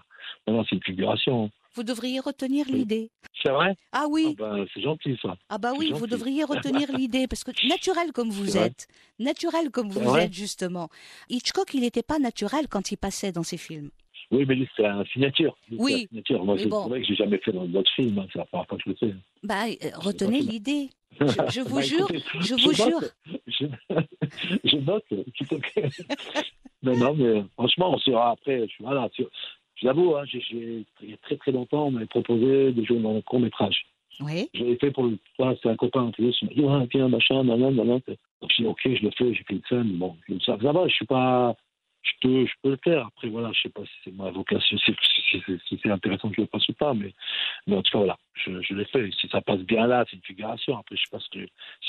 Non, 0.48 0.56
non, 0.56 0.66
c'est 0.68 0.76
une 0.76 0.84
figuration. 0.84 1.50
Vous 1.76 1.84
devriez 1.84 2.20
retenir 2.20 2.66
l'idée. 2.68 3.10
C'est 3.42 3.52
vrai? 3.52 3.76
Ah 3.94 4.02
Ah 4.02 4.08
oui, 4.10 4.36
ben, 4.38 4.66
C'est 4.74 4.82
gentil, 4.82 5.18
ça. 5.22 5.38
ah 5.48 5.58
bah 5.60 5.74
oui, 5.78 5.92
vous 5.94 6.08
devriez 6.08 6.44
retenir 6.44 6.92
l'idée 6.92 7.28
parce 7.28 7.44
que 7.44 7.52
naturel 7.70 8.12
comme 8.12 8.30
vous 8.30 8.58
êtes, 8.58 8.88
naturel 9.20 9.70
comme 9.72 9.90
vous 9.90 10.18
êtes 10.18 10.34
justement. 10.34 10.90
Hitchcock, 11.30 11.74
il 11.74 11.82
n'était 11.82 12.04
pas 12.04 12.20
naturel 12.20 12.68
quand 12.68 12.92
il 12.92 12.98
passait 12.98 13.32
dans 13.32 13.44
ses 13.44 13.58
films. 13.58 13.92
Oui, 14.32 14.46
mais 14.48 14.58
c'est 14.76 14.86
un 14.86 15.06
signature. 15.06 15.56
Oui, 15.72 16.06
signature. 16.10 16.44
Moi, 16.44 16.56
mais 16.56 16.64
c'est 16.64 16.70
bon. 16.70 16.88
vrai 16.88 17.00
que 17.02 17.08
j'ai 17.08 17.16
jamais 17.16 17.38
fait 17.38 17.52
dans 17.54 17.66
d'autres 17.66 17.92
films. 17.96 18.20
hein. 18.20 18.28
C'est 18.34 18.40
la 18.40 18.46
première 18.46 18.68
fois 18.68 18.78
que 18.78 18.84
je 18.86 18.90
le 18.90 18.96
fais. 18.96 19.16
Bah, 19.44 19.66
euh, 19.68 19.90
retenez 19.96 20.42
l'idée. 20.42 20.90
Je- 21.20 21.26
je 21.52 21.62
vous 21.62 21.76
Bah, 21.78 21.82
jure, 21.82 22.08
écoutez, 22.12 22.24
je 22.42 22.54
vous 22.56 22.92
note, 22.92 23.16
Je, 23.48 23.66
je 24.66 24.78
note, 24.78 25.06
te 25.10 25.56
plaît. 25.56 25.90
non, 26.84 26.96
non, 26.98 27.16
mais 27.16 27.44
franchement, 27.54 27.94
on 27.94 27.98
sera 28.00 28.32
après. 28.32 28.68
Je, 28.68 28.84
voilà, 28.84 29.10
sur- 29.14 29.30
j'avoue, 29.76 30.16
hein, 30.16 30.24
j'ai, 30.26 30.42
j'ai- 30.42 30.86
il 31.02 31.10
y 31.10 31.14
a 31.14 31.18
très 31.18 31.38
très 31.38 31.52
longtemps, 31.52 31.88
on 31.88 31.92
m'avait 31.92 32.06
proposé 32.06 32.72
de 32.72 32.84
jouer 32.84 33.00
dans 33.00 33.16
un 33.16 33.22
court 33.22 33.40
métrage. 33.40 33.86
Oui, 34.20 34.50
Je 34.54 34.62
l'avais 34.64 34.78
fait 34.78 34.92
pour 34.92 35.06
le. 35.06 35.18
c'est 35.38 35.70
un 35.70 35.76
copain 35.76 36.02
en 36.04 36.12
télé, 36.12 36.32
il 36.42 36.66
m'a 36.66 36.80
dit, 36.82 36.90
tiens, 36.92 37.08
machin, 37.08 37.44
nanana, 37.44 37.72
nanana. 37.72 38.00
Donc 38.42 38.52
j'ai 38.56 38.64
dit, 38.64 38.70
ok, 38.70 38.82
je 38.84 39.04
le 39.04 39.12
fais, 39.18 39.34
j'ai 39.34 39.44
fait 39.44 39.54
une 39.54 39.62
scène. 39.70 39.98
Bon, 39.98 40.16
ça, 40.46 40.58
ça 40.62 40.72
va, 40.72 40.88
je 40.88 40.94
suis 40.94 41.06
pas. 41.06 41.56
Je 42.08 42.28
peux, 42.28 42.46
je 42.46 42.54
peux 42.62 42.70
le 42.72 42.80
faire. 42.84 43.08
Après, 43.08 43.28
voilà, 43.30 43.52
je 43.54 43.62
sais 43.62 43.70
pas 43.70 43.84
si 43.84 43.92
c'est 44.04 44.14
ma 44.14 44.32
vocation, 44.32 44.78
si, 44.78 44.96
si- 45.32 45.42
si- 45.46 45.60
si 45.68 45.80
c'est 45.84 45.90
intéressant 45.92 46.30
que 46.30 46.36
je 46.36 46.42
le 46.42 46.48
fasse 46.48 46.68
ou 46.70 46.74
pas, 46.74 46.94
mais, 46.94 47.14
mais 47.68 47.76
en 47.76 47.82
tout 47.84 47.92
cas, 47.92 47.98
voilà, 48.00 48.18
je, 48.34 48.62
je 48.62 48.74
l'ai 48.74 48.86
fait. 48.86 49.10
Si 49.20 49.28
ça 49.30 49.42
passe 49.42 49.60
bien 49.62 49.88
là, 49.88 50.06
c'est 50.10 50.16
une 50.18 50.24
figuration. 50.24 50.78
Après, 50.78 50.96
je 50.96 51.02
sais 51.02 51.10
pas 51.12 51.20
si, 51.20 51.40
je 51.40 51.48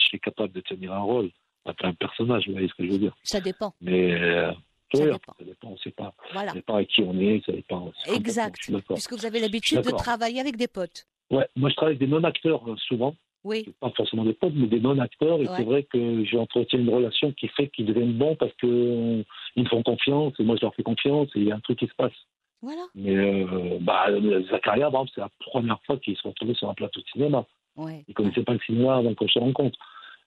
suis 0.09 0.21
capable 0.21 0.53
de 0.53 0.61
tenir 0.61 0.93
un 0.93 1.01
rôle, 1.01 1.31
pas 1.65 1.75
un 1.83 1.95
personnage, 1.95 2.47
vous 2.47 2.53
voyez 2.53 2.69
ce 2.69 2.75
que 2.75 2.85
je 2.87 2.91
veux 2.93 2.99
dire. 2.99 3.17
Ça 3.23 3.41
dépend. 3.41 3.75
Mais, 3.81 4.13
euh, 4.15 4.51
Ça 4.93 5.03
oui, 5.05 5.13
dépend. 5.13 5.35
ça 5.39 5.45
dépend, 5.45 5.69
on 5.69 5.77
sait 5.79 5.91
pas. 5.91 6.15
Voilà. 6.33 6.49
Ça 6.49 6.55
dépend 6.55 6.77
avec 6.77 6.89
qui 6.89 7.03
on 7.03 7.19
est, 7.21 7.45
ça 7.45 7.53
dépend. 7.53 7.93
Exact. 8.07 8.71
Puisque 8.95 9.13
vous 9.13 9.27
avez 9.27 9.41
l'habitude 9.41 9.81
de 9.83 9.91
travailler 9.91 10.41
avec 10.41 10.57
des 10.57 10.69
potes. 10.69 11.07
Ouais, 11.31 11.47
moi, 11.57 11.69
je 11.69 11.75
travaille 11.75 11.97
avec 11.97 12.01
des 12.01 12.07
non-acteurs 12.13 12.67
euh, 12.71 12.77
souvent. 12.79 13.15
Oui. 13.45 13.67
pas 13.81 13.91
forcément 13.97 14.25
des 14.25 14.33
potes, 14.35 14.53
mais 14.55 14.67
des 14.67 14.81
non-acteurs. 14.81 15.39
Et 15.41 15.47
Ouais. 15.49 15.57
c'est 15.57 15.65
vrai 15.65 15.83
que 15.85 16.25
j'entretiens 16.25 16.79
une 16.81 16.91
relation 16.93 17.33
qui 17.33 17.49
fait 17.49 17.69
qu'ils 17.69 17.87
deviennent 17.87 18.13
bons 18.19 18.35
parce 18.37 18.53
qu'ils 18.55 19.25
me 19.57 19.65
font 19.69 19.83
confiance 19.83 20.35
et 20.39 20.43
moi 20.45 20.57
je 20.57 20.63
leur 20.63 20.75
fais 20.75 20.83
confiance 20.83 21.29
et 21.35 21.41
il 21.41 21.45
y 21.49 21.53
a 21.53 21.57
un 21.57 21.61
truc 21.61 21.79
qui 21.79 21.87
se 21.87 21.95
passe. 21.97 22.13
Voilà. 22.61 22.83
Mais 22.97 23.15
euh, 23.17 23.79
bah, 23.81 24.07
Zacharia, 24.51 24.91
par 24.91 25.03
exemple, 25.03 25.11
c'est 25.15 25.21
la 25.21 25.31
première 25.39 25.81
fois 25.87 25.97
qu'ils 25.99 26.17
se 26.17 26.27
retrouvés 26.27 26.55
sur 26.55 26.69
un 26.69 26.75
plateau 26.75 27.01
de 27.01 27.07
cinéma. 27.13 27.47
Ouais. 27.77 28.05
Ils 28.09 28.11
ne 28.11 28.15
connaissaient 28.15 28.43
pas 28.43 28.55
le 28.55 28.61
cinéma 28.67 28.97
avant 28.97 29.15
qu'on 29.15 29.29
se 29.29 29.39
rencontre. 29.39 29.79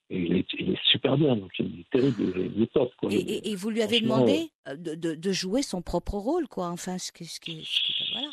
Et 0.09 0.17
il 0.19 0.35
est, 0.37 0.47
il 0.59 0.71
est 0.71 0.79
super 0.91 1.17
bien, 1.17 1.37
donc 1.37 1.51
il 1.59 1.81
est 1.81 1.89
terrible, 1.89 2.15
il 2.35 2.41
est, 2.41 2.51
il 2.57 2.67
top. 2.67 2.93
Quoi. 2.97 3.11
Et, 3.13 3.15
et- 3.17 3.49
et 3.51 3.55
vous 3.55 3.69
lui 3.69 3.81
avez 3.81 4.01
demandé 4.01 4.49
de, 4.67 4.95
de- 4.95 5.15
de 5.15 5.31
jouer 5.31 5.61
son 5.61 5.81
propre 5.81 6.15
rôle, 6.15 6.47
quoi. 6.49 6.67
Enfin, 6.69 6.97
ce 6.97 7.11
qui, 7.13 7.23
ce 7.25 7.39
qui, 7.39 7.63
ce 7.63 7.81
qui- 7.83 8.11
voilà. 8.13 8.27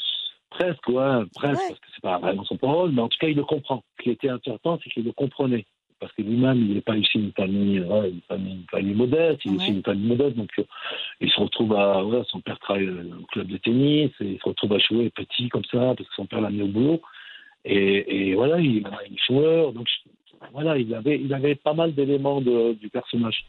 Presque, 0.50 0.88
ouais, 0.88 1.24
presque, 1.34 1.60
Ouais. 1.60 1.68
parce 1.68 1.80
que 1.80 1.86
c'est 1.94 2.02
pas 2.02 2.18
vraiment 2.18 2.44
son 2.44 2.56
parole, 2.56 2.92
mais 2.92 3.02
en 3.02 3.08
tout 3.08 3.18
cas, 3.20 3.28
il 3.28 3.36
le 3.36 3.44
comprend. 3.44 3.82
Ce 3.98 4.02
qui 4.02 4.10
était 4.10 4.28
important, 4.30 4.78
c'est 4.82 4.90
qu'il 4.90 5.04
le 5.04 5.12
comprenait. 5.12 5.66
Parce 6.00 6.12
que 6.12 6.22
lui-même, 6.22 6.58
il 6.58 6.74
n'est 6.74 6.80
pas 6.80 6.96
issu 6.96 7.18
d'une 7.18 7.32
famille, 7.32 7.80
ouais, 7.80 8.10
une 8.10 8.20
famille, 8.28 8.52
une 8.54 8.66
famille 8.70 8.94
modeste, 8.94 9.40
il 9.44 9.52
est 9.52 9.56
issu 9.56 9.72
d'une 9.72 9.82
famille 9.82 10.06
modeste, 10.06 10.36
donc 10.36 10.50
euh, 10.58 10.64
il 11.20 11.28
se 11.28 11.40
retrouve 11.40 11.74
à, 11.74 12.04
ouais, 12.04 12.22
son 12.28 12.40
père 12.40 12.58
travaille 12.60 12.86
euh, 12.86 13.02
au 13.20 13.26
club 13.26 13.48
de 13.48 13.56
tennis, 13.56 14.10
et 14.20 14.24
il 14.24 14.38
se 14.38 14.48
retrouve 14.48 14.72
à 14.74 14.78
jouer 14.78 15.10
petit 15.10 15.48
comme 15.48 15.64
ça, 15.64 15.94
parce 15.96 16.08
que 16.08 16.14
son 16.14 16.26
père 16.26 16.40
l'a 16.40 16.50
mis 16.50 16.62
au 16.62 16.68
boulot. 16.68 17.00
Et, 17.64 18.30
et 18.30 18.34
voilà, 18.36 18.60
il, 18.60 18.76
il 18.76 18.86
est 18.86 19.26
joueur, 19.26 19.72
donc 19.72 19.88
voilà, 20.52 20.78
il 20.78 20.94
avait, 20.94 21.20
il 21.20 21.34
avait 21.34 21.56
pas 21.56 21.74
mal 21.74 21.92
d'éléments 21.92 22.40
du 22.40 22.88
personnage. 22.92 23.44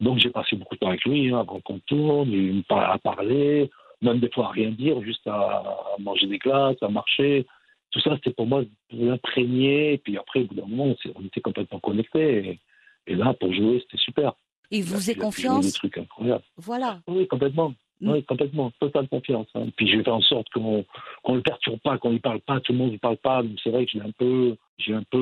Donc 0.00 0.18
j'ai 0.18 0.30
passé 0.30 0.56
beaucoup 0.56 0.74
de 0.74 0.80
temps 0.80 0.88
avec 0.88 1.04
lui, 1.04 1.28
hein, 1.30 1.40
avant 1.40 1.60
qu'on 1.60 1.78
tourne, 1.80 2.32
il 2.32 2.54
me 2.54 2.62
par- 2.62 2.90
à 2.90 2.98
parler, 2.98 3.70
même 4.02 4.20
des 4.20 4.30
fois 4.30 4.46
à 4.46 4.50
rien 4.50 4.70
dire, 4.70 5.00
juste 5.02 5.26
à, 5.26 5.62
manger 5.98 6.26
des 6.26 6.38
glaces, 6.38 6.82
à 6.82 6.88
marcher. 6.88 7.46
Tout 7.90 8.00
ça, 8.00 8.14
c'était 8.16 8.32
pour 8.32 8.46
moi 8.46 8.62
pour 8.88 9.04
l'imprégner. 9.04 9.94
Et 9.94 9.98
puis 9.98 10.16
après, 10.18 10.40
au 10.40 10.46
bout 10.46 10.54
d'un 10.54 10.66
moment, 10.66 10.94
on, 11.14 11.24
était 11.24 11.40
complètement 11.40 11.80
connectés. 11.80 12.58
Et, 13.06 13.12
et 13.12 13.14
là, 13.14 13.34
pour 13.34 13.52
jouer, 13.52 13.80
c'était 13.82 14.02
super. 14.02 14.34
Il 14.70 14.84
vous 14.84 14.96
a 14.96 15.00
joué 15.00 15.14
Des 15.14 15.20
confiance. 15.20 15.72
trucs 15.74 15.98
incroyables. 15.98 16.44
Voilà. 16.56 17.00
Oui, 17.06 17.26
complètement. 17.28 17.74
Mm. 18.00 18.10
Oui, 18.10 18.24
complètement. 18.24 18.72
Totale 18.80 19.08
confiance. 19.08 19.46
hein. 19.54 19.66
Puis 19.76 19.88
j'ai 19.88 20.02
fait 20.02 20.10
en 20.10 20.20
sorte 20.20 20.48
qu'on 20.50 20.84
qu'on 21.22 21.34
le 21.36 21.42
perturbe 21.42 21.78
pas, 21.80 21.98
qu'on 21.98 22.10
lui 22.10 22.18
parle 22.18 22.40
pas, 22.40 22.60
tout 22.60 22.72
le 22.72 22.78
monde 22.78 22.92
ne 22.92 22.96
parle 22.96 23.18
pas. 23.18 23.42
Donc 23.42 23.58
c'est 23.62 23.70
vrai 23.70 23.86
que 23.86 23.92
j'ai 23.92 24.00
un 24.00 24.10
peu, 24.10 24.56
un 24.88 25.02
peu 25.10 25.18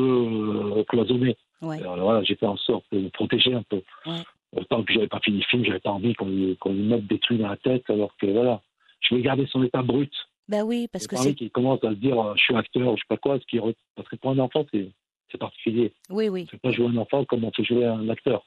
euh, 0.78 0.84
cloisonné. 0.84 1.36
Ouais. 1.60 1.78
Alors, 1.80 1.96
voilà, 1.98 2.22
j'ai 2.22 2.36
fait 2.36 2.46
en 2.46 2.56
sorte 2.56 2.84
de 2.90 3.00
le 3.00 3.10
protéger 3.10 3.52
un 3.52 3.62
peu. 3.62 3.82
Ouais. 4.06 4.22
Autant 4.56 4.82
que 4.82 4.92
j'avais 4.92 5.08
pas 5.08 5.20
fini 5.20 5.38
le 5.38 5.44
film, 5.44 5.64
j'avais 5.64 5.78
pas 5.80 5.90
envie 5.90 6.14
qu'on 6.14 6.26
lui, 6.26 6.56
qu'on 6.56 6.72
lui 6.72 6.82
mette 6.82 7.06
des 7.06 7.18
trucs 7.18 7.38
dans 7.38 7.48
la 7.48 7.56
tête, 7.56 7.88
alors 7.90 8.16
que 8.16 8.26
voilà, 8.26 8.62
je 9.00 9.14
vais 9.14 9.22
garder 9.22 9.46
son 9.46 9.62
état 9.62 9.82
brut. 9.82 10.12
Ben 10.48 10.62
oui, 10.64 10.88
parce 10.92 11.06
que 11.06 11.16
c'est. 11.16 11.34
qu'il 11.34 11.50
commence 11.50 11.82
à 11.84 11.90
se 11.90 11.94
dire 11.94 12.18
euh, 12.20 12.34
je 12.36 12.42
suis 12.42 12.54
acteur, 12.56 12.96
je 12.96 13.00
sais 13.02 13.06
pas 13.08 13.16
quoi, 13.16 13.38
ce 13.38 13.46
qui 13.46 13.58
re- 13.58 13.74
parce 13.94 14.08
que 14.08 14.16
pour 14.16 14.30
un 14.32 14.38
enfant 14.40 14.66
c'est 14.72 15.38
particulier. 15.38 15.92
Oui, 16.08 16.28
oui. 16.28 16.46
On 16.52 16.56
ne 16.56 16.58
pas 16.58 16.72
jouer 16.72 16.86
un 16.88 16.96
enfant 16.96 17.24
comme 17.24 17.44
on 17.44 17.52
fait 17.52 17.62
jouer 17.64 17.84
un 17.84 18.08
acteur. 18.08 18.44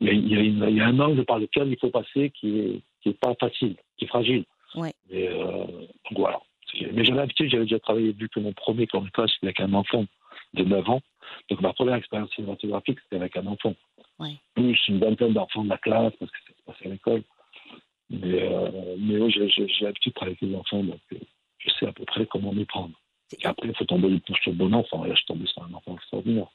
Il 0.00 0.06
y 0.08 0.10
a, 0.10 0.12
il 0.14 0.28
y 0.32 0.36
a 0.36 0.40
une- 0.40 0.66
il 0.68 0.76
y 0.76 0.80
a 0.80 0.86
un 0.86 0.98
angle 0.98 1.24
par 1.24 1.38
lequel 1.38 1.68
il 1.68 1.78
faut 1.78 1.90
passer 1.90 2.30
qui 2.30 2.58
est, 2.58 2.80
qui 3.02 3.10
est 3.10 3.20
pas 3.20 3.34
facile, 3.38 3.76
qui 3.96 4.04
est 4.04 4.08
fragile. 4.08 4.44
Ouais. 4.74 4.92
Et, 5.10 5.28
euh, 5.28 5.64
donc 5.64 6.16
voilà. 6.18 6.40
Mais 6.92 7.04
j'avais 7.04 7.18
l'habitude, 7.20 7.50
j'avais 7.50 7.64
déjà 7.64 7.78
travaillé, 7.78 8.12
vu 8.12 8.28
que 8.28 8.40
mon 8.40 8.52
premier 8.52 8.86
court 8.86 9.02
métrage 9.02 9.30
c'était 9.34 9.46
avec 9.46 9.60
un 9.60 9.72
enfant 9.74 10.04
de 10.54 10.64
9 10.64 10.88
ans. 10.90 11.00
Donc 11.50 11.60
ma 11.60 11.72
première 11.72 11.94
expérience 11.94 12.30
cinématographique 12.34 12.98
c'était 13.04 13.16
avec 13.16 13.36
un 13.36 13.46
enfant. 13.46 13.74
Ouais. 14.18 14.34
Plus 14.54 14.76
une 14.88 14.98
vingtaine 14.98 15.32
d'enfants 15.34 15.62
de 15.64 15.68
la 15.68 15.78
classe, 15.78 16.12
parce 16.18 16.30
que 16.32 16.38
ça 16.46 16.52
se 16.58 16.62
passait 16.64 16.86
à 16.86 16.90
l'école. 16.92 17.22
Mais, 18.10 18.42
euh, 18.42 18.96
mais 18.98 19.18
oui, 19.18 19.30
j'ai 19.30 19.66
l'habitude 19.82 20.12
de 20.12 20.14
travailler 20.14 20.36
avec 20.40 20.50
les 20.50 20.56
enfants, 20.56 20.82
donc 20.82 21.00
euh, 21.12 21.16
je 21.58 21.70
sais 21.78 21.86
à 21.86 21.92
peu 21.92 22.04
près 22.04 22.26
comment 22.26 22.52
m'y 22.52 22.64
prendre. 22.64 22.98
Et 23.42 23.46
après, 23.46 23.68
il 23.68 23.76
faut 23.76 23.84
tomber 23.84 24.08
sur 24.42 24.52
le 24.52 24.56
bon 24.56 24.72
enfant. 24.72 25.04
Et 25.04 25.08
là, 25.08 25.14
je 25.14 25.18
suis 25.18 25.26
tombé 25.26 25.46
sur 25.46 25.62
un 25.62 25.72
enfant 25.74 25.94
extraordinaire. 25.96 26.46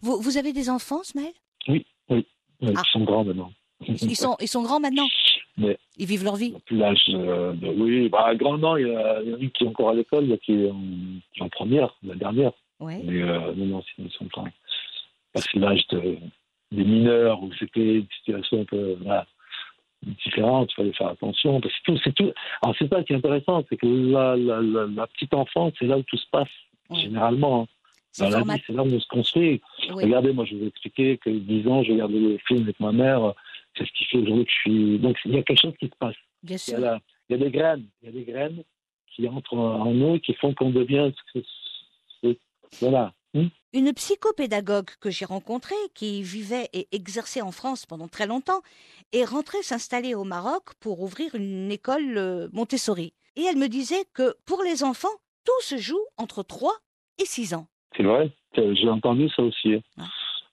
Vous, 0.00 0.20
vous 0.20 0.36
avez 0.38 0.52
des 0.52 0.70
enfants, 0.70 1.02
Smaël 1.02 1.32
Oui, 1.68 1.84
Ah. 2.08 2.16
Ils 2.62 2.76
sont 2.92 3.00
grands 3.04 3.24
maintenant. 3.24 3.52
ils 3.88 4.14
sont, 4.16 4.36
ils 4.40 4.46
sont 4.48 4.62
grands 4.62 4.78
maintenant? 4.80 5.08
Mais- 5.56 5.78
Ils 5.96 6.06
vivent 6.06 6.22
leur 6.24 6.36
vie? 6.36 6.54
plus 6.66 6.76
l'âge 6.76 7.02
euh, 7.08 7.52
de. 7.54 7.66
Oui, 7.68 8.08
bah, 8.08 8.34
grand, 8.36 8.58
non, 8.58 8.76
il 8.76 8.86
y, 8.86 8.94
a, 8.94 9.20
il 9.22 9.30
y 9.30 9.34
en 9.34 9.36
a 9.38 9.50
qui 9.50 9.64
est 9.64 9.66
encore 9.66 9.88
à 9.90 9.94
l'école, 9.94 10.24
il 10.24 10.30
y 10.30 10.34
a 10.34 10.36
qui 10.38 10.52
est 10.52 10.70
en, 10.70 10.80
qui 11.32 11.40
est 11.40 11.42
en 11.42 11.48
première, 11.48 11.96
la 12.04 12.14
dernière. 12.14 12.52
Ouais. 12.78 13.00
Mais 13.02 13.22
euh, 13.22 13.52
non, 13.54 13.66
non, 13.66 13.82
ils 13.98 14.10
sont 14.12 14.26
grands. 14.26 14.46
Parce 15.32 15.46
que 15.48 15.58
l'âge 15.58 15.86
de, 15.88 16.18
des 16.70 16.84
mineurs, 16.84 17.42
où 17.42 17.50
c'était 17.58 17.96
une 17.96 18.06
situation 18.18 18.60
un 18.60 18.64
peu 18.64 18.96
voilà, 19.02 19.26
différente, 20.02 20.70
il 20.72 20.74
fallait 20.74 20.92
faire 20.92 21.08
attention. 21.08 21.60
Parce 21.60 21.74
que 21.74 21.82
tout, 21.84 21.98
c'est 22.02 22.14
tout. 22.14 22.32
Alors, 22.62 22.74
c'est 22.78 22.88
ça 22.88 23.02
qui 23.04 23.12
est 23.12 23.16
intéressant, 23.16 23.64
c'est 23.68 23.76
que 23.76 23.86
la, 23.86 24.36
la, 24.36 24.60
la, 24.60 24.86
la 24.86 25.06
petite 25.06 25.34
enfance, 25.34 25.72
c'est 25.78 25.86
là 25.86 25.98
où 25.98 26.02
tout 26.02 26.16
se 26.16 26.26
passe, 26.30 26.48
généralement. 27.00 27.62
hein. 27.62 27.66
Dans 28.18 28.30
la 28.30 28.38
vie, 28.56 28.62
c'est 28.66 28.72
là 28.72 28.82
où 28.82 28.86
on 28.92 28.98
se 29.00 29.06
construit. 29.06 29.60
oui. 29.94 30.04
Regardez, 30.04 30.32
moi, 30.32 30.44
je 30.44 30.56
vous 30.56 30.64
ai 30.64 30.66
expliqué 30.66 31.16
que 31.18 31.30
10 31.30 31.68
ans, 31.68 31.82
je 31.84 31.92
regardais 31.92 32.18
les 32.18 32.38
films 32.38 32.62
avec 32.62 32.80
ma 32.80 32.90
mère. 32.92 33.34
C'est 33.76 33.86
ce 33.86 33.92
qui 33.92 34.04
fait 34.06 34.18
aujourd'hui 34.18 34.44
que 34.46 34.50
je 34.50 34.58
suis. 34.70 34.98
Donc, 34.98 35.16
il 35.24 35.32
y 35.32 35.38
a 35.38 35.42
quelque 35.44 35.60
chose 35.60 35.74
qui 35.78 35.86
se 35.86 35.96
passe. 35.96 36.16
Bien 36.42 36.56
Il 36.66 36.72
y 36.72 36.84
a, 36.84 37.00
il 37.28 37.32
y 37.32 37.40
a 37.40 37.44
des 37.44 37.50
graines. 37.52 37.84
Il 38.02 38.06
y 38.06 38.08
a 38.08 38.12
des 38.12 38.24
graines 38.24 38.62
qui 39.14 39.28
entrent 39.28 39.56
en 39.56 39.92
nous 39.92 40.16
et 40.16 40.20
qui 40.20 40.34
font 40.34 40.52
qu'on 40.54 40.70
devient. 40.70 41.12
ce 41.34 41.38
que- 41.38 41.46
ce- 42.22 42.36
Voilà. 42.80 43.12
Hmm? 43.34 43.48
Une 43.72 43.92
psychopédagogue 43.92 44.90
que 45.00 45.10
j'ai 45.10 45.24
rencontrée, 45.24 45.74
qui 45.94 46.22
vivait 46.22 46.68
et 46.72 46.88
exerçait 46.92 47.42
en 47.42 47.52
France 47.52 47.86
pendant 47.86 48.08
très 48.08 48.26
longtemps, 48.26 48.60
est 49.12 49.24
rentrée 49.24 49.62
s'installer 49.62 50.14
au 50.14 50.24
Maroc 50.24 50.74
pour 50.80 51.00
ouvrir 51.00 51.34
une 51.34 51.70
école 51.70 52.18
euh, 52.18 52.48
Montessori. 52.52 53.12
Et 53.36 53.42
elle 53.42 53.56
me 53.56 53.68
disait 53.68 54.04
que 54.12 54.34
pour 54.46 54.62
les 54.62 54.82
enfants, 54.82 55.08
tout 55.44 55.62
se 55.62 55.76
joue 55.76 56.00
entre 56.16 56.42
3 56.42 56.72
et 57.18 57.24
6 57.24 57.54
ans. 57.54 57.66
C'est 57.96 58.02
vrai? 58.02 58.30
J'ai 58.56 58.88
entendu 58.88 59.28
ça 59.30 59.42
aussi. 59.42 59.76
Ah. 59.98 60.04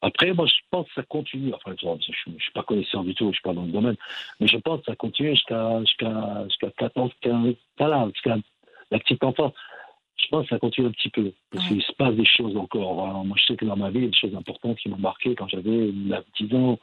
Après, 0.01 0.31
moi, 0.33 0.45
je 0.45 0.53
pense 0.69 0.87
que 0.87 0.93
ça 0.93 1.03
continue. 1.03 1.53
Enfin, 1.53 1.75
je 1.79 1.87
ne 1.87 2.39
suis 2.39 2.51
pas 2.53 2.63
connaisseur 2.63 3.03
du 3.03 3.15
tout, 3.15 3.25
je 3.25 3.29
ne 3.29 3.33
suis 3.33 3.41
pas 3.41 3.53
dans 3.53 3.63
le 3.63 3.71
domaine. 3.71 3.95
Mais 4.39 4.47
je 4.47 4.57
pense 4.57 4.79
que 4.81 4.85
ça 4.85 4.95
continue 4.95 5.31
jusqu'à 5.31 5.79
jusqu'à 5.81 6.43
jusqu'à 6.45 6.69
14, 6.77 7.11
15, 7.21 7.55
voilà, 7.79 8.07
jusqu'à 8.13 8.37
la 8.91 8.99
petite 8.99 9.23
enfance. 9.23 9.53
Je 10.17 10.27
pense 10.29 10.43
que 10.43 10.49
ça 10.49 10.59
continue 10.59 10.87
un 10.87 10.91
petit 10.91 11.09
peu. 11.09 11.31
Parce 11.51 11.63
Ouais. 11.65 11.75
qu'il 11.75 11.83
se 11.83 11.91
passe 11.93 12.15
des 12.15 12.25
choses 12.25 12.57
encore. 12.57 13.07
Alors, 13.07 13.23
moi, 13.23 13.37
je 13.39 13.45
sais 13.45 13.55
que 13.57 13.65
dans 13.65 13.77
ma 13.77 13.89
vie, 13.89 13.99
il 13.99 14.03
y 14.03 14.07
a 14.07 14.09
des 14.09 14.17
choses 14.17 14.35
importantes 14.35 14.77
qui 14.77 14.89
m'ont 14.89 14.97
marqué 14.97 15.35
quand 15.35 15.47
j'avais 15.47 15.91
9, 15.93 16.25
10 16.39 16.55
ans. 16.55 16.79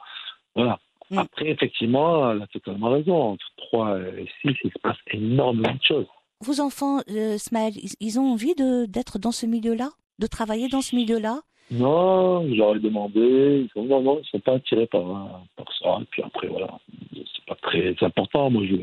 Voilà. 0.55 0.79
Mm. 1.11 1.17
Après, 1.19 1.49
effectivement, 1.49 2.31
elle 2.31 2.41
a 2.41 2.47
totalement 2.47 2.89
raison. 2.89 3.31
Entre 3.33 3.45
3 3.57 3.99
et 3.99 4.27
6, 4.41 4.55
il 4.63 4.71
se 4.71 4.79
passe 4.81 4.97
énormément 5.11 5.73
de 5.75 5.83
choses. 5.83 6.07
Vos 6.41 6.59
enfants, 6.59 6.99
euh, 7.09 7.37
Smaël, 7.37 7.73
ils, 7.99 8.19
ont 8.19 8.31
envie 8.31 8.55
d'être 8.55 9.19
dans 9.19 9.31
ce 9.31 9.45
milieu-là? 9.45 9.89
De 10.19 10.27
travailler 10.27 10.67
dans 10.69 10.81
ce 10.81 10.95
milieu-là? 10.95 11.41
Non, 11.71 12.47
je 12.47 12.55
leur 12.55 12.75
ai 12.75 12.79
demandé. 12.79 13.65
Ils 13.65 13.69
sont, 13.73 13.85
non, 13.85 14.01
non, 14.01 14.19
ils 14.23 14.27
sont 14.27 14.39
pas 14.39 14.53
attirés 14.53 14.85
par, 14.87 15.41
par 15.55 15.65
ça. 15.81 15.97
Et 16.01 16.05
puis 16.11 16.21
après, 16.23 16.47
voilà, 16.47 16.67
c'est 17.15 17.45
pas 17.47 17.55
très 17.55 17.95
important. 18.01 18.49
Moi, 18.51 18.63
je, 18.65 18.75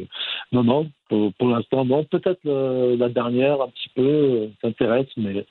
non, 0.50 0.64
non, 0.64 0.90
pour, 1.08 1.32
pour 1.34 1.48
l'instant, 1.48 1.84
non. 1.84 2.04
Peut-être 2.04 2.40
euh, 2.46 2.96
la 2.96 3.08
dernière, 3.08 3.62
un 3.62 3.68
petit 3.68 3.88
peu, 3.94 4.02
euh, 4.02 4.48
s'intéresse, 4.60 5.06
mais. 5.16 5.46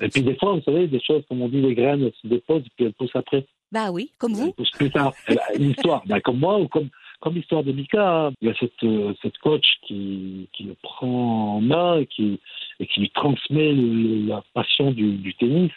Et 0.00 0.08
puis 0.08 0.22
des 0.22 0.34
fois, 0.36 0.54
vous 0.54 0.62
savez, 0.62 0.88
des 0.88 1.00
choses, 1.00 1.22
comme 1.28 1.42
on 1.42 1.48
dit, 1.48 1.60
les 1.60 1.74
graines 1.74 2.02
elles 2.02 2.12
se 2.22 2.26
déposent 2.26 2.62
et 2.64 2.70
puis 2.76 2.86
elles 2.86 2.94
poussent 2.94 3.14
après. 3.14 3.44
Bah 3.70 3.90
oui, 3.92 4.10
comme 4.18 4.32
Elles 4.32 4.38
vous. 4.38 4.52
poussent 4.52 4.70
plus 4.72 4.90
tard. 4.90 5.12
Elle 5.28 5.38
a 5.38 5.54
une 5.54 5.70
histoire, 5.70 6.02
ben, 6.06 6.20
comme 6.20 6.38
moi 6.40 6.58
ou 6.58 6.66
comme, 6.68 6.88
comme 7.20 7.34
l'histoire 7.34 7.62
de 7.62 7.70
Mika. 7.72 8.26
hein. 8.26 8.32
Il 8.40 8.48
y 8.48 8.50
a 8.50 8.54
cette, 8.58 8.82
euh, 8.82 9.12
cette 9.22 9.38
coach 9.38 9.64
qui, 9.86 10.48
qui 10.54 10.64
le 10.64 10.74
prend 10.82 11.56
en 11.56 11.60
main 11.60 11.98
et 12.00 12.06
qui, 12.06 12.40
et 12.80 12.86
qui 12.86 13.00
lui 13.00 13.10
transmet 13.10 13.72
le- 13.72 14.26
la 14.26 14.42
passion 14.54 14.90
du, 14.90 15.12
du 15.18 15.34
tennis. 15.34 15.70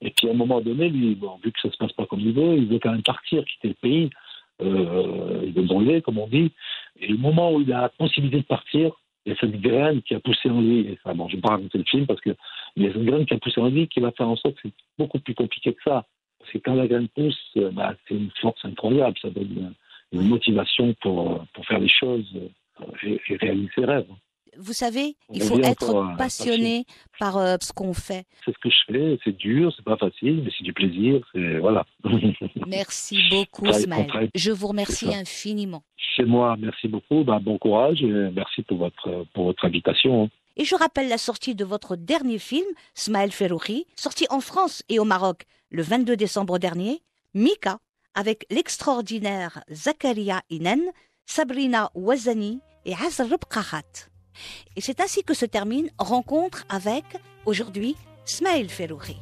Et 0.00 0.10
puis 0.10 0.28
à 0.28 0.32
un 0.32 0.34
moment 0.34 0.60
donné, 0.60 0.88
lui, 0.88 1.14
vu 1.14 1.52
que 1.52 1.60
ça 1.60 1.70
se 1.70 1.76
passe 1.76 1.92
pas 1.92 2.06
comme 2.06 2.20
il 2.20 2.32
veut, 2.32 2.56
il 2.56 2.66
veut 2.66 2.78
quand 2.78 2.92
même 2.92 3.02
partir, 3.02 3.44
quitter 3.44 3.68
le 3.68 3.74
pays. 3.74 4.10
Euh, 4.60 5.42
il 5.44 5.52
veut 5.52 5.62
brûler, 5.62 6.02
comme 6.02 6.18
on 6.18 6.26
dit. 6.26 6.52
Et 7.00 7.08
le 7.08 7.16
moment 7.16 7.52
où 7.52 7.60
il 7.60 7.72
a 7.72 7.82
la 7.82 7.88
possibilité 7.88 8.38
de 8.38 8.46
partir, 8.46 8.92
il 9.24 9.32
y 9.32 9.36
a 9.36 9.38
cette 9.40 9.60
graine 9.60 10.02
qui 10.02 10.14
a 10.14 10.20
poussé 10.20 10.50
en 10.50 10.60
lui. 10.60 10.80
Et 10.80 10.98
ça, 11.02 11.14
bon, 11.14 11.28
je 11.28 11.36
vais 11.36 11.42
pas 11.42 11.52
raconter 11.52 11.78
le 11.78 11.84
film 11.84 12.06
parce 12.06 12.20
que 12.20 12.30
il 12.76 12.84
y 12.84 12.86
a 12.86 12.92
cette 12.92 13.04
graine 13.04 13.26
qui 13.26 13.34
a 13.34 13.38
poussé 13.38 13.60
en 13.60 13.68
lui 13.68 13.88
qui 13.88 14.00
va 14.00 14.12
faire 14.12 14.28
en 14.28 14.36
sorte 14.36 14.56
que 14.56 14.60
c'est 14.64 14.74
beaucoup 14.98 15.18
plus 15.18 15.34
compliqué 15.34 15.72
que 15.74 15.82
ça. 15.82 16.06
Parce 16.38 16.50
que 16.50 16.58
quand 16.58 16.74
la 16.74 16.86
graine 16.86 17.08
pousse, 17.08 17.38
euh, 17.56 17.70
bah, 17.70 17.94
c'est 18.06 18.14
une 18.14 18.30
force 18.40 18.64
incroyable. 18.64 19.16
Ça 19.20 19.30
donne 19.30 19.74
une, 20.12 20.28
motivation 20.28 20.94
pour, 21.00 21.32
euh, 21.32 21.38
pour 21.54 21.64
faire 21.66 21.78
les 21.78 21.88
choses 21.88 22.26
et 23.04 23.36
réaliser 23.36 23.70
ses 23.74 23.84
rêves. 23.84 24.06
Vous 24.58 24.72
savez, 24.72 25.16
il 25.32 25.42
faut 25.42 25.58
être 25.58 26.16
passionné 26.16 26.84
par 27.18 27.36
euh, 27.38 27.56
ce 27.60 27.72
qu'on 27.72 27.94
fait. 27.94 28.24
C'est 28.44 28.52
ce 28.52 28.58
que 28.58 28.68
je 28.70 28.92
fais. 28.92 29.18
C'est 29.24 29.36
dur, 29.36 29.72
c'est 29.76 29.84
pas 29.84 29.96
facile, 29.96 30.42
mais 30.44 30.50
c'est 30.56 30.64
du 30.64 30.72
plaisir. 30.72 31.20
C'est 31.32 31.58
voilà. 31.58 31.84
Merci 32.66 33.18
beaucoup, 33.30 33.72
Smaël. 33.72 34.30
Je 34.34 34.50
vous 34.50 34.66
remercie 34.66 35.14
infiniment. 35.14 35.82
C'est 36.16 36.24
moi, 36.24 36.56
merci 36.58 36.88
beaucoup. 36.88 37.24
Ben, 37.24 37.40
bon 37.40 37.56
courage 37.56 38.02
et 38.02 38.06
merci 38.06 38.62
pour 38.62 38.76
votre, 38.76 39.24
pour 39.32 39.44
votre 39.44 39.64
invitation. 39.64 40.28
Et 40.56 40.64
je 40.64 40.74
rappelle 40.74 41.08
la 41.08 41.18
sortie 41.18 41.54
de 41.54 41.64
votre 41.64 41.96
dernier 41.96 42.38
film, 42.38 42.66
Smaël 42.94 43.32
Ferrouchi, 43.32 43.86
sorti 43.96 44.26
en 44.28 44.40
France 44.40 44.82
et 44.88 44.98
au 44.98 45.04
Maroc 45.04 45.44
le 45.70 45.82
22 45.82 46.16
décembre 46.16 46.58
dernier, 46.58 47.00
Mika, 47.32 47.78
avec 48.14 48.44
l'extraordinaire 48.50 49.64
Zakaria 49.70 50.42
Inen, 50.50 50.82
Sabrina 51.24 51.90
Ouazani 51.94 52.60
et 52.84 52.92
Azrub 52.92 53.40
Kahat. 53.48 54.11
Et 54.76 54.80
c'est 54.80 55.00
ainsi 55.00 55.22
que 55.22 55.34
se 55.34 55.46
termine 55.46 55.90
Rencontre 55.98 56.64
avec, 56.68 57.04
aujourd'hui, 57.46 57.96
Smaël 58.24 58.68
Ferrouri. 58.68 59.16